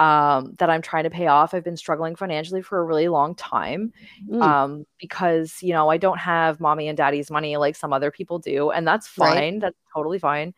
[0.00, 1.54] um, that I'm trying to pay off.
[1.54, 3.92] I've been struggling financially for a really long time
[4.28, 4.42] Mm.
[4.42, 8.40] um, because, you know, I don't have mommy and daddy's money like some other people
[8.40, 8.70] do.
[8.72, 9.54] And that's fine.
[9.54, 9.60] Right.
[9.60, 10.52] That's totally fine.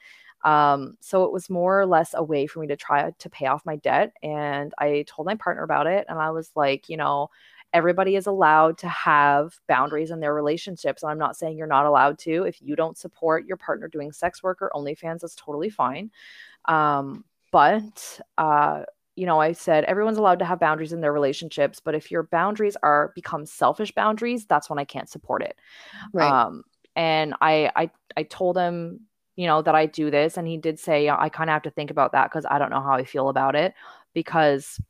[0.46, 3.46] Um, so it was more or less a way for me to try to pay
[3.46, 4.12] off my debt.
[4.22, 6.06] And I told my partner about it.
[6.08, 7.30] And I was like, you know,
[7.72, 11.02] everybody is allowed to have boundaries in their relationships.
[11.02, 12.44] And I'm not saying you're not allowed to.
[12.44, 16.12] If you don't support your partner doing sex work or OnlyFans, that's totally fine.
[16.66, 18.84] Um, but uh,
[19.16, 22.22] you know, I said everyone's allowed to have boundaries in their relationships, but if your
[22.22, 25.58] boundaries are become selfish boundaries, that's when I can't support it.
[26.12, 26.30] Right.
[26.30, 26.62] Um,
[26.94, 29.00] and I, I, I told him,
[29.36, 31.70] you know, that I do this, and he did say I kind of have to
[31.70, 33.74] think about that because I don't know how I feel about it.
[34.14, 34.80] Because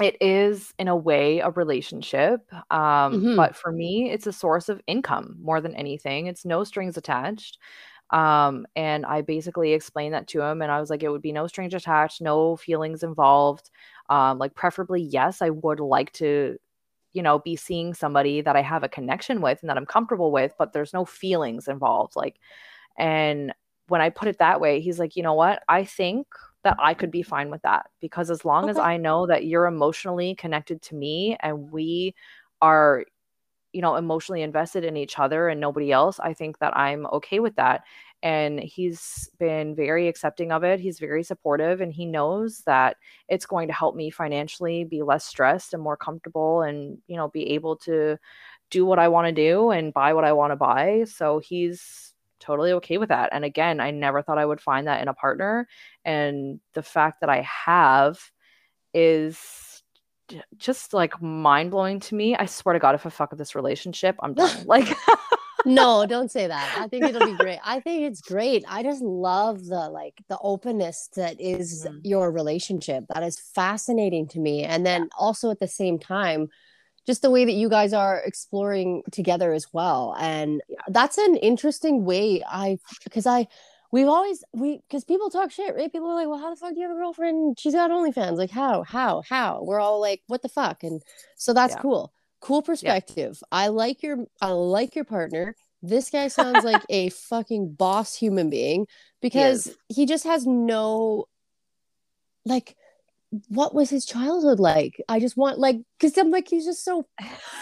[0.00, 2.40] it is in a way a relationship
[2.72, 3.36] um, Mhm.
[3.36, 6.26] but for me it's a source of income more than anything.
[6.26, 7.58] It's no strings attached
[8.10, 11.32] um, and i basically explained that to him and i was like it would be
[11.32, 13.70] no strings attached no feelings involved.
[14.10, 16.58] Um, like preferably yes i would like to
[17.12, 20.32] you know be seeing somebody that i have a connection with and that i'm comfortable
[20.32, 22.36] with but there's no feelings involved like
[22.98, 23.52] and
[23.90, 25.62] when i put it that way he's like you know what?
[25.68, 26.26] I think
[26.62, 29.66] that i could be fine with that because as long as i know that you're
[29.66, 32.14] emotionally connected to me and we
[32.60, 33.04] are
[33.72, 37.40] you know emotionally invested in each other and nobody else i think that i'm okay
[37.40, 37.82] with that.
[38.22, 40.78] And he's been very accepting of it.
[40.78, 42.98] He's very supportive and he knows that
[43.28, 47.28] it's going to help me financially be less stressed and more comfortable and you know
[47.28, 48.18] be able to
[48.70, 51.04] do what i want to do and buy what i want to buy.
[51.04, 52.09] So he's
[52.40, 55.14] totally okay with that and again i never thought i would find that in a
[55.14, 55.68] partner
[56.04, 58.18] and the fact that i have
[58.94, 59.82] is
[60.56, 62.36] just like mind blowing to me.
[62.36, 64.50] I swear to God, if I fuck with this relationship, I'm done.
[64.66, 64.96] Like,
[65.66, 66.70] no, don't say that.
[66.76, 67.58] I think it'll be great.
[67.64, 68.64] I think it's great.
[68.68, 72.00] I just love the like the openness that is Mhm.
[72.04, 73.04] your relationship.
[73.12, 74.64] That is fascinating to me.
[74.64, 76.48] And then also at the same time,
[77.06, 80.14] just the way that you guys are exploring together as well.
[80.20, 82.42] And that's an interesting way.
[82.46, 83.46] I because I
[83.92, 85.90] we've always we because people talk shit, right?
[85.92, 87.58] People are like, well, how the fuck do you have a girlfriend?
[87.58, 88.36] She's got OnlyFans.
[88.36, 89.62] Like, how, how, how?
[89.62, 90.82] We're all like, what the fuck?
[90.82, 91.02] And
[91.36, 91.80] so that's Yeah.
[91.82, 92.12] cool.
[92.40, 93.42] Cool perspective.
[93.52, 95.56] I like your I like your partner.
[95.82, 98.86] This guy sounds like a fucking boss human being
[99.20, 99.76] because is.
[99.88, 101.26] he just has no
[102.46, 102.76] like
[103.48, 105.00] what was his childhood like?
[105.08, 107.06] I just want like because I'm like he's just so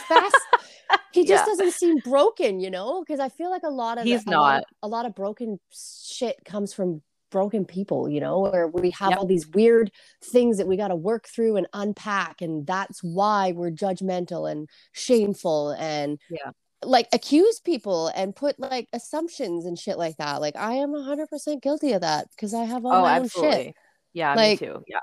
[0.09, 0.37] fast.
[1.13, 1.45] he just Yeah.
[1.47, 3.03] doesn't seem broken, you know?
[3.07, 4.65] Because I feel like a lot of He's a lot of- not.
[4.83, 9.19] a lot of broken shit comes from broken people, you know, where we have Yep.
[9.19, 9.91] all these weird
[10.25, 14.67] things that we got to work through and unpack, and that's why we're judgmental and
[14.93, 16.53] shameful and Yeah.
[16.83, 20.41] like accuse people and put like assumptions and shit like that.
[20.41, 23.29] Like I am hundred percent guilty of that because I have all oh, my own
[23.29, 23.75] shit.
[24.15, 24.83] Yeah, Like- me too.
[24.89, 25.01] Yeah.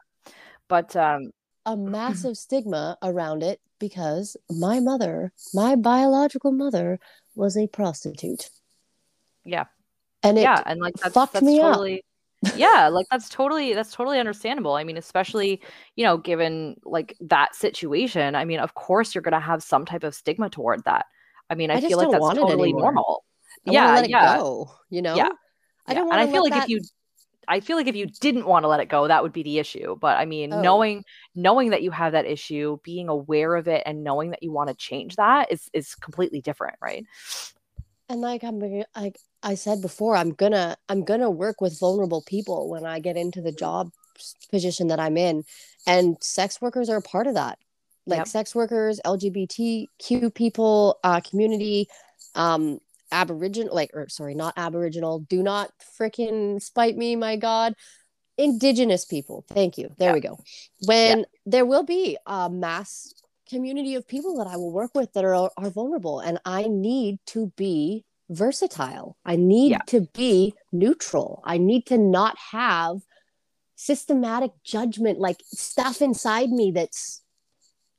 [0.67, 1.31] But um,
[1.65, 6.99] a massive stigma around it because my mother, my biological mother,
[7.35, 8.49] was a prostitute.
[9.43, 9.65] yeah.
[10.23, 10.61] And it yeah.
[10.65, 11.73] And like that's, fucked that's me up.
[11.73, 12.03] totally.
[12.55, 14.73] yeah, like that's totally that's totally understandable.
[14.75, 15.61] I mean, especially,
[15.95, 20.03] you know, given like that situation, I mean, of course you're gonna have some type
[20.03, 21.05] of stigma toward that.
[21.49, 23.23] I mean, I, I feel like that's totally normal.
[23.67, 24.37] I yeah, let it yeah.
[24.37, 25.15] go, you know?
[25.15, 25.29] Yeah.
[25.87, 26.81] I Yeah, don't and I feel like that- if you
[27.47, 29.59] I feel like if you didn't want to let it go, that would be the
[29.59, 29.95] issue.
[29.99, 30.61] But I mean, Oh.
[30.61, 31.03] knowing
[31.35, 34.69] knowing that you have that issue, being aware of it and knowing that you want
[34.69, 37.05] to change that is is completely different, right?
[38.09, 38.59] and like I'm
[38.95, 43.17] like I said before, I'm gonna I'm gonna work with vulnerable people when I get
[43.17, 43.89] into the job
[44.51, 45.43] position that I'm in.
[45.87, 47.59] And sex workers are a part of that.
[48.07, 48.27] Like Yep.
[48.27, 51.87] sex workers, LGBTQ people, uh community,
[52.35, 52.79] um
[53.11, 55.19] aboriginal like or sorry, not aboriginal.
[55.19, 57.75] Do not freaking spite me, my god.
[58.37, 59.45] Indigenous people.
[59.47, 59.89] Thank you.
[59.97, 60.13] There Yeah.
[60.13, 60.39] we go.
[60.85, 63.13] When there will be a mass
[63.49, 67.19] community of people that I will work with that are are vulnerable and I need
[67.27, 69.15] to be versatile.
[69.23, 69.77] I need Yeah.
[69.87, 71.41] to be neutral.
[71.45, 73.01] I need to not have
[73.75, 77.21] systematic judgment like stuff inside me that's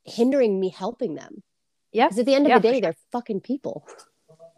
[0.05, 1.43] hindering me helping them.
[1.93, 2.07] Yeah.
[2.07, 2.81] Because at the end of Yeah, the day, sure.
[2.81, 3.87] they're fucking people.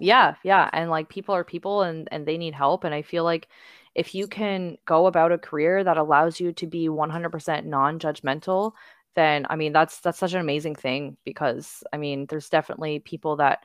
[0.01, 3.25] Yeah, yeah, and like people are people and and they need help and I feel
[3.25, 3.49] like
[3.95, 8.73] if you can go about a career that allows you to be 100% non-judgmental,
[9.17, 13.37] then I mean that's that's such an amazing thing because I mean there's definitely people
[13.37, 13.65] that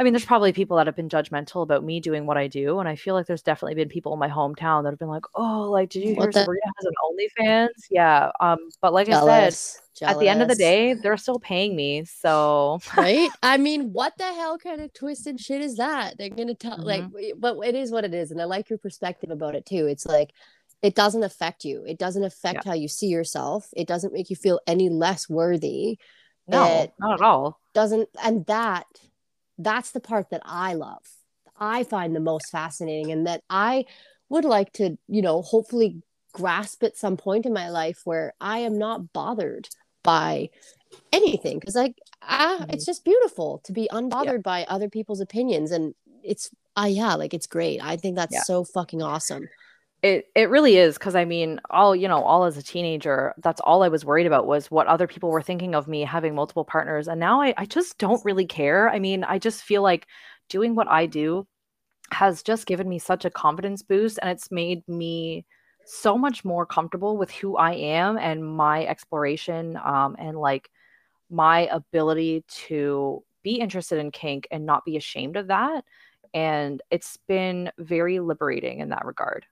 [0.00, 2.78] I mean there's probably people that have been judgmental about me doing what I do
[2.80, 5.24] and I feel like there's definitely been people in my hometown that have been like,
[5.34, 9.08] "Oh, like did you hear What the- Sabrina has an OnlyFans?" Yeah, um but like
[9.10, 9.78] I said, Jealous.
[10.02, 12.04] at the end of the day, they're still paying me.
[12.06, 13.28] So, right?
[13.42, 16.16] I mean, what the hell kind of twisted shit is that?
[16.16, 17.38] They're gonna tell like, Mm-hmm.
[17.38, 19.86] but it is what it is, and I like your perspective about it too.
[19.86, 20.30] It's like
[20.80, 21.84] it doesn't affect you.
[21.86, 22.70] It doesn't affect Yeah.
[22.70, 23.68] how you see yourself.
[23.76, 25.98] It doesn't make you feel any less worthy.
[26.48, 27.60] No, It not at all.
[27.74, 28.86] doesn't and that
[29.64, 31.02] that's the part that I love.
[31.58, 33.84] I find the most fascinating and that I
[34.28, 38.58] would like to, you know, hopefully grasp at some point in my life where I
[38.60, 39.68] am not bothered
[40.02, 40.50] by
[41.12, 42.72] anything because like ah Mhm.
[42.72, 47.34] it's just beautiful to be unbothered by other people's opinions and it's ah yeah like
[47.34, 47.82] it's great.
[47.82, 48.44] I think that's Yeah.
[48.44, 49.48] so fucking awesome.
[50.02, 53.60] It it really is because I mean, all you know, all as a teenager, that's
[53.60, 56.64] all I was worried about was what other people were thinking of me having multiple
[56.64, 57.06] partners.
[57.06, 58.88] And now I, I just don't really care.
[58.88, 60.06] I mean, I just feel like
[60.48, 61.46] doing what I do
[62.12, 65.46] has just given me such a confidence boost and it's made me
[65.86, 70.70] so much more comfortable with who I am and my exploration um, and like
[71.30, 75.84] my ability to be interested in kink and not be ashamed of that.
[76.34, 79.46] And it's been very liberating in that regard.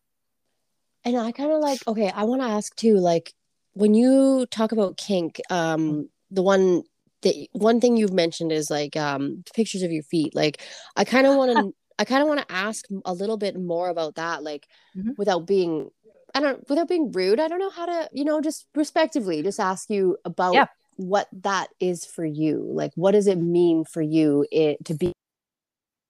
[1.09, 3.33] And I kind of like, okay, I want to ask too, like
[3.73, 6.83] when you talk about kink, um, the one
[7.23, 10.35] that one thing you've mentioned is like um pictures of your feet.
[10.35, 10.61] Like
[10.97, 13.89] I kind of want to I kind of want to ask a little bit more
[13.89, 15.17] about that, like Mhm.
[15.17, 15.91] without being
[16.35, 17.41] I don't without being rude.
[17.41, 20.67] I don't know how to, you know, just respectively just ask you about Yeah.
[20.97, 22.69] what that is for you.
[22.71, 25.13] Like what does it mean for you it to be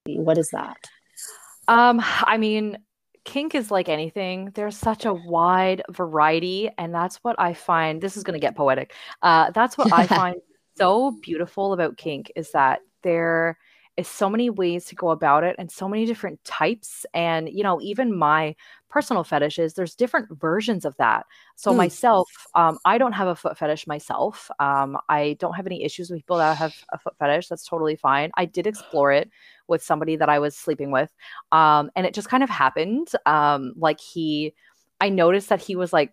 [0.09, 0.77] what is that?
[1.69, 2.79] Um, I mean,
[3.25, 4.51] kink is like anything.
[4.55, 8.01] There's such a wide variety, and that's what I find.
[8.01, 8.95] This is going to get poetic.
[9.23, 10.37] Uh, that's what I find
[10.77, 13.59] so beautiful about kink is that there
[13.97, 17.05] is so many ways to go about it and so many different types.
[17.15, 18.55] And you know, even my
[18.89, 21.27] personal fetishes, there's different versions of that.
[21.57, 21.75] So Hmm.
[21.75, 24.51] myself, um, I don't have a foot fetish myself.
[24.61, 27.49] Um, I don't have any issues with people that have a foot fetish.
[27.49, 28.31] That's totally fine.
[28.37, 29.31] I did explore it
[29.69, 31.11] with somebody that I was sleeping with.
[31.53, 33.09] Um, and it just kind of happened.
[33.27, 34.55] Um, like he,
[35.01, 36.13] I noticed that he was like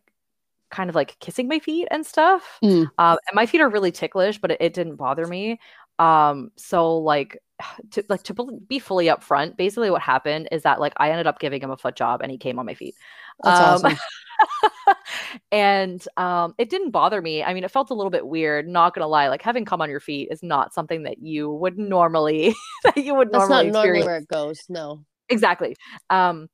[0.69, 2.60] kind of like kissing my feet and stuff.
[2.64, 2.90] Mm.
[2.98, 5.60] Um, and my feet are really ticklish, but it, it didn't bother me.
[5.99, 7.40] Um, so like
[7.91, 8.34] to like to
[8.68, 11.77] be fully upfront, basically what happened is that like I ended up giving him a
[11.77, 12.95] foot job and he came on my feet.
[13.44, 13.98] That's Um, awesome.
[15.52, 17.44] and um, it didn't bother me.
[17.44, 18.68] I mean, it felt a little bit weird.
[18.68, 21.78] Not gonna lie, like having come on your feet is not something that you would
[21.78, 24.06] normally that you would That's normally not normally experience.
[24.06, 24.62] where it goes.
[24.70, 25.06] No.
[25.30, 25.76] Exactly.
[26.10, 26.48] Um,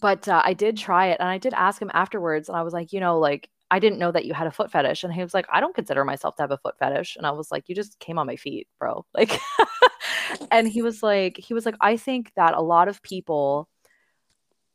[0.00, 2.72] but uh, I did try it, and I did ask him afterwards, and I was
[2.72, 5.22] like, you know, like I didn't know that you had a foot fetish, and he
[5.22, 7.68] was like, I don't consider myself to have a foot fetish, and I was like,
[7.68, 9.04] you just came on my feet, bro.
[9.14, 9.38] Like,
[10.52, 13.68] and he was like, he was like, I think that a lot of people,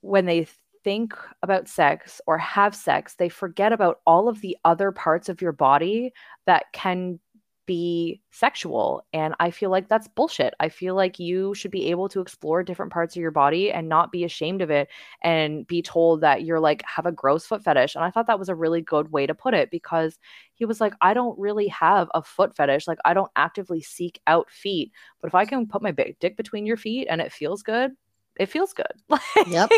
[0.01, 0.47] when they
[0.85, 5.41] think about sex or have sex, they forget about all of the other parts of
[5.41, 6.13] your body
[6.45, 7.19] that can
[7.65, 9.03] be sexual.
[9.11, 10.53] And I feel like that's bullshit.
[10.59, 13.89] I feel like you should be able to explore different parts of your body and
[13.89, 14.87] not be ashamed of it
[15.23, 17.95] and be told that you're like, have a gross foot fetish.
[17.95, 20.19] And I thought that was a really good way to put it because
[20.53, 22.87] he was like, I don't really have a foot fetish.
[22.87, 24.91] Like, I don't actively seek out feet.
[25.19, 27.93] But if I can put my big dick between your feet and it feels good,
[28.39, 28.85] it feels good.
[29.09, 29.71] Like, Yep.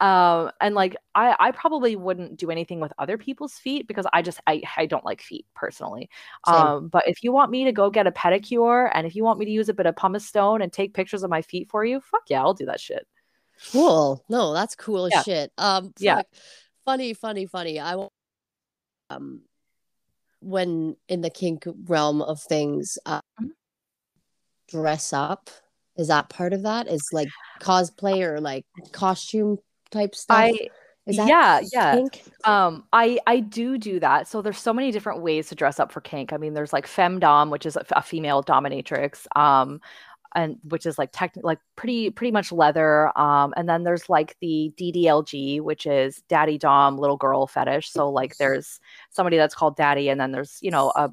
[0.00, 4.22] Um and like i i probably wouldn't do anything with other people's feet because i
[4.22, 6.08] just i, I don't like feet personally
[6.46, 6.54] Same.
[6.56, 9.38] um but if you want me to go get a pedicure and if you want
[9.38, 11.84] me to use a bit of pumice stone and take pictures of my feet for
[11.84, 13.06] you fuck yeah i'll do that shit
[13.72, 14.24] Cool.
[14.30, 15.52] No, that's cool as shit.
[15.58, 16.22] Um, Yeah.
[16.86, 17.78] Funny, funny, funny.
[17.78, 18.08] I wa-
[19.10, 19.42] um,
[20.40, 23.50] when in the kink realm of things, uh, Mhm.
[24.68, 25.50] dress up.
[25.96, 26.88] Is that part of that?
[26.88, 27.28] Is like
[27.60, 29.58] cosplay or like costume
[29.90, 30.36] type stuff?
[30.36, 30.68] i
[31.06, 32.22] yeah yeah kink?
[32.44, 34.28] Um, I I do do that.
[34.28, 36.32] So there's so many different ways to dress up for kink.
[36.32, 39.80] I mean, there's like femdom, which is a, a female dominatrix, um,
[40.34, 43.16] and which is like tech like pretty pretty much leather.
[43.18, 47.90] Um, and then there's like the DDLG, which is daddy dom little girl fetish.
[47.90, 48.80] So like there's
[49.10, 51.10] somebody that's called daddy, and then there's you know a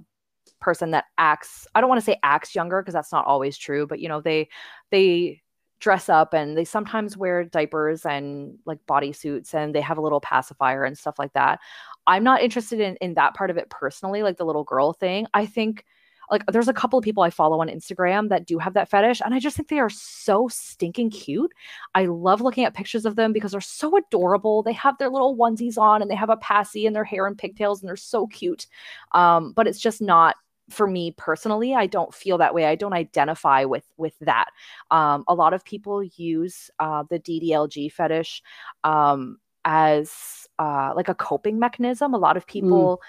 [0.60, 1.68] person that acts.
[1.74, 4.22] I don't want to say acts younger because that's not always true, but you know
[4.22, 4.50] they
[4.92, 5.42] they
[5.80, 10.22] dress up and they sometimes wear diapers and like bodysuits and they have a little
[10.22, 11.60] pacifier and stuff like that.
[12.08, 15.28] I'm not interested in in that part of it personally, like the little girl thing.
[15.34, 15.86] I think
[16.30, 19.22] like there's a couple of people I follow on Instagram that do have that fetish
[19.24, 21.54] and I just think they are so stinking cute.
[21.96, 24.62] I love looking at pictures of them because they're so adorable.
[24.62, 27.38] They have their little onesies on and they have a passy and their hair and
[27.38, 28.68] pigtails and they're so cute.
[29.14, 30.36] Um, but it's just not
[30.70, 34.50] for me personally i don't feel that way i don't identify with with that.
[34.92, 38.42] Um, a lot of people use uh, the ddlg fetish
[38.84, 42.14] um, as uh, like a coping mechanism.
[42.14, 43.02] A lot of people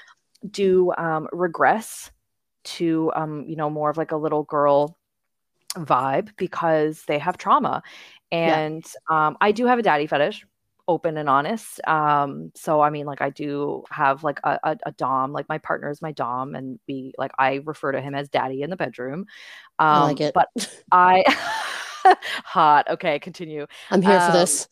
[0.51, 2.11] do um, regress
[2.65, 4.97] to um, you know more of like a little girl
[5.77, 7.83] vibe because they have trauma.
[8.31, 8.59] Yeah.
[8.59, 10.45] and um, i do have a daddy fetish
[10.89, 11.87] open and honest.
[11.87, 15.59] Um, so I mean, like I do have like a, a, a, dom, like my
[15.59, 18.77] partner is my dom, and we like I refer to him as daddy in the
[18.77, 19.27] bedroom.
[19.79, 20.49] Um, I like it, but
[20.91, 21.25] I
[22.45, 22.91] hot.
[22.91, 23.67] Okay, continue.
[23.91, 24.67] I'm here um, for this.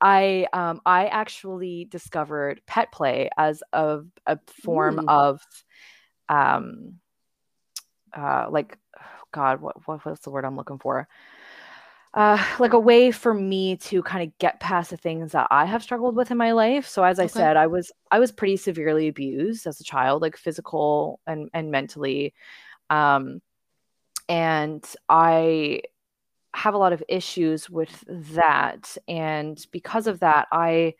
[0.00, 5.08] I um I actually discovered pet play as a a form mm.
[5.08, 5.40] of
[6.28, 6.94] um
[8.16, 8.78] uh like
[9.32, 11.08] God what what what's the word I'm looking for
[12.14, 15.64] uh, like a way for me to kind of get past the things that I
[15.64, 16.86] have struggled with in my life.
[16.86, 17.32] So as I okay.
[17.32, 21.72] said, I was I was pretty severely abused as a child, like physical and and
[21.72, 22.32] mentally.
[22.88, 23.42] Um,
[24.28, 25.82] and I
[26.54, 28.96] have a lot of issues with that.
[29.08, 30.94] And because of that, I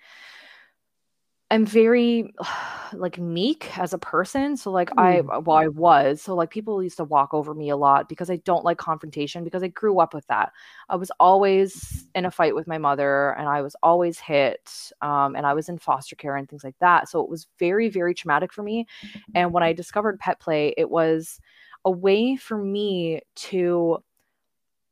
[1.55, 2.35] I'm very
[2.93, 4.56] like meek as a person.
[4.56, 5.01] So like mm.
[5.01, 6.20] I well I was.
[6.20, 9.44] So like people used to walk over me a lot because I don't like confrontation
[9.44, 10.52] because I grew up with that.
[10.89, 15.36] I was always in a fight with my mother and I was always hit um,
[15.36, 17.09] and I was in foster care and things like that.
[17.09, 18.86] So it was very very traumatic for me.
[19.35, 21.39] And when I discovered pet play, it was
[21.85, 24.02] a way for me to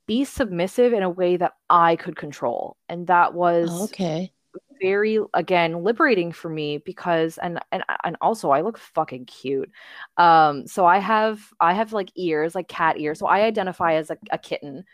[0.07, 2.77] be submissive in a way that I could control.
[2.89, 4.33] And that was okay
[4.83, 9.71] very again liberating for me because and and and also I look fucking cute.
[10.17, 13.21] Um so I have I have like ears like cat ears.
[13.21, 14.85] So I identify as a, a kitten.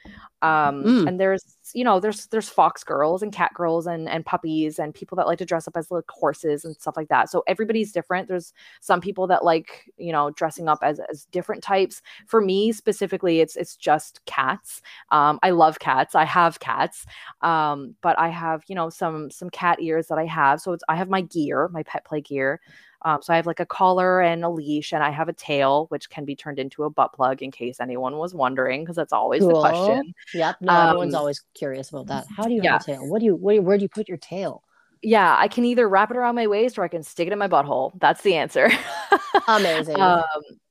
[0.43, 1.09] Um mm.
[1.09, 4.95] and there's you know there's there's fox girls and cat girls and and puppies and
[4.95, 7.31] people that like to dress up as like horses and stuff like that.
[7.31, 8.29] So everybody's different.
[8.29, 12.03] There's some people that like, you know, dressing up as as different types.
[12.27, 14.83] For me specifically it's it's just cats.
[15.11, 16.15] Um I love cats.
[16.15, 17.07] I have cats.
[17.41, 20.61] Um but I have, you know, some some cat ears that I have.
[20.61, 22.61] So it's I have my gear, my pet play gear.
[23.03, 25.87] Um, so I have like a collar and a leash, and I have a tail,
[25.91, 29.13] which can be turned into a butt plug in case anyone was wondering, because that's
[29.13, 29.63] always cool.
[29.63, 30.15] the question.
[30.35, 30.57] Yep.
[30.63, 32.27] No, um, everyone's always curious about that.
[32.37, 32.73] How do you yeah.
[32.73, 33.09] have a tail?
[33.09, 34.65] What do you where, where do you put your tail?
[35.01, 37.39] Yeah, I can either wrap it around my waist or I can stick it in
[37.39, 37.93] my butthole.
[38.01, 38.69] That's the answer.
[39.49, 40.01] Amazing.
[40.01, 40.25] Um,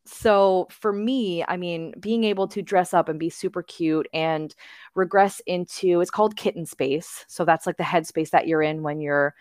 [0.07, 4.55] so for me, I mean, being able to dress up and be super cute and
[4.95, 7.25] regress into it's called kitten space.
[7.27, 9.35] So that's like the headspace that you're in when you're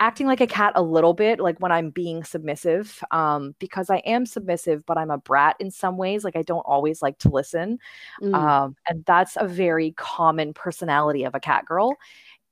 [0.00, 3.98] acting like a cat a little bit like when i'm being submissive um, because i
[3.98, 7.28] am submissive but i'm a brat in some ways like i don't always like to
[7.28, 7.78] listen
[8.20, 8.34] mm.
[8.34, 11.94] um, and that's a very common personality of a cat girl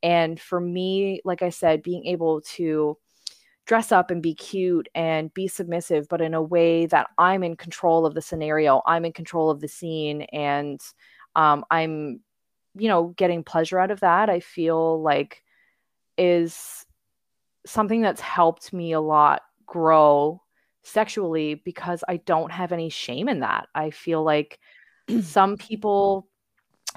[0.05, 2.97] and for me like i said being able to
[3.71, 7.55] dress up and be cute and be submissive but in a way that i'm in
[7.55, 10.81] control of the scenario i'm in control of the scene and
[11.37, 12.19] um, i'm
[12.75, 15.45] you know getting pleasure out of that i feel like
[16.19, 16.85] is
[17.65, 20.43] something that's helped me a lot grow
[20.83, 23.69] sexually because I don't have any shame in that.
[23.75, 24.59] I feel like
[25.23, 26.29] some people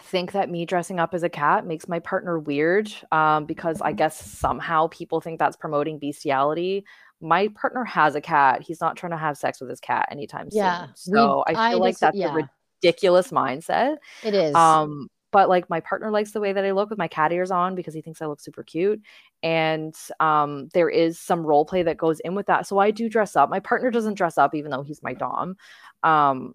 [0.02, 3.92] think that me dressing up as a cat makes my partner weird um, because I
[3.92, 6.86] guess somehow people think that's promoting bestiality.
[7.22, 8.62] My partner has a cat.
[8.62, 11.16] He's not trying to have sex with his cat anytime yeah, soon.
[11.16, 12.36] So we, I feel I like that's yeah.
[12.36, 12.50] a
[12.84, 13.98] ridiculous mindset.
[14.24, 14.56] It is.
[14.56, 17.50] Um, but like my partner likes the way that I look with my cat ears
[17.50, 19.02] on because he thinks I look super cute.
[19.42, 22.68] And um, there is some role play that goes in with that.
[22.68, 23.50] So I do dress up.
[23.50, 25.56] My partner doesn't dress up, even though he's my Dom.
[26.04, 26.54] Um,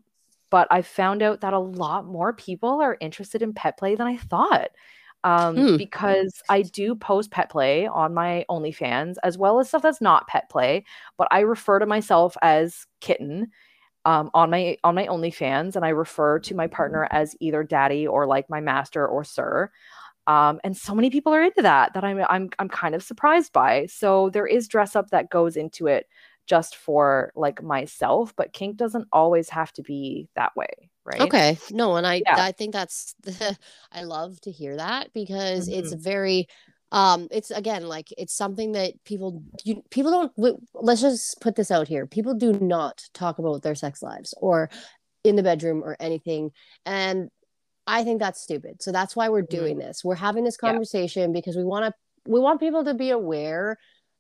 [0.51, 4.07] but I found out that a lot more people are interested in pet play than
[4.07, 4.71] I thought.
[5.25, 5.77] Um, hmm.
[5.77, 10.29] because I do post pet play on my OnlyFans as well as stuff that's not
[10.29, 10.85] pet play,
[11.17, 13.51] but I refer to myself as kitten
[14.05, 18.07] um, on my on my OnlyFans, and I refer to my partner as either daddy
[18.07, 19.71] or like my master or sir.
[20.27, 23.53] Um, and so many people are into that that I'm I'm I'm kind of surprised
[23.53, 23.87] by.
[23.87, 26.07] So there is dress up that goes into it
[26.49, 31.21] just for like myself, but kink doesn't always have to be that way, right?
[31.21, 32.37] Okay, no, and I yeah.
[32.39, 33.57] I think that's the,
[33.93, 35.79] I love to hear that because mm-hmm.
[35.79, 36.49] it's very
[36.91, 41.55] um it's again like it's something that people you people don't w- let's just put
[41.55, 44.71] this out here people do not talk about their sex lives or
[45.23, 46.51] in the bedroom or anything
[46.87, 47.29] and
[47.87, 49.87] i think that's stupid so that's why we're doing mm-hmm.
[49.87, 51.39] this we're having this conversation yeah.
[51.39, 51.93] because we want to
[52.31, 53.77] we want people to be aware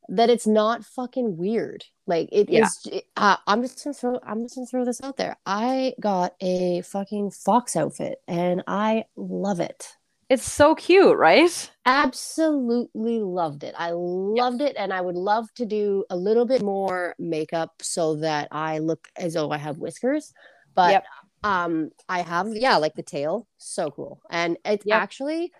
[0.08, 2.64] that it's not fucking weird like it yeah.
[2.64, 3.02] is.
[3.16, 6.80] uh, i'm just gonna throw i'm just gonna throw this out there i got a
[6.82, 9.96] fucking fox outfit and i love it
[10.28, 11.70] it's so cute, right?
[11.86, 13.74] Absolutely loved it.
[13.78, 14.70] I loved yes.
[14.70, 14.76] it.
[14.76, 19.08] And I would love to do a little bit more makeup so that I look
[19.16, 20.34] as though I have whiskers.
[20.74, 21.04] But yep.
[21.44, 23.46] um I have, yeah, like the tail.
[23.56, 24.20] So cool.
[24.30, 25.00] And it's yep.
[25.00, 25.50] actually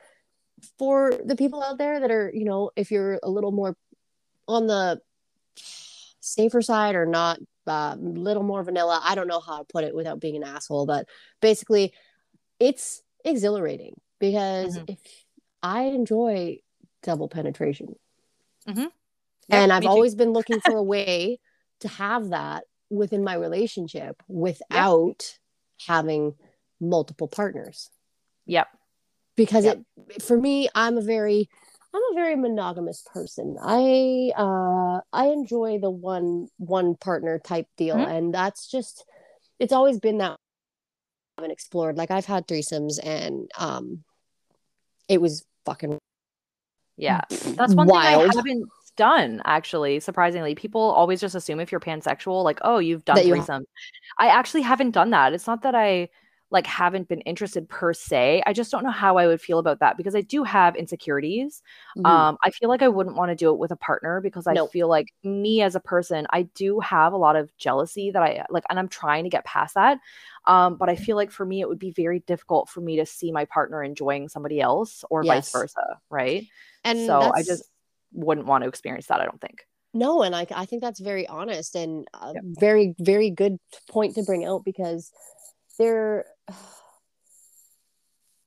[0.79, 3.75] for the people out there that are, you know, if you're a little more
[4.49, 5.01] on the
[6.21, 9.01] safer side or not a uh, little more vanilla.
[9.05, 11.07] I don't know how to put it without being an asshole, but
[11.41, 11.93] basically
[12.59, 14.93] it's exhilarating because mm-hmm.
[14.93, 14.99] if
[15.63, 16.59] I enjoy
[17.03, 17.95] double penetration,
[18.67, 18.77] Mhm.
[18.77, 18.93] Yep,
[19.51, 21.41] and I've always been looking for a way
[21.81, 25.39] to have that within my relationship without
[25.87, 26.35] having
[26.81, 27.91] multiple partners.
[28.47, 28.69] Yep.
[29.37, 29.83] Because Yep.
[30.09, 31.49] it for me, I'm a very
[31.95, 33.57] I'm a very monogamous person.
[33.63, 38.09] I uh I enjoy the one one partner type deal Mhm.
[38.09, 39.05] and that's just
[39.59, 40.37] it's always been that I
[41.43, 41.97] haven't explored.
[41.97, 44.05] Like I've had threesomes and um
[45.09, 45.99] it was fucking
[46.97, 47.23] Yeah.
[47.31, 50.55] That's one thing I haven't done actually, surprisingly.
[50.55, 53.61] People always just assume if you're pansexual, like, oh, you've done That you ha-
[54.19, 55.33] I actually haven't done that.
[55.33, 56.09] It's not that I
[56.51, 58.43] like haven't been interested per se.
[58.47, 61.63] I just don't know how I would feel about that because I do have insecurities.
[61.95, 62.29] Mhm.
[62.29, 64.57] Um, I feel like I wouldn't want to do it with a partner because I
[64.57, 64.73] Nope.
[64.73, 68.47] feel like me as a person, I do have a lot of jealousy that I
[68.51, 69.99] like, and I'm trying to get past that.
[70.47, 73.05] Um, but I feel like for me, it would be very difficult for me to
[73.07, 75.47] see my partner enjoying somebody else or Yes.
[75.47, 76.47] vice versa, right?
[76.85, 77.65] and so I just
[78.13, 79.21] wouldn't want to experience that.
[79.21, 79.67] I don't think.
[79.95, 82.45] No, and I, I think that's very honest and a Yep.
[82.61, 83.59] very, very good
[83.89, 85.11] point to bring out because
[85.79, 86.27] they're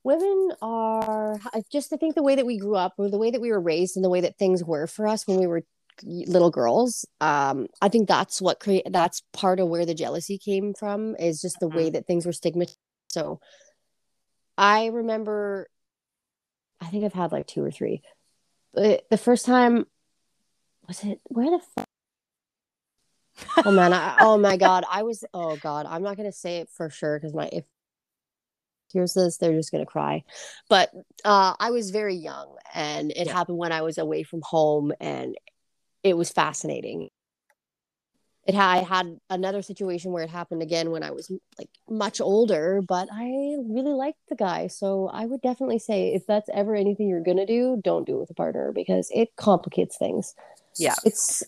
[0.04, 1.38] women are
[1.70, 3.60] just I think the way that we grew up or the way that we were
[3.60, 5.62] raised and the way that things were for us when we were
[6.02, 10.74] little girls um i think that's what create that's part of where the jealousy came
[10.74, 13.40] from is just the way that things were stigmatized so
[14.56, 15.68] i remember
[16.80, 18.02] i think i've had like two or three.
[18.74, 19.84] But the first time
[20.88, 25.86] was it where the fuck oh man I, oh my god i was oh god
[25.86, 27.64] i'm not gonna say it for sure because my if
[28.92, 30.22] hears this they're just gonna cry
[30.68, 30.90] but
[31.24, 33.32] uh i was very young and it Yeah.
[33.32, 35.36] happened when i was away from home and
[36.02, 37.08] it was fascinating
[38.44, 42.20] it had, I had another situation where it happened again when I was like much
[42.20, 43.26] older, but I
[43.68, 44.66] really liked the guy.
[44.66, 48.20] So I would definitely say if that's ever anything you're gonna do, don't do it
[48.20, 50.34] with a partner because it complicates things.
[50.76, 50.96] Yeah.
[51.04, 51.44] It's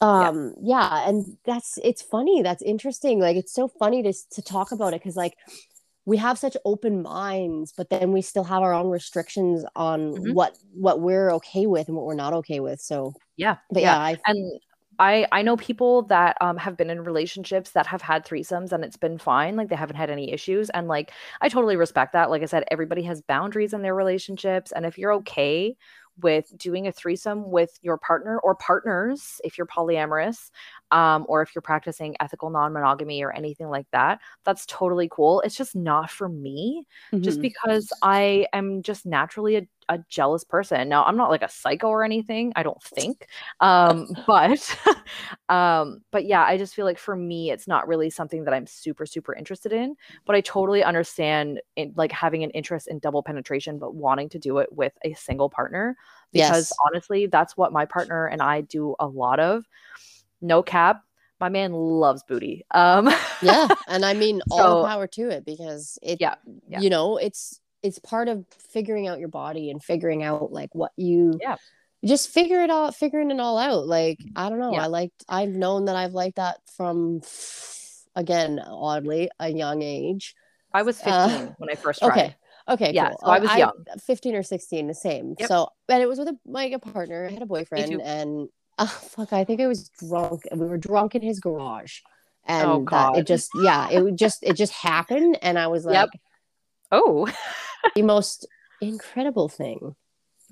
[0.00, 3.20] um yeah, and that's it's funny, that's interesting.
[3.20, 5.34] Like it's so funny to to talk about it because like
[6.06, 10.34] we have such open minds, but then we still have our own restrictions on Mhm.
[10.34, 12.80] what what we're okay with and what we're not okay with.
[12.80, 13.58] So Yeah.
[13.70, 14.60] but yeah, I and
[14.98, 18.84] I I know people that um have been in relationships that have had threesomes and
[18.84, 22.30] it's been fine like they haven't had any issues and like I totally respect that
[22.30, 25.76] like I said everybody has boundaries in their relationships and if you're okay
[26.22, 30.50] with doing a threesome with your partner or partners if you're polyamorous
[30.90, 35.56] um or if you're practicing ethical non-monogamy or anything like that that's totally cool it's
[35.56, 36.86] just not for me
[37.20, 37.40] just Mhm.
[37.40, 40.88] because I am just naturally a, a jealous person.
[40.88, 43.26] Now, I'm not like a psycho or anything, I don't think.
[43.60, 44.76] Um, but
[45.48, 48.66] um, but yeah, I just feel like for me, it's not really something that I'm
[48.66, 49.96] super, super interested in.
[50.26, 54.38] But I totally understand in like having an interest in double penetration, but wanting to
[54.38, 55.96] do it with a single partner.
[56.32, 56.72] Because Yes.
[56.86, 59.64] honestly, that's what my partner and I do a lot of.
[60.40, 61.02] No cap.
[61.40, 62.64] My man loves booty.
[62.70, 63.10] Um
[63.42, 66.36] yeah and i mean all So- power to it because it Yeah,
[66.68, 66.80] yeah.
[66.80, 70.90] you know it's it's part of figuring out your body and figuring out like what
[70.96, 71.56] you Yeah.
[72.04, 74.84] just figure it out figuring it all out like i don't know Yeah.
[74.84, 77.20] i liked i've known that i've liked that from
[78.16, 80.34] again oddly a young age
[80.72, 82.10] I was 15 Uh, when I first tried.
[82.10, 82.36] okay
[82.68, 83.18] okay Yeah, cool.
[83.24, 83.84] so I was Uh, young.
[84.06, 85.48] 15 or 16 the same Yep.
[85.48, 88.48] so and it was with a like a partner i had a boyfriend and
[88.78, 92.00] oh fuck i think i was drunk and we were drunk in his garage
[92.46, 95.94] and Oh, it just yeah it would just it just happened and i was like
[95.94, 96.08] Yep.
[96.92, 97.26] Oh,
[97.94, 98.46] the most
[98.80, 99.94] incredible thing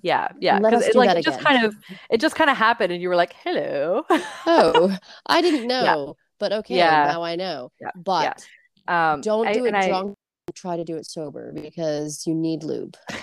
[0.04, 0.58] yeah, yeah.
[0.58, 1.52] Let 'cause us it like it just again.
[1.54, 1.76] kind of
[2.10, 4.02] it just kind of happened, and you were like, "Hello."
[4.46, 4.96] oh
[5.26, 7.04] i didn't know but okay Yeah.
[7.12, 8.44] now i know Yeah, but
[8.88, 10.16] Um, don't I- do it and I- drunk
[10.54, 12.96] try to do it sober because you need lube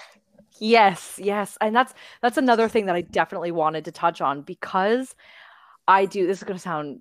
[0.62, 5.16] Yes, yes, and that's that's another thing that I definitely wanted to touch on because
[5.88, 6.28] I do.
[6.28, 7.00] This is going to sound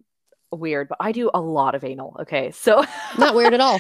[0.53, 2.17] weird, but I do a lot of anal.
[2.21, 2.85] Okay, so
[3.19, 3.79] not weird at all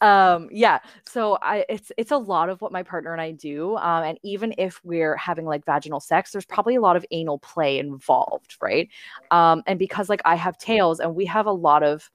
[0.00, 3.76] um yeah so i it's it's a lot of what my partner and i do
[3.76, 7.38] um and even if we're having like vaginal sex there's probably a lot of anal
[7.38, 8.88] play involved right?
[9.30, 12.10] Um and because like i have tails and we have a lot of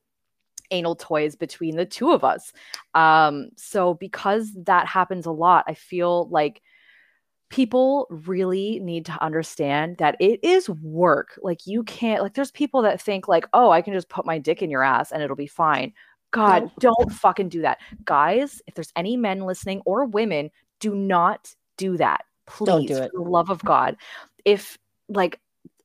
[0.71, 2.51] anal toys between the two of us
[2.93, 6.61] um so because that happens a lot i feel like
[7.49, 12.83] people really need to understand that it is work like you can't like there's people
[12.83, 15.35] that think like oh i can just put my dick in your ass and it'll
[15.35, 15.91] be fine
[16.31, 20.49] god don't fucking do that guys if there's any men listening or women
[20.79, 23.11] do not do that please Don't do it.
[23.11, 23.97] for the love of god
[24.45, 24.77] if
[25.07, 25.39] like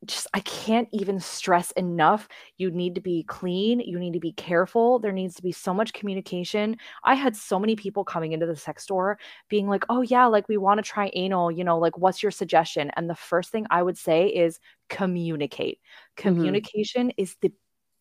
[0.06, 2.28] just I can't even stress enough.
[2.56, 3.80] You need to be clean.
[3.80, 4.98] You need to be careful.
[4.98, 6.76] There needs to be so much communication.
[7.04, 9.18] I had so many people coming into the sex store
[9.48, 12.32] being like, "Oh yeah, like we want to try anal, you know, like what's your
[12.32, 15.78] suggestion?" And the first thing I would say is communicate.
[15.78, 16.28] Mm-hmm.
[16.28, 17.22] Communication mm-hmm.
[17.22, 17.52] is the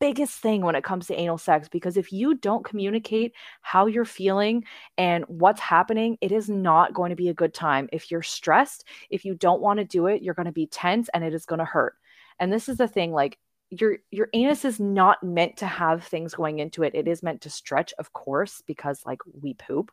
[0.03, 3.31] biggest thing when it comes to anal sex because if you don't communicate
[3.61, 4.65] how you're feeling
[4.97, 7.87] and what's happening, it is not going to be a good time.
[7.93, 11.07] If you're stressed, if you don't want to do it, you're going to be tense
[11.13, 11.95] and it is going to hurt.
[12.37, 13.39] And this is the thing like
[13.69, 16.93] your your anus is not meant to have things going into it.
[16.93, 19.89] It is meant to stretch, of course, because like we poop.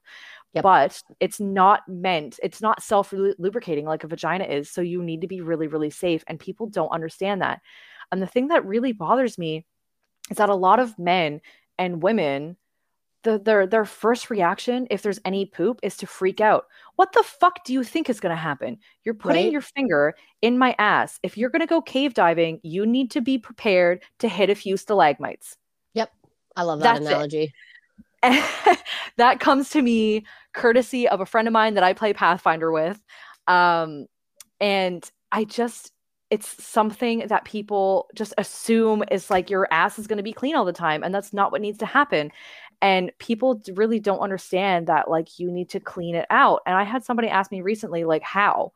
[0.54, 0.64] Yep.
[0.64, 4.68] But it's not meant, it's not self lubricating like a vagina is.
[4.68, 6.24] So you need to be really, really safe.
[6.26, 7.60] And people don't understand that.
[8.10, 9.66] And the thing that really bothers me
[10.30, 11.40] is that a lot of men
[11.78, 12.56] and women
[13.22, 16.66] the, their their first reaction if there's any poop is to freak out.
[16.96, 18.78] What the fuck do you think is going to happen?
[19.04, 19.52] You're putting right?
[19.52, 21.18] your finger in my ass.
[21.22, 24.54] If you're going to go cave diving, you need to be prepared to hit a
[24.54, 25.56] few stalagmites.
[25.94, 26.10] Yep.
[26.56, 27.52] I love that That's analogy.
[29.16, 33.02] that comes to me courtesy of a friend of mine that I play Pathfinder with.
[33.46, 34.06] Um,
[34.60, 35.92] and I just
[36.30, 40.54] it's something that people just assume is like your ass is going to be clean
[40.54, 42.30] all the time and that's not what needs to happen
[42.82, 46.84] and people really don't understand that like you need to clean it out and i
[46.84, 48.72] had somebody ask me recently like how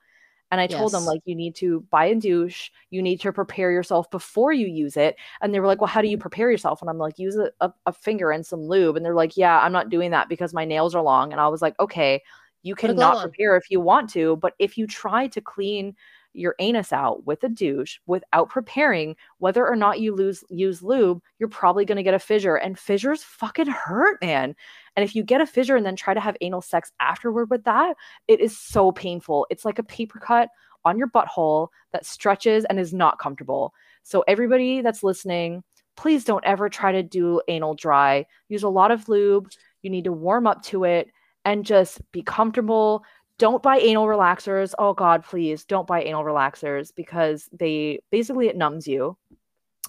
[0.50, 3.70] and i told them like you need to buy a douche you need to prepare
[3.70, 6.80] yourself before you use it and they were like well how do you prepare yourself?
[6.80, 9.60] and i'm like use a, a, a finger and some lube and they're like yeah
[9.60, 12.20] i'm not doing that because my nails are long and i was like okay
[12.62, 15.94] you cannot prepare if you want to but if you try to clean
[16.34, 21.22] your anus out with a douche without preparing, whether or not you lose use lube,
[21.38, 22.56] you're probably going to get a fissure.
[22.56, 24.54] And fissures fucking hurt, man.
[24.96, 27.64] And if you get a fissure and then try to have anal sex afterward with
[27.64, 27.96] that,
[28.28, 29.46] it is so painful.
[29.50, 30.48] It's like a paper cut
[30.84, 33.72] on your butthole that stretches and is not comfortable.
[34.02, 35.62] So everybody that's listening,
[35.96, 38.26] please don't ever try to do anal dry.
[38.48, 39.50] Use a lot of lube.
[39.82, 41.08] You need to warm up to it
[41.44, 43.04] and just be comfortable
[43.38, 44.74] don't buy anal relaxers.
[44.78, 49.16] Oh God, please don't buy anal relaxers because they basically it numbs you.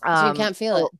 [0.03, 0.91] Um, so you can't feel it.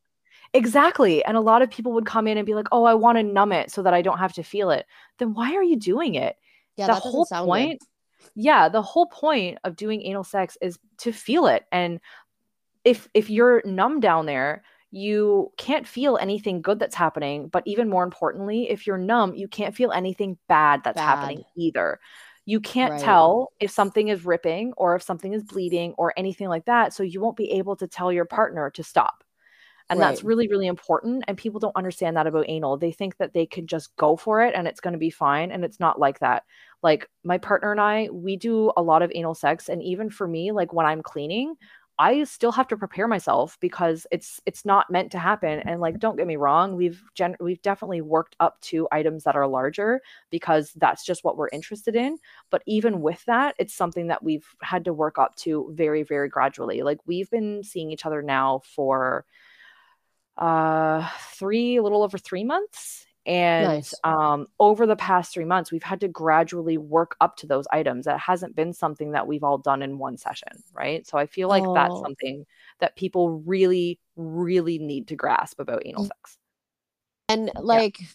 [0.54, 1.24] Exactly.
[1.26, 3.24] And a lot of people would come in and be like, "Oh, I want to
[3.24, 4.86] numb it so that I don't have to feel it."
[5.18, 6.38] Then why are you doing it?
[6.78, 7.80] Yeah, the whole point.
[7.80, 8.32] Good.
[8.36, 11.66] Yeah, the whole point of doing anal sex is to feel it.
[11.72, 12.00] And
[12.84, 17.50] if if you're numb down there, you can't feel anything good that's happening.
[17.50, 21.06] But even more importantly, if you're numb, you can't feel anything bad that's bad.
[21.06, 22.00] happening either.
[22.46, 23.02] You can't right.
[23.02, 26.94] tell if something is ripping or if something is bleeding or anything like that.
[26.94, 29.24] So you won't be able to tell your partner to stop.
[29.90, 30.08] And right.
[30.08, 31.24] that's really, really important.
[31.28, 32.78] And people don't understand that about anal.
[32.78, 35.52] They think that they can just go for it and it's going to be fine.
[35.52, 36.44] And it's not like that.
[36.82, 39.70] Like my partner and I, we do a lot of anal sex.
[39.70, 41.56] And even for me, like when I'm cleaning,
[41.98, 45.60] I still have to prepare myself because it's it's not meant to happen.
[45.60, 49.36] And like, don't get me wrong, we've gen- we've definitely worked up to items that
[49.38, 52.18] are larger because that's just what we're interested in.
[52.50, 56.28] But even with that, it's something that we've had to work up to very very
[56.30, 56.82] gradually.
[56.82, 59.26] Like we've been seeing each other now for
[60.38, 63.94] uh three a little over three months and nice.
[64.04, 68.06] um, over the past three months, we've had to gradually work up to those items.
[68.06, 71.06] That hasn't been something that we've all done in one session, right?
[71.08, 71.74] So I feel like oh.
[71.74, 72.46] that's something
[72.80, 76.38] that people really, really need to grasp about anal sex.
[77.28, 78.06] And like, yeah.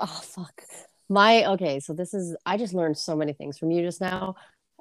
[0.00, 0.62] oh, fuck.
[1.08, 4.36] My, okay, so this is, I just learned so many things from you just now.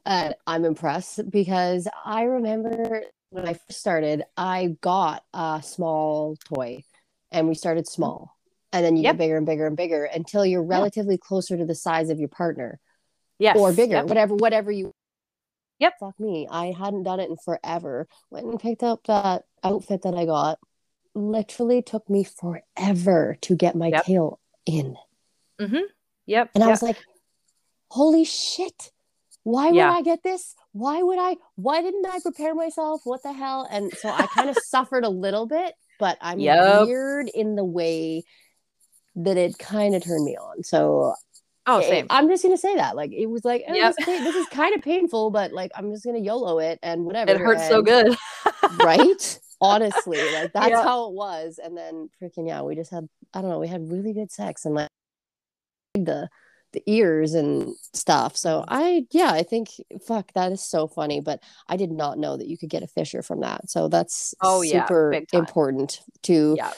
[0.05, 3.01] Uh, I'm impressed because I remember
[3.31, 6.83] when I first started, I got a small toy
[7.31, 7.89] and we started mm.
[7.89, 8.38] small
[8.71, 9.13] and then you yep.
[9.13, 11.21] get bigger and bigger and bigger until you're relatively yep.
[11.21, 12.79] closer to the size of your partner.
[13.39, 13.57] Yes.
[13.57, 14.05] Or bigger, yep.
[14.05, 14.93] whatever, whatever you.
[15.79, 15.93] Yep.
[15.99, 16.47] Fuck me.
[16.49, 18.07] I hadn't done it in forever.
[18.29, 20.59] Went and picked up that outfit that I got.
[21.15, 24.95] Literally took me forever to get my tail in.
[25.59, 25.85] Mm-hmm.
[26.27, 26.51] Yep.
[26.53, 26.97] And I was like,
[27.89, 28.91] holy shit.
[29.43, 29.91] Why would yeah.
[29.91, 30.53] I get this?
[30.73, 31.37] Why would I?
[31.55, 33.01] Why didn't I prepare myself?
[33.05, 33.67] What the hell?
[33.71, 36.85] And so I kind of suffered a little bit, but I'm yep.
[36.85, 38.25] weird in the way
[39.23, 40.63] that it kind of turned me on.
[40.63, 41.13] So
[41.65, 42.07] Oh, same.
[42.09, 42.95] I'm just gonna say that.
[42.95, 43.95] Like it was like oh, yep.
[43.95, 47.31] this, this, is kind of painful, but like I'm just gonna YOLO it and whatever.
[47.31, 48.15] It hurts and, so good.
[48.79, 49.39] right?
[49.61, 50.83] Honestly, like that's yep.
[50.83, 51.59] how it was.
[51.63, 54.65] And then freaking yeah, we just had I don't know, we had really good sex
[54.65, 54.89] and like
[55.93, 56.27] the
[56.71, 58.35] the ears and stuff.
[58.35, 58.73] So mm-hmm.
[58.73, 59.69] I yeah, I think
[60.07, 62.87] fuck that is so funny, but I did not know that you could get a
[62.87, 63.69] fissure from that.
[63.69, 66.71] So that's oh, super yeah, important to yeah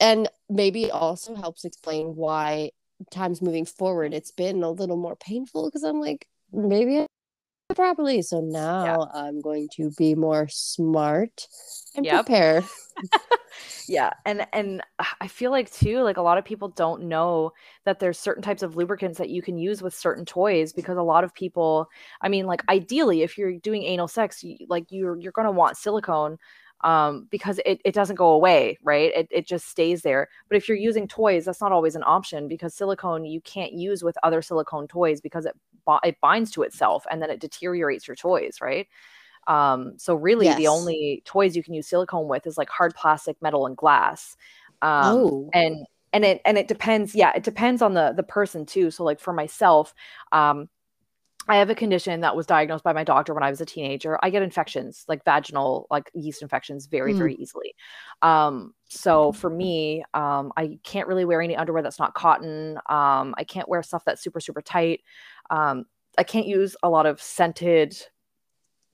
[0.00, 2.70] and maybe also helps explain why
[3.10, 8.22] times moving forward it's been a little more painful because i'm like maybe I properly.
[8.22, 8.96] So now Yeah.
[9.12, 11.48] I'm going to be more smart
[11.96, 12.26] and Yep.
[12.26, 12.64] prepare.
[13.88, 14.82] yeah and and
[15.20, 17.52] i feel like too like a lot of people don't know
[17.84, 21.02] that there's certain types of lubricants that you can use with certain toys because a
[21.02, 21.88] lot of people
[22.20, 25.52] i mean like ideally if you're doing anal sex you, like you're you're going to
[25.52, 26.38] want silicone
[26.86, 30.68] um because it, it doesn't go away right it, it just stays there but if
[30.68, 34.40] you're using toys that's not always an option because silicone you can't use with other
[34.40, 35.54] silicone toys because it
[36.04, 38.88] it binds to itself and then it deteriorates your toys right
[39.46, 43.40] um, so really, the only toys you can use silicone with is like hard plastic,
[43.40, 44.36] metal, and glass.
[44.82, 45.50] Um, Oh.
[45.52, 47.14] and and it and it depends.
[47.14, 48.90] Yeah, it depends on the the person too.
[48.90, 49.94] So like for myself,
[50.32, 50.68] um,
[51.48, 54.18] I have a condition that was diagnosed by my doctor when I was a teenager.
[54.22, 57.18] I get infections, like vaginal, like yeast infections, very Mm.
[57.18, 57.74] very easily.
[58.22, 62.78] Um, so for me, um, I can't really wear any underwear that's not cotton.
[62.88, 65.02] Um, I can't wear stuff that's super super tight.
[65.50, 65.84] Um,
[66.18, 67.96] I can't use a lot of scented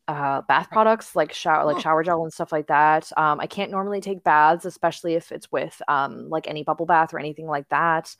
[0.08, 1.80] uh, bath products like shower like Oh.
[1.80, 3.10] shower gel and stuff like that.
[3.16, 7.14] Um, I can't normally take baths, especially if it's with um, like any bubble bath
[7.14, 8.14] or anything like that.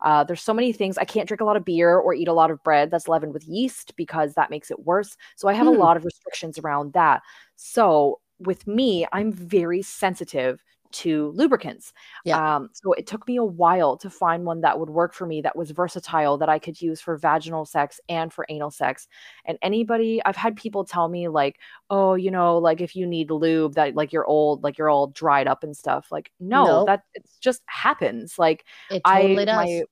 [0.00, 0.98] Uh, there's so many things.
[0.98, 3.32] I can't drink a lot of beer or eat a lot of bread that's leavened
[3.32, 5.16] with yeast because that makes it worse.
[5.36, 5.68] So I have Hmm.
[5.68, 7.22] a lot of restrictions around that.
[7.56, 10.62] So with me, I'm very sensitive
[10.92, 11.92] to lubricants.
[12.24, 12.56] Yeah.
[12.56, 15.40] Um, so it took me a while to find one that would work for me
[15.42, 19.08] that was versatile that I could use for vaginal sex and for anal sex.
[19.44, 21.58] And anybody, I've had people tell me like,
[21.90, 25.08] oh, you know, like if you need lube, that like you're old, like you're all
[25.08, 26.08] dried up and stuff.
[26.10, 26.86] Like, no, Nope.
[26.86, 28.38] that it just happens.
[28.38, 29.56] Like totally I does.
[29.56, 29.82] my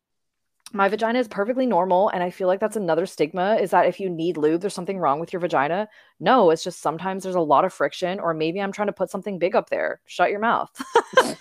[0.72, 4.00] my vagina is perfectly normal and I feel like that's another stigma is that if
[4.00, 5.88] you need lube, there's something wrong with your vagina.
[6.18, 9.10] No, it's just sometimes there's a lot of friction, or maybe I'm trying to put
[9.10, 10.00] something big up there.
[10.06, 10.70] Shut your mouth.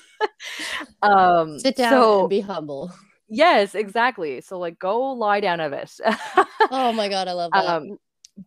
[1.01, 2.91] um Sit down so and be humble.
[3.27, 4.41] yes, exactly.
[4.41, 5.91] So like go lie down a bit.
[6.71, 7.63] Oh my god, I love that.
[7.63, 7.99] Um,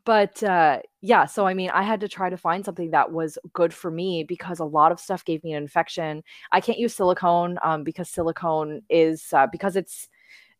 [0.04, 3.38] but uh yeah so i mean i had to try to find something that was
[3.54, 6.22] good for me because a lot of stuff gave me an infection
[6.52, 10.08] i can't use silicone um because silicone is uh, because it's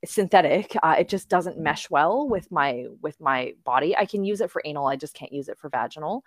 [0.05, 3.97] synthetic uh, it just doesn't mesh well with my with my body.
[3.97, 6.25] I can use it for anal i just can't use it for vaginal.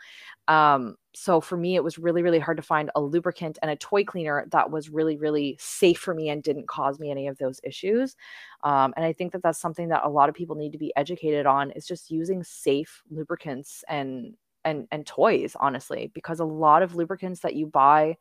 [0.48, 3.76] Um so for me it was really really hard to find a lubricant and a
[3.78, 7.38] toy cleaner that was really really safe for me and didn't cause me any of
[7.38, 8.16] those issues.
[8.64, 10.94] Um, and i think that that's something that a lot of people need to be
[10.98, 14.36] educated on is just using safe lubricants and
[14.66, 18.16] and and toys honestly because a lot of lubricants that you buy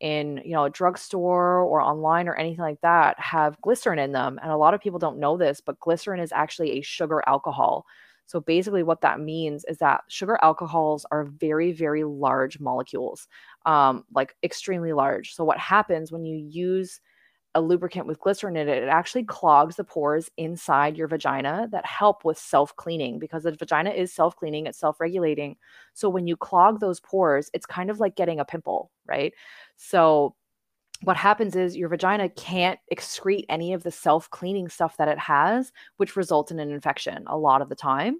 [0.00, 4.38] in you know a drugstore or online or anything like that have glycerin in them
[4.42, 7.84] and a lot of people don't know this but glycerin is actually a sugar alcohol.
[8.26, 13.26] So basically what that means is that sugar alcohols are very very large molecules
[13.66, 15.34] um, like extremely large.
[15.34, 17.00] So what happens when you use
[17.54, 21.84] a lubricant with glycerin in it, it actually clogs the pores inside your vagina that
[21.86, 25.56] help with self cleaning because the vagina is self cleaning, it's self regulating.
[25.94, 29.32] So when you clog those pores, it's kind of like getting a pimple, right?
[29.76, 30.34] So
[31.02, 35.18] what happens is your vagina can't excrete any of the self cleaning stuff that it
[35.18, 38.18] has, which results in an infection a lot of the time.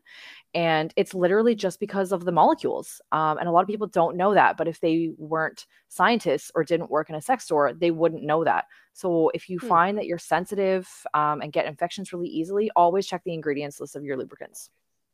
[0.54, 3.00] And it's literally just because of the molecules.
[3.12, 4.56] Um, and a lot of people don't know that.
[4.56, 8.44] But if they weren't scientists or didn't work in a sex store, they wouldn't know
[8.44, 8.64] that.
[8.94, 9.78] So if you Hmm.
[9.78, 13.94] find that you're sensitive um, and get infections really easily, always check the ingredients list
[13.94, 14.70] of your lubricants.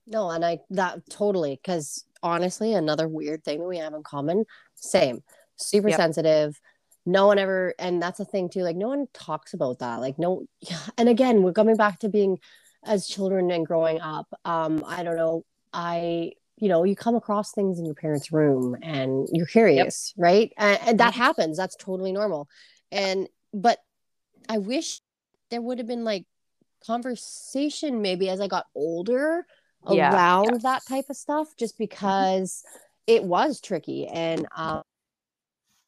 [0.06, 4.44] No, and I that totally because honestly, another weird thing that we have in common,
[4.74, 5.22] same,
[5.56, 5.92] super Yep.
[5.92, 6.60] sensitive.
[7.06, 8.62] No one ever, and that's the thing too.
[8.62, 10.00] Like no one talks about that.
[10.00, 10.46] Like no,
[10.98, 12.38] and again, we're coming back to being
[12.86, 14.28] as children and growing up.
[14.44, 15.44] Um, I don't know.
[15.72, 20.52] I you know you come across things in your parents' room and you're curious, right?
[20.56, 21.16] And, and that Mhm.
[21.16, 21.56] happens.
[21.56, 22.48] That's totally normal.
[22.92, 23.78] And but
[24.48, 25.00] I wish
[25.50, 26.26] there would have been like
[26.84, 29.46] conversation maybe as I got older
[29.88, 32.62] Yeah, around that type of stuff just because
[33.06, 34.82] it was tricky and um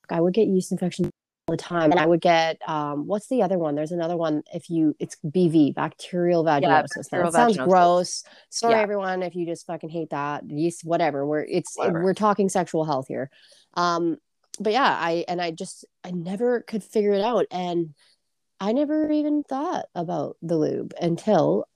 [0.09, 1.11] I would get yeast infection all
[1.47, 4.69] the time and I would get um what's the other one there's another one if
[4.69, 7.65] you it's BV bacterial vaginosis Now, bacterial it sounds vaginosis.
[7.69, 8.81] gross sorry Yeah.
[8.83, 12.03] everyone if you just fucking hate that yeast whatever we're it's Whatever.
[12.03, 13.31] we're talking sexual health here
[13.75, 14.17] um
[14.59, 17.95] but yeah I and I just I never could figure it out and
[18.59, 21.69] I never even thought about the lube until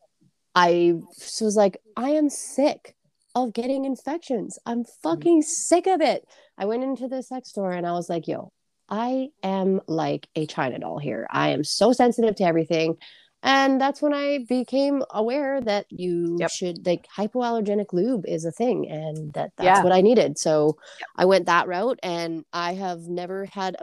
[0.55, 0.94] I
[1.40, 2.97] was like, I am sick
[3.36, 4.59] of getting infections.
[4.66, 6.26] I'm fucking sick of it.
[6.59, 8.51] I went into the sex store and I was like, yo,
[8.90, 11.26] I am like a China doll here.
[11.30, 12.96] I am so sensitive to everything.
[13.42, 16.50] And that's when I became aware that you Yep.
[16.50, 19.82] should like hypoallergenic lube is a thing and that that's Yeah.
[19.82, 20.38] what I needed.
[20.38, 20.76] So
[21.16, 23.76] I went that route and I have never had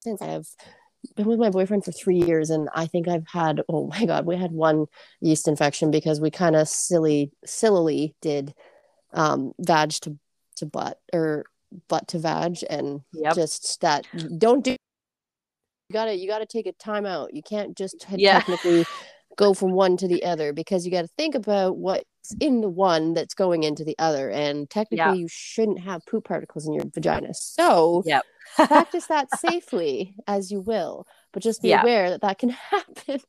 [0.00, 0.46] since I have
[1.16, 4.26] been with my boyfriend for three years and I think I've had oh my god,
[4.26, 4.86] we had one
[5.20, 8.54] yeast infection because we kind of silly sillily did
[9.12, 10.16] um, vag to
[10.56, 11.44] to butt or
[11.88, 13.34] butt to vag, and Yep.
[13.34, 14.06] just that
[14.38, 14.72] don't do.
[14.72, 17.34] You gotta you gotta take a time out.
[17.34, 18.34] You can't just Yeah.
[18.34, 18.84] technically
[19.36, 22.04] go from one to the other because you got to think about what's
[22.40, 26.66] in the one that's going into the other, and technically you shouldn't have poop particles
[26.66, 27.32] in your vagina.
[27.34, 28.22] So Yep.
[28.68, 31.80] practice that safely as you will, but just be Yeah.
[31.80, 33.20] aware that that can happen.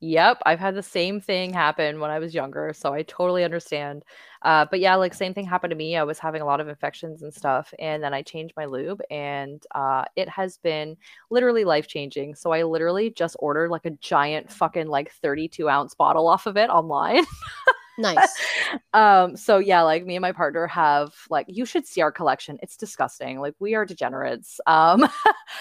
[0.00, 4.02] Yep, I've had the same thing happen when I was younger, so I totally understand.
[4.42, 5.96] Uh, but yeah, like same thing happened to me.
[5.96, 9.00] I was having a lot of infections and stuff, and then I changed my lube,
[9.10, 10.98] and uh, it has been
[11.30, 12.34] literally life changing.
[12.34, 16.58] So I literally just ordered like a giant fucking like 32 ounce bottle off of
[16.58, 17.24] it online.
[17.96, 18.46] Nice.
[18.92, 22.58] um, so yeah, like me and my partner have like you should see our collection.
[22.62, 23.40] It's disgusting.
[23.40, 24.60] Like we are degenerates.
[24.66, 25.08] Um,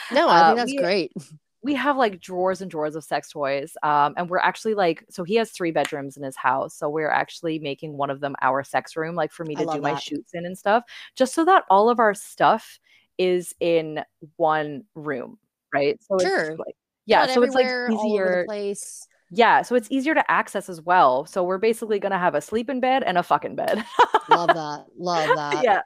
[0.10, 1.12] No, I Uh, think that's we- great.
[1.66, 5.24] we have like drawers and drawers of sex toys um and we're actually like so
[5.24, 8.64] he has three bedrooms in his house so we're actually making one of them our
[8.64, 10.84] sex room like for me to do love my shoots in and stuff
[11.16, 12.80] just so that all of our stuff
[13.18, 14.04] is in
[14.38, 15.38] one room
[15.74, 16.52] right so Sure.
[16.52, 16.76] it's like
[17.08, 19.08] yeah Not so it's like everywhere, all over the easier place.
[19.32, 22.70] yeah so it's easier to access as well so we're basically gonna have a sleep
[22.70, 23.84] in bed and a fucking bed
[24.30, 24.86] Love that.
[24.98, 25.64] Love that.
[25.64, 25.82] yeah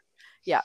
[0.45, 0.61] yeah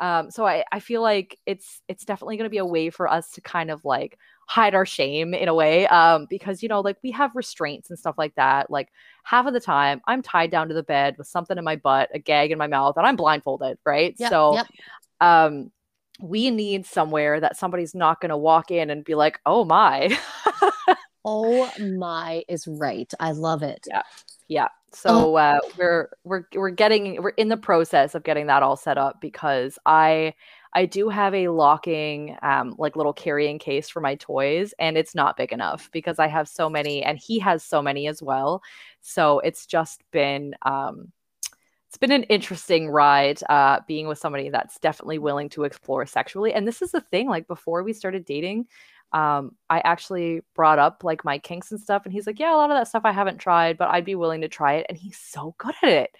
[0.00, 3.08] um so i i feel like it's it's definitely going to be a way for
[3.08, 6.80] us to kind of like hide our shame in a way um because you know
[6.80, 8.88] like we have restraints and stuff like that like
[9.24, 12.08] half of the time i'm tied down to the bed with something in my butt
[12.14, 14.66] a gag in my mouth and i'm blindfolded right Yep, so yep.
[15.20, 15.70] um
[16.20, 20.16] we need somewhere that somebody's not going to walk in and be like oh my
[21.28, 23.12] Oh my is right.
[23.18, 23.84] I love it.
[23.88, 24.02] Yeah.
[24.46, 24.68] Yeah.
[24.92, 28.96] So uh, we're we're we're getting we're in the process of getting that all set
[28.96, 30.34] up because I
[30.76, 35.14] I do have a locking um like little carrying case for my toys and it's
[35.14, 38.62] not big enough because I have so many and he has so many as well.
[39.00, 41.12] So it's just been um
[41.88, 46.52] it's been an interesting ride uh being with somebody that's definitely willing to explore sexually
[46.52, 48.66] and this is the thing like before we started dating
[49.12, 52.58] um i actually brought up like my kinks and stuff and he's like yeah a
[52.58, 54.98] lot of that stuff i haven't tried but i'd be willing to try it and
[54.98, 56.10] he's so good at it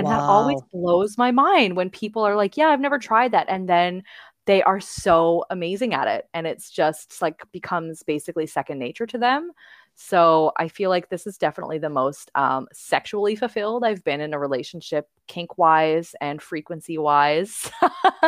[0.00, 3.46] and that always blows my mind when people are like yeah i've never tried that
[3.48, 4.02] and then
[4.46, 9.18] they are so amazing at it and it's just like becomes basically second nature to
[9.18, 9.52] them.
[9.94, 14.32] So i feel like this is definitely the most um, sexually fulfilled i've been in
[14.32, 17.70] a relationship kink wise and frequency wise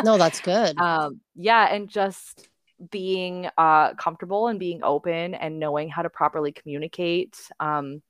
[0.03, 0.77] No, that's good.
[0.77, 2.47] um yeah and just
[2.91, 8.01] being uh comfortable and being open and knowing how to properly communicate um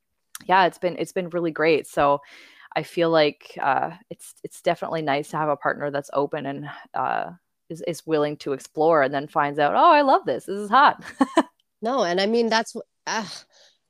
[0.45, 1.87] yeah it's been it's been really great.
[1.87, 2.19] So
[2.75, 6.69] i feel like uh it's it's definitely nice to have a partner that's open and
[6.93, 7.31] uh
[7.69, 10.45] is, is willing to explore and then finds out oh i love this.
[10.45, 11.03] This is hot.
[11.83, 12.75] No, and I mean that's
[13.05, 13.43] ah,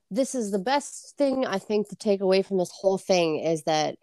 [0.09, 3.63] this is the best thing I think to take away from this whole thing is
[3.63, 3.97] that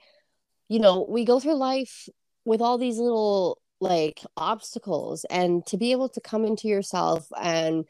[0.69, 2.09] you know we go through life
[2.44, 7.85] with all these little like obstacles and to be able to come into yourself and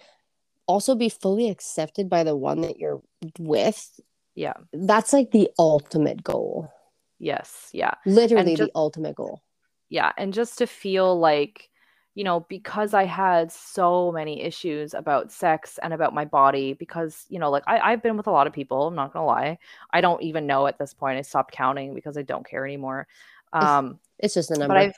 [0.67, 3.03] also be fully accepted by the one that you're
[3.39, 4.01] with
[4.35, 4.55] yeah.
[4.73, 6.73] that's like the ultimate goal
[7.21, 7.93] yes yeah.
[8.05, 9.43] Literally just- the ultimate goal.
[9.89, 11.69] Yeah and just to feel like
[12.15, 17.25] you know because i had so many issues about sex and about my body because
[17.29, 19.59] you know like I, i've been with a lot of people i'm not gonna lie.
[19.93, 23.07] I don't even know at this point i stopped counting because i don't care anymore.
[23.53, 24.75] Um it's just a number.
[24.75, 24.95] But i've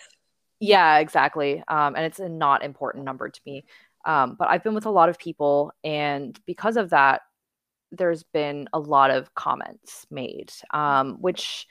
[0.58, 1.62] yeah exactly.
[1.68, 3.64] Um and it's a not important number to me.
[4.06, 7.20] Um but i've been with a lot of people and because of that
[7.92, 11.66] there's been a lot of comments made um which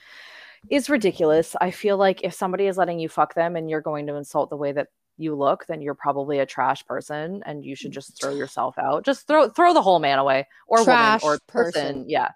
[0.69, 4.07] is ridiculous i feel like if somebody is letting you fuck them and you're going
[4.07, 7.75] to insult the way that you look then you're probably a trash person and you
[7.75, 11.35] should just throw yourself out just throw throw the whole man away or Trash woman
[11.35, 12.05] or person, person.
[12.09, 12.29] yeah.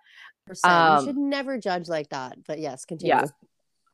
[0.64, 3.26] Um, you should never judge like that but yes continue Yeah.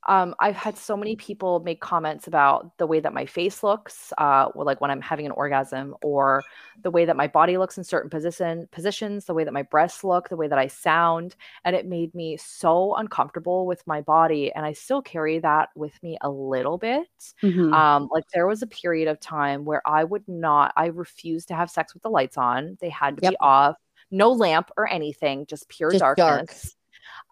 [0.08, 4.12] Um, I've had so many people make comments about the way that my face looks,
[4.18, 6.46] uh, like when I'm having an orgasm, or
[6.84, 10.04] the way that my body looks in certain position positions, the way that my breasts
[10.04, 14.52] look, the way that I sound, and it made me so uncomfortable with my body,
[14.54, 17.08] and I still carry that with me a little bit.
[17.44, 17.72] Mhm.
[17.72, 21.56] Um, like there was a period of time where I would not, I refused to
[21.56, 23.34] have sex with the lights on; they had to Yep.
[23.34, 23.76] be off,
[24.12, 26.16] no lamp or anything, just pure Just dark.
[26.16, 26.76] darkness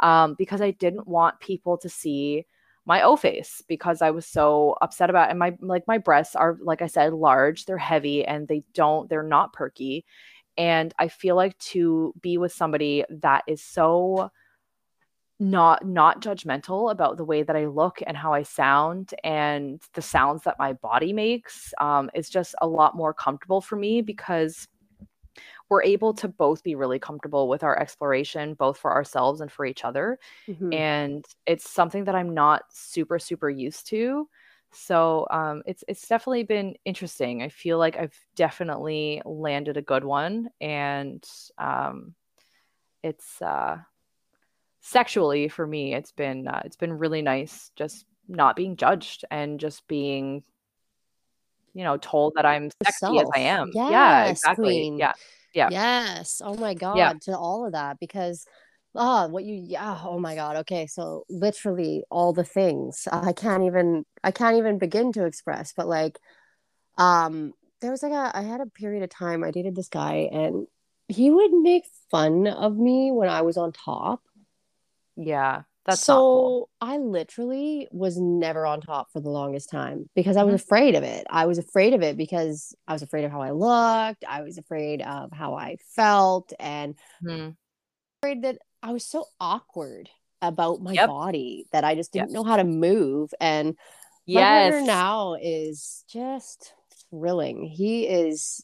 [0.02, 2.46] um, because I didn't want people to see
[2.86, 5.32] my O face because I was so upset about it.
[5.32, 9.10] And my like my breasts are like I said large, they're heavy and they don't
[9.10, 10.06] they're not perky.
[10.58, 14.32] And I feel like to be with somebody that is so
[15.40, 20.02] not not judgmental about the way that I look and how I sound and the
[20.02, 24.68] sounds that my body makes um, is just a lot more comfortable for me because
[25.70, 29.66] we're able to both be really comfortable with our exploration both for ourselves and for
[29.66, 30.74] each other Mhm.
[30.74, 34.28] and it's something that i'm not super super used to
[34.72, 40.04] so um, it's it's definitely been interesting i feel like i've definitely landed a good
[40.04, 41.28] one and
[41.58, 42.14] um,
[43.02, 43.78] it's uh,
[44.82, 49.60] sexually for me it's been uh, it's been really nice just not being judged and
[49.60, 50.44] just being
[51.74, 54.98] you know told that i'm sexy as i am yeah exactly queen.
[54.98, 55.14] yeah
[55.54, 55.70] Yeah.
[55.72, 56.42] Yes.
[56.44, 56.98] Oh my God.
[56.98, 57.14] Yeah.
[57.24, 58.46] To all of that because
[58.96, 60.58] ah, what you yeah, oh my God.
[60.58, 60.88] Okay.
[60.88, 63.08] So literally all the things.
[63.12, 66.20] I can't even I can't even begin to express, but like
[66.98, 70.30] um there was like a I had a period of time I dated this guy
[70.32, 70.68] and
[71.08, 74.22] he would make fun of me when I was on top.
[75.16, 80.38] yeah that's so cool I literally was never on top for the longest time because
[80.38, 80.64] I was Mhm.
[80.64, 81.26] afraid of it.
[81.30, 84.24] I was afraid of it because I was afraid of how I looked.
[84.28, 87.56] I was afraid of how I felt and Mhm.
[88.22, 90.10] afraid that I was so awkward
[90.42, 91.08] about my Yep.
[91.08, 92.34] body that I just didn't Yes.
[92.34, 93.34] know how to move.
[93.42, 93.78] And
[94.28, 96.74] my partner yes now is just
[97.10, 97.64] thrilling.
[97.66, 98.64] He is,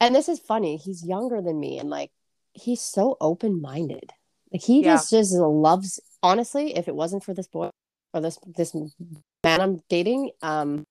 [0.00, 0.76] and this is funny.
[0.76, 2.10] He's younger than me, and like
[2.52, 4.10] he's so open minded.
[4.54, 4.94] Like he Yeah.
[4.94, 6.00] just just loves.
[6.22, 7.70] Honestly, if it wasn't for this boy
[8.14, 10.84] or this this man I'm dating, um,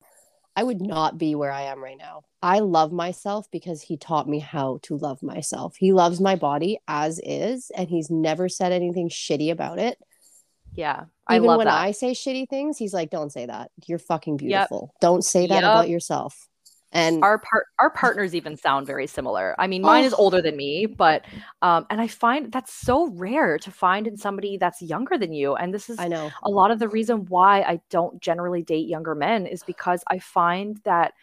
[0.55, 2.21] I would not be where I am right now.
[2.41, 5.75] I love myself because he taught me how to love myself.
[5.77, 9.97] He loves my body as is, and he's never said anything shitty about it.
[10.75, 13.71] yeah i Even when that I say shitty things, he's like, "Don't say that.
[13.87, 14.39] You're fucking Yep.
[14.39, 14.93] beautiful.
[14.99, 15.71] Don't say that Yep.
[15.71, 16.49] about yourself."
[16.93, 20.17] And our part our partners even sound very similar i mean mine is Oh.
[20.23, 21.25] older than me but
[21.61, 25.55] um and i find that's so rare to find in somebody that's younger than you
[25.55, 28.87] and this is I know a lot of the reason why I don't generally date
[28.87, 31.13] younger men is because I find that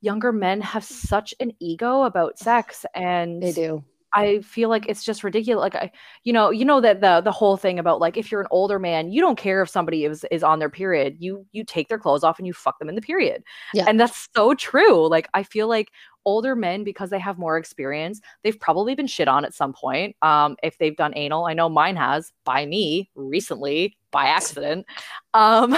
[0.00, 3.84] younger men have such an ego about sex and they do.
[4.14, 5.90] I feel like it's just ridiculous like I
[6.24, 8.78] you know you know that the the whole thing about like if you're an older
[8.78, 11.98] man you don't care if somebody is is on their period you you take their
[11.98, 13.42] clothes off and you fuck them in the period
[13.74, 13.84] Yeah.
[13.88, 15.90] and that's so true like I feel like
[16.24, 20.14] older men because they have more experience they've probably been shit on at some point
[20.22, 24.86] um if they've done anal i know mine has by me recently by accident
[25.34, 25.76] um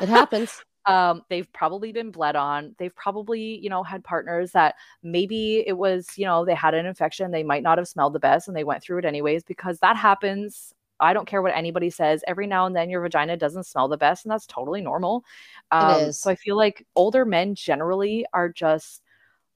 [0.00, 0.62] It happens.
[0.86, 5.74] Um they've probably been bled on they've probably you know had partners that maybe it
[5.76, 8.56] was you know they had an infection they might not have smelled the best and
[8.56, 12.22] they went through it anyways because that happens I don't care what anybody says.
[12.26, 15.24] Every now and then your vagina doesn't smell the best, and that's totally normal.
[15.70, 16.12] Um.
[16.12, 19.02] So I feel like older men generally are just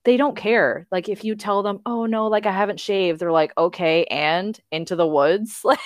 [0.05, 0.87] they don't care.
[0.91, 4.59] Like if you tell them, "Oh no, like I haven't shaved," they're like, "Okay," and
[4.71, 5.63] into the woods.
[5.65, 5.79] Like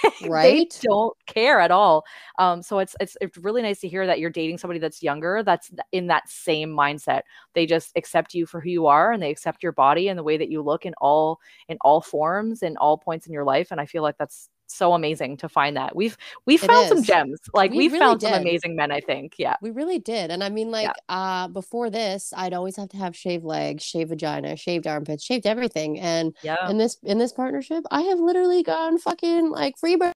[0.43, 2.05] they don't care at all.
[2.39, 5.43] Um, so it's it's it's really nice to hear that you're dating somebody that's younger,
[5.45, 7.23] that's in that same mindset.
[7.55, 10.25] They just accept you for who you are, and they accept your body and the
[10.25, 11.39] way that you look in all
[11.69, 13.69] in all forms and all points in your life.
[13.71, 16.17] And I feel like that's so amazing to find that we've
[16.47, 17.39] we've found some gems.
[17.55, 18.91] Like We we've really found some amazing men.
[18.93, 19.35] I think.
[19.39, 19.57] Yeah.
[19.61, 20.31] We really did.
[20.31, 21.15] And I mean, like, Yeah.
[21.45, 25.47] uh, before this, I'd always have to have shaved legs, shaved vagina, shaved armpits, shaved
[25.47, 25.99] everything.
[25.99, 26.69] And Yeah.
[26.71, 30.13] in this in this partnership, I have literally gone fucking like free bird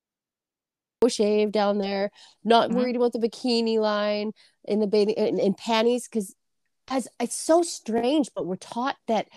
[1.08, 2.10] shave down there,
[2.44, 2.74] not Mhm.
[2.74, 4.32] worried about the bikini line
[4.64, 6.34] in the bathing in, in panties, because
[6.88, 9.28] as it's so strange, but we're taught that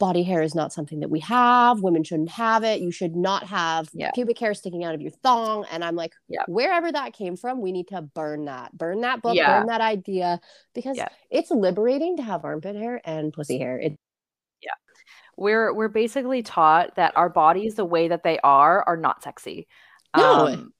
[0.00, 1.80] body hair is not something that we have.
[1.82, 2.80] Women shouldn't have it.
[2.80, 4.10] You should not have Yeah.
[4.12, 5.64] pubic hair sticking out of your thong.
[5.70, 6.42] And I'm like, Yeah.
[6.48, 9.60] wherever that came from, we need to burn that, burn that book, Yeah.
[9.60, 10.40] burn that idea,
[10.74, 11.08] because Yeah.
[11.30, 13.78] it's liberating to have armpit hair and pussy hair.
[13.78, 13.96] It,
[15.36, 19.66] we're we're basically taught that our bodies the way that they are are not sexy
[20.14, 20.46] No.
[20.48, 20.72] um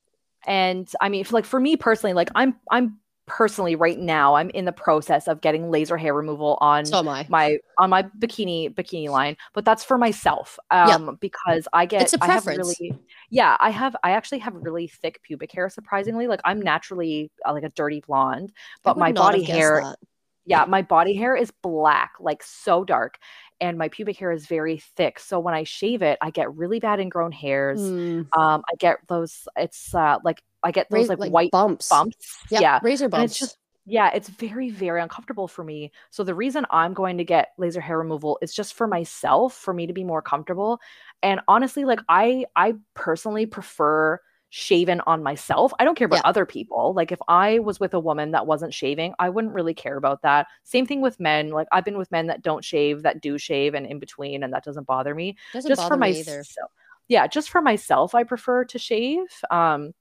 [0.47, 2.99] and i mean like for me personally like i'm i'm
[3.31, 7.59] personally right now i'm in the process of getting laser hair removal on so my
[7.79, 10.97] on my bikini bikini line but that's for myself Yeah.
[10.97, 12.81] um because i get It's a i have preference.
[12.81, 12.99] really
[13.31, 17.53] yeah i have i actually have really thick pubic hair surprisingly like i'm naturally uh,
[17.53, 18.51] like a dirty blonde
[18.83, 19.99] but my body hair that.
[20.47, 23.19] yeah, my body hair is black, like so dark,
[23.61, 25.21] and my pubic hair is very thick.
[25.21, 27.79] So when I shave it, I get really bad ingrown hairs.
[27.81, 29.47] Mm, Um, I get those.
[29.55, 31.89] It's uh, like I get those ra- like, white bumps.
[31.89, 32.39] bumps.
[32.51, 33.33] Yep, Yeah, razor and bumps.
[33.33, 33.57] it's just
[33.87, 35.91] yeah, it's very very uncomfortable for me.
[36.11, 39.73] So the reason I'm going to get laser hair removal is just for myself, for
[39.75, 40.81] me to be more comfortable.
[41.23, 44.21] And honestly, like I I personally prefer
[44.53, 45.73] shaven on myself.
[45.79, 46.29] I don't care about Yeah.
[46.29, 46.93] other people.
[46.93, 50.23] Like if I was with a woman that wasn't shaving, I wouldn't really care about
[50.23, 50.49] that.
[50.65, 51.51] Same thing with men.
[51.51, 54.53] Like I've been with men that don't shave, that do shave and in between and
[54.53, 55.37] that doesn't bother me.
[55.53, 56.71] Doesn't just bother for me myself.
[57.09, 59.27] Yeah, just for myself I prefer to shave.
[59.51, 59.95] Um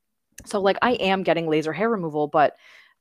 [0.46, 2.56] so like I am getting laser hair removal, but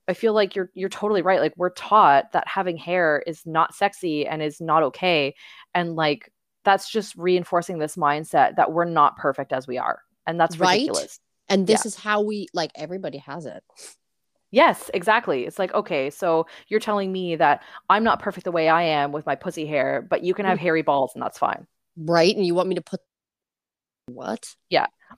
[0.08, 1.40] I feel like you're you're totally right.
[1.40, 5.34] Like we're taught that having hair is not sexy and is not okay.
[5.74, 6.32] And like
[6.64, 10.00] that's just reinforcing this mindset that we're not perfect as we are.
[10.26, 10.74] And that's Right?
[10.74, 11.20] ridiculous.
[11.48, 11.88] And this Yeah.
[11.88, 13.62] is how we like everybody has it.
[14.50, 15.44] Yes, exactly.
[15.44, 19.12] It's like, okay, so you're telling me that I'm not perfect the way I am
[19.12, 20.62] with my pussy hair, but you can have mm-hmm.
[20.64, 21.66] hairy balls and that's fine.
[21.98, 22.34] Right?
[22.34, 23.00] And you want me to put
[24.06, 24.54] what?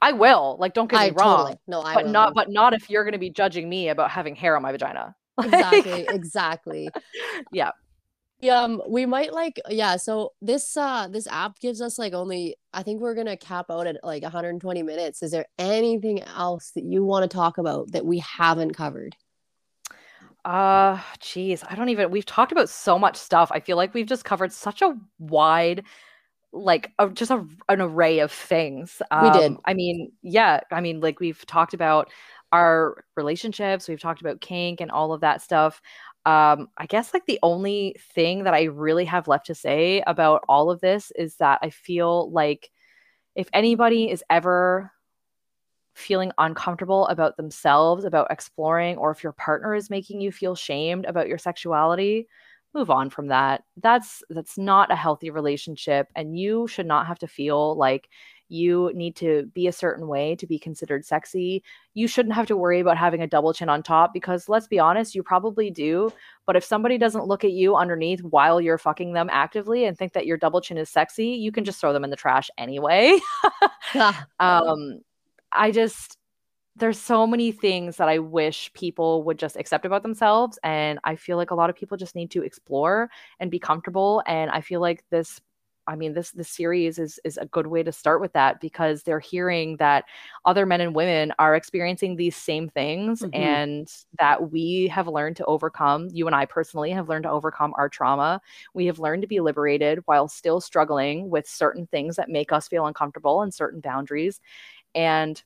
[0.03, 0.57] I will.
[0.59, 1.39] Like, don't get me I wrong.
[1.39, 2.12] totally no, I but will.
[2.12, 4.73] not but not if you're going to be judging me about having hair on my
[4.73, 5.15] vagina.
[5.43, 6.91] Exactly, exactly.
[7.53, 7.71] Yeah.
[8.43, 12.57] Yeah, um, we might like yeah, so this uh this app gives us like only
[12.73, 15.23] I think we're gonna cap out at like 120 minutes.
[15.23, 19.15] Is there anything else that you want to talk about that we haven't covered?
[20.45, 22.11] Uh, geez, I don't even.
[22.11, 23.51] We've talked about so much stuff.
[23.53, 25.85] I feel like we've just covered such a wide,
[26.53, 29.01] like, a, just a, an array of things.
[29.23, 29.53] We did.
[29.53, 30.61] Um, I mean, yeah.
[30.71, 32.11] I mean, like we've talked about
[32.53, 33.89] our relationships.
[33.89, 35.81] We've talked about kink and all of that stuff.
[36.27, 40.45] Um, I guess like the only thing that I really have left to say about
[40.49, 42.71] all of this is that I feel like
[43.35, 44.93] if anybody is ever
[45.95, 51.07] feeling uncomfortable about themselves, about exploring, or if your partner is making you feel shamed
[51.07, 52.27] about your sexuality,
[52.75, 53.65] move on from that.
[53.77, 58.09] That's that's not a healthy relationship and you should not have to feel like
[58.49, 61.63] you need to be a certain way to be considered sexy.
[61.95, 64.81] You shouldn't have to worry about having a double chin on top because let's be
[64.81, 66.13] honest, you probably do.
[66.47, 70.15] But if somebody doesn't look at you underneath while you're fucking them actively and think
[70.15, 73.19] that your double chin is sexy, you can just throw them in the trash anyway.
[74.39, 75.01] Um
[75.53, 76.17] i just
[76.81, 81.16] there's so many things that i wish people would just accept about themselves and i
[81.16, 84.61] feel like a lot of people just need to explore and be comfortable and i
[84.61, 85.40] feel like this
[85.86, 89.02] i mean this this series is is a good way to start with that because
[89.02, 90.05] they're hearing that
[90.44, 93.31] other men and women are experiencing these same things Mhm.
[93.32, 93.89] and
[94.19, 97.89] that we have learned to overcome you and i personally have learned to overcome our
[97.89, 98.40] trauma
[98.74, 102.69] we have learned to be liberated while still struggling with certain things that make us
[102.69, 104.40] feel uncomfortable and certain boundaries.
[104.94, 105.43] And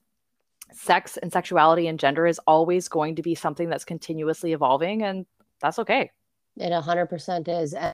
[0.72, 5.26] sex and sexuality and gender is always going to be something that's continuously evolving, and
[5.60, 6.10] that's okay.
[6.56, 7.74] It 100% is.
[7.74, 7.92] And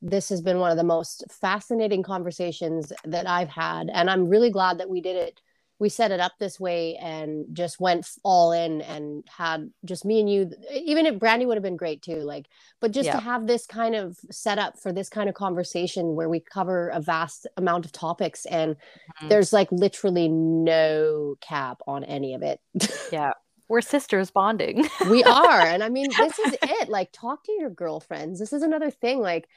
[0.00, 3.90] this has been one of the most fascinating conversations that I've had.
[3.92, 5.40] And I'm really glad that we did it.
[5.80, 10.20] We set it up this way and just went all in and had just me
[10.20, 10.50] and you.
[10.72, 12.46] Even if Brandy would have been great too, like,
[12.80, 16.38] but just to have this kind of setup for this kind of conversation where we
[16.38, 18.76] cover a vast amount of topics and
[19.22, 19.28] Mhm.
[19.30, 22.60] there's like literally no cap on any of it.
[23.12, 23.32] Yeah.
[23.68, 24.86] We're sisters bonding.
[25.08, 28.62] we are and i mean this is it like talk to your girlfriends this is
[28.62, 29.48] another thing like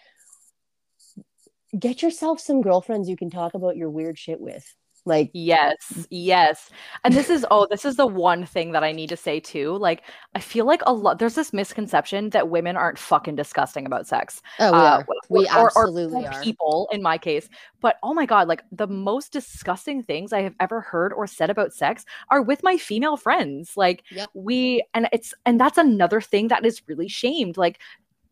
[1.77, 4.75] get yourself some girlfriends you can talk about your weird shit with
[5.05, 6.69] like Yes, yes.
[7.03, 9.75] And this is oh, this is the one thing that I need to say too.
[9.77, 10.03] Like
[10.35, 14.41] I feel like a lot there's this misconception that women aren't fucking disgusting about sex.
[14.59, 17.49] oh we uh, are we or- or absolutely are people in my case.
[17.81, 21.49] But oh my god, like the most disgusting things I have ever heard or said
[21.49, 23.75] about sex are with my female friends.
[23.75, 24.29] Like Yep.
[24.33, 27.57] we and it's and that's another thing that is really shamed.
[27.57, 27.79] Like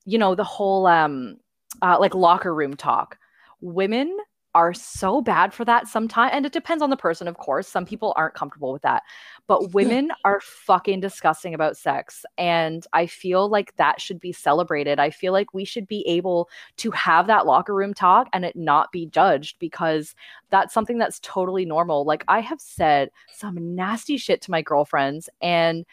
[0.06, 1.38] you know the whole um
[1.82, 3.18] uh, like locker room talk.
[3.62, 4.18] Women
[4.54, 7.86] are so bad for that sometimes and it depends on the person of course some
[7.86, 9.04] people aren't comfortable with that
[9.48, 15.00] but women are fucking disgusting about sex and i feel like that should be celebrated
[15.00, 18.56] i feel like we should be able to have that locker room talk and it
[18.56, 20.16] not be judged because
[20.50, 25.30] that's something that's totally normal like i have said some nasty shit to my girlfriends
[25.42, 25.86] and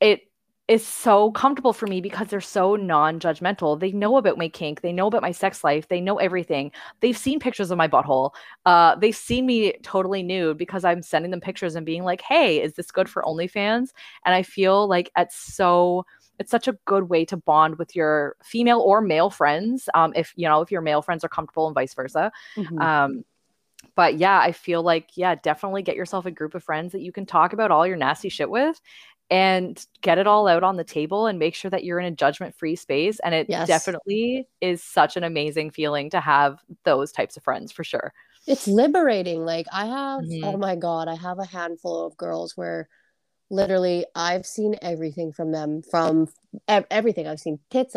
[0.00, 0.20] it
[0.72, 3.78] is so comfortable for me because they're so non-judgmental.
[3.78, 6.72] They know about my kink, they know about my sex life, they know everything.
[7.00, 8.30] They've seen pictures of my butthole.
[8.64, 12.62] Uh, they've seen me totally nude because I'm sending them pictures and being like, "Hey,
[12.62, 13.90] is this good for OnlyFans?"
[14.24, 16.06] And I feel like it's so
[16.38, 19.90] it's such a good way to bond with your female or male friends.
[19.94, 22.32] Um, if you know if your male friends are comfortable and vice versa.
[22.56, 22.80] Mhm.
[22.80, 23.24] Um,
[23.94, 27.12] but yeah, I feel like yeah, definitely get yourself a group of friends that you
[27.12, 28.80] can talk about all your nasty shit with
[29.32, 32.14] and get it all out on the table and make sure that you're in a
[32.14, 33.66] judgment-free space and it Yes.
[33.66, 38.12] definitely is such an amazing feeling to have those types of friends for sure.
[38.46, 40.44] it's liberating like i have Mhm.
[40.44, 42.88] oh my god i have a handful of girls where
[43.50, 46.28] literally i've seen everything from them from
[46.66, 47.94] ev- everything i've seen tits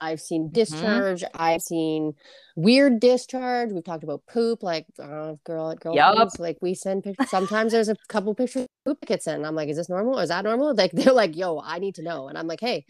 [0.00, 1.24] I've seen discharge.
[1.34, 2.14] I've seen
[2.56, 3.72] weird discharge.
[3.72, 6.38] We've talked about poop, like uh, girl at girlfriends.
[6.38, 7.28] Like we send pictures.
[7.28, 9.44] Sometimes there's a couple pictures of poop gets in.
[9.44, 10.18] I'm like, is this normal?
[10.18, 10.74] Is that normal?
[10.74, 12.28] Like they're like, yo, I need to know.
[12.28, 12.84] And I'm like, hey,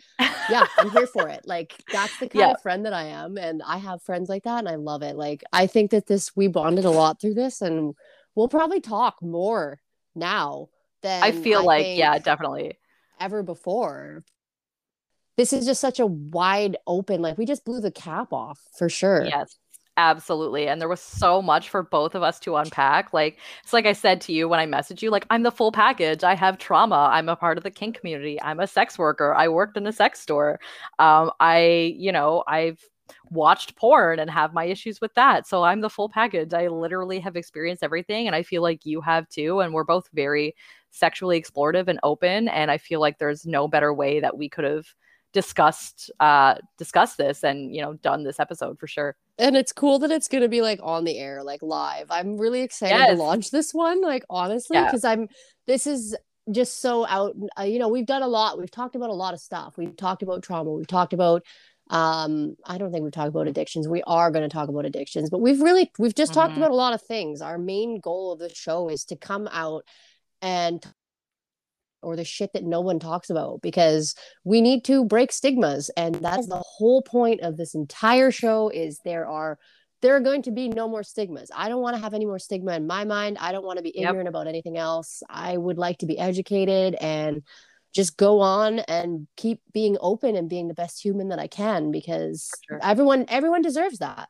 [0.47, 1.43] yeah, I'm here for it.
[1.47, 2.53] Like that's the kind Yeah.
[2.53, 5.17] of friend that I am, and I have friends like that, and I love it.
[5.17, 7.95] Like I think that this we bonded a lot through this, and
[8.35, 9.81] we'll probably talk more
[10.15, 10.69] now
[11.03, 12.79] than I feel like yeah, definitely.
[13.21, 14.25] ever before.
[15.41, 18.91] This is just such a wide open, like we just blew the cap off for
[18.91, 19.25] sure.
[19.25, 19.57] Yes.
[19.97, 20.69] Absolutely.
[20.69, 23.15] And there was so much for both of us to unpack.
[23.15, 25.73] Like it's like I said to you when I messaged you, like I'm the full
[25.73, 26.25] package.
[26.25, 27.09] I have trauma.
[27.11, 28.39] I'm a part of the kink community.
[28.43, 29.35] I'm a sex worker.
[29.35, 30.61] I worked in a sex store.
[30.99, 32.79] Um, I, you know, I've
[33.31, 35.47] watched porn and have my issues with that.
[35.47, 36.53] So I'm the full package.
[36.53, 39.61] I literally have experienced everything and I feel like you have too.
[39.61, 40.55] And we're both very
[40.91, 42.49] sexually explorative and open.
[42.49, 44.85] And I feel like there's no better way that we could have
[45.33, 49.17] discussed uh discussed this and you know done this episode for sure.
[49.39, 52.07] And it's cool that it's going to be like on the air like live.
[52.11, 53.11] I'm really excited yes.
[53.11, 55.11] to launch this one like honestly because yeah.
[55.11, 55.29] i'm
[55.67, 56.17] this is
[56.51, 58.59] just so out uh, you know we've done a lot.
[58.59, 59.75] We've talked about a lot of stuff.
[59.77, 60.73] We've talked about trauma.
[60.73, 61.45] We've talked about
[61.89, 63.89] um i don't think we've talked about addictions.
[63.89, 66.41] We are going to talk about addictions but we've really we've just mm-hmm.
[66.41, 67.41] talked about a lot of things.
[67.41, 69.85] Our main goal of the show is to come out
[70.43, 70.85] and
[72.03, 74.15] or the shit that no one talks about because
[74.45, 75.91] we need to break stigmas.
[75.97, 79.59] And that's the whole point of this entire show is there are
[80.03, 81.51] there are going to be no more stigmas.
[81.55, 83.37] I don't want to have any more stigma in my mind.
[83.39, 84.29] I don't want to be ignorant yep.
[84.29, 85.23] about anything else.
[85.29, 87.43] I would like to be educated and
[87.95, 91.91] just go on and keep being open and being the best human that i can
[91.91, 92.79] because sure.
[92.83, 94.29] everyone everyone deserves that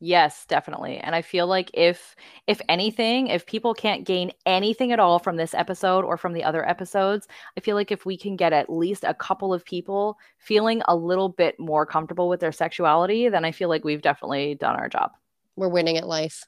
[0.00, 0.98] Yes, definitely.
[0.98, 2.14] And I feel like if
[2.46, 6.44] if anything, if people can't gain anything at all from this episode or from the
[6.44, 7.26] other episodes,
[7.56, 10.94] I feel like if we can get at least a couple of people feeling a
[10.94, 14.88] little bit more comfortable with their sexuality, then I feel like we've definitely done our
[14.88, 15.12] job.
[15.56, 16.44] We're winning at life.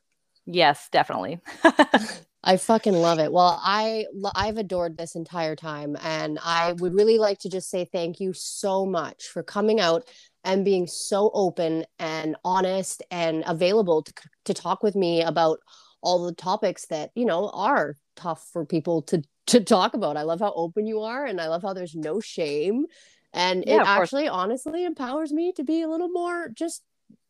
[0.47, 1.41] Yes, definitely.
[2.43, 3.33] I fucking love it.
[3.33, 7.85] Well, I I've adored this entire time and I would really like to just say
[7.85, 10.09] thank you so much for coming out
[10.45, 14.13] and being so open and honest and available to,
[14.47, 15.59] to talk with me about
[16.03, 20.23] all the topics that you know are tough for people to to talk about i
[20.23, 22.87] love how open you are and i love how there's no shame
[23.33, 24.35] and yeah, it actually course.
[24.35, 26.83] honestly empowers me to be a little more just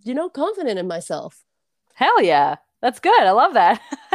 [0.05, 1.43] you know confident in myself
[1.95, 3.81] hell yeah that's good i love that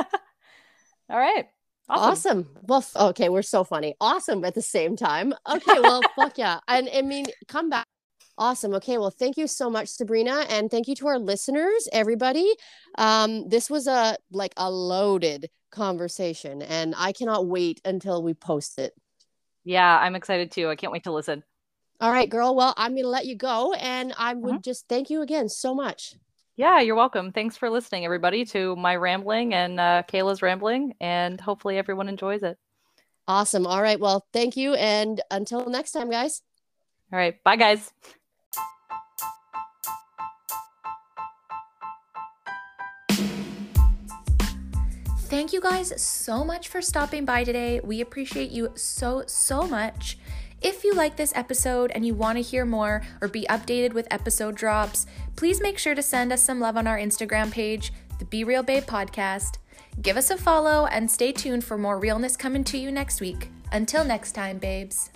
[1.09, 1.47] all right
[1.87, 2.39] Awesome.
[2.39, 2.57] awesome.
[2.63, 3.93] Well, okay, we're so funny.
[4.01, 5.35] Awesome at the same time.
[5.47, 6.59] Okay, well, fuck yeah.
[6.67, 7.84] And I mean, come back
[8.37, 8.73] Awesome.
[8.75, 8.97] Okay.
[8.97, 12.53] Well, thank you so much, Sabrina, and thank you to our listeners, everybody.
[12.97, 18.77] Um, this was a like a loaded conversation, and I cannot wait until we post
[18.77, 18.93] it.
[19.63, 20.69] Yeah, I'm excited too.
[20.69, 21.43] I can't wait to listen.
[22.01, 22.55] All right, girl.
[22.55, 24.61] Well, I'm gonna let you go, and I would mm-hmm.
[24.61, 26.15] just thank you again so much.
[26.57, 27.31] Yeah, you're welcome.
[27.31, 32.43] Thanks for listening, everybody, to my rambling and uh, Kayla's rambling, and hopefully everyone enjoys
[32.43, 32.57] it.
[33.27, 33.65] Awesome.
[33.65, 33.99] All right.
[33.99, 36.41] Well, thank you, and until next time, guys.
[37.13, 37.41] All right.
[37.43, 37.91] Bye, guys.
[45.25, 47.81] Thank you guys so much for stopping by today.
[47.83, 50.19] We appreciate you so, so much.
[50.61, 54.07] If you like this episode and you want to hear more or be updated with
[54.11, 58.25] episode drops, please make sure to send us some love on our Instagram page, the
[58.25, 59.57] Be Real Babe Podcast.
[59.99, 63.49] Give us a follow and stay tuned for more realness coming to you next week.
[63.71, 65.09] Until next time, babes.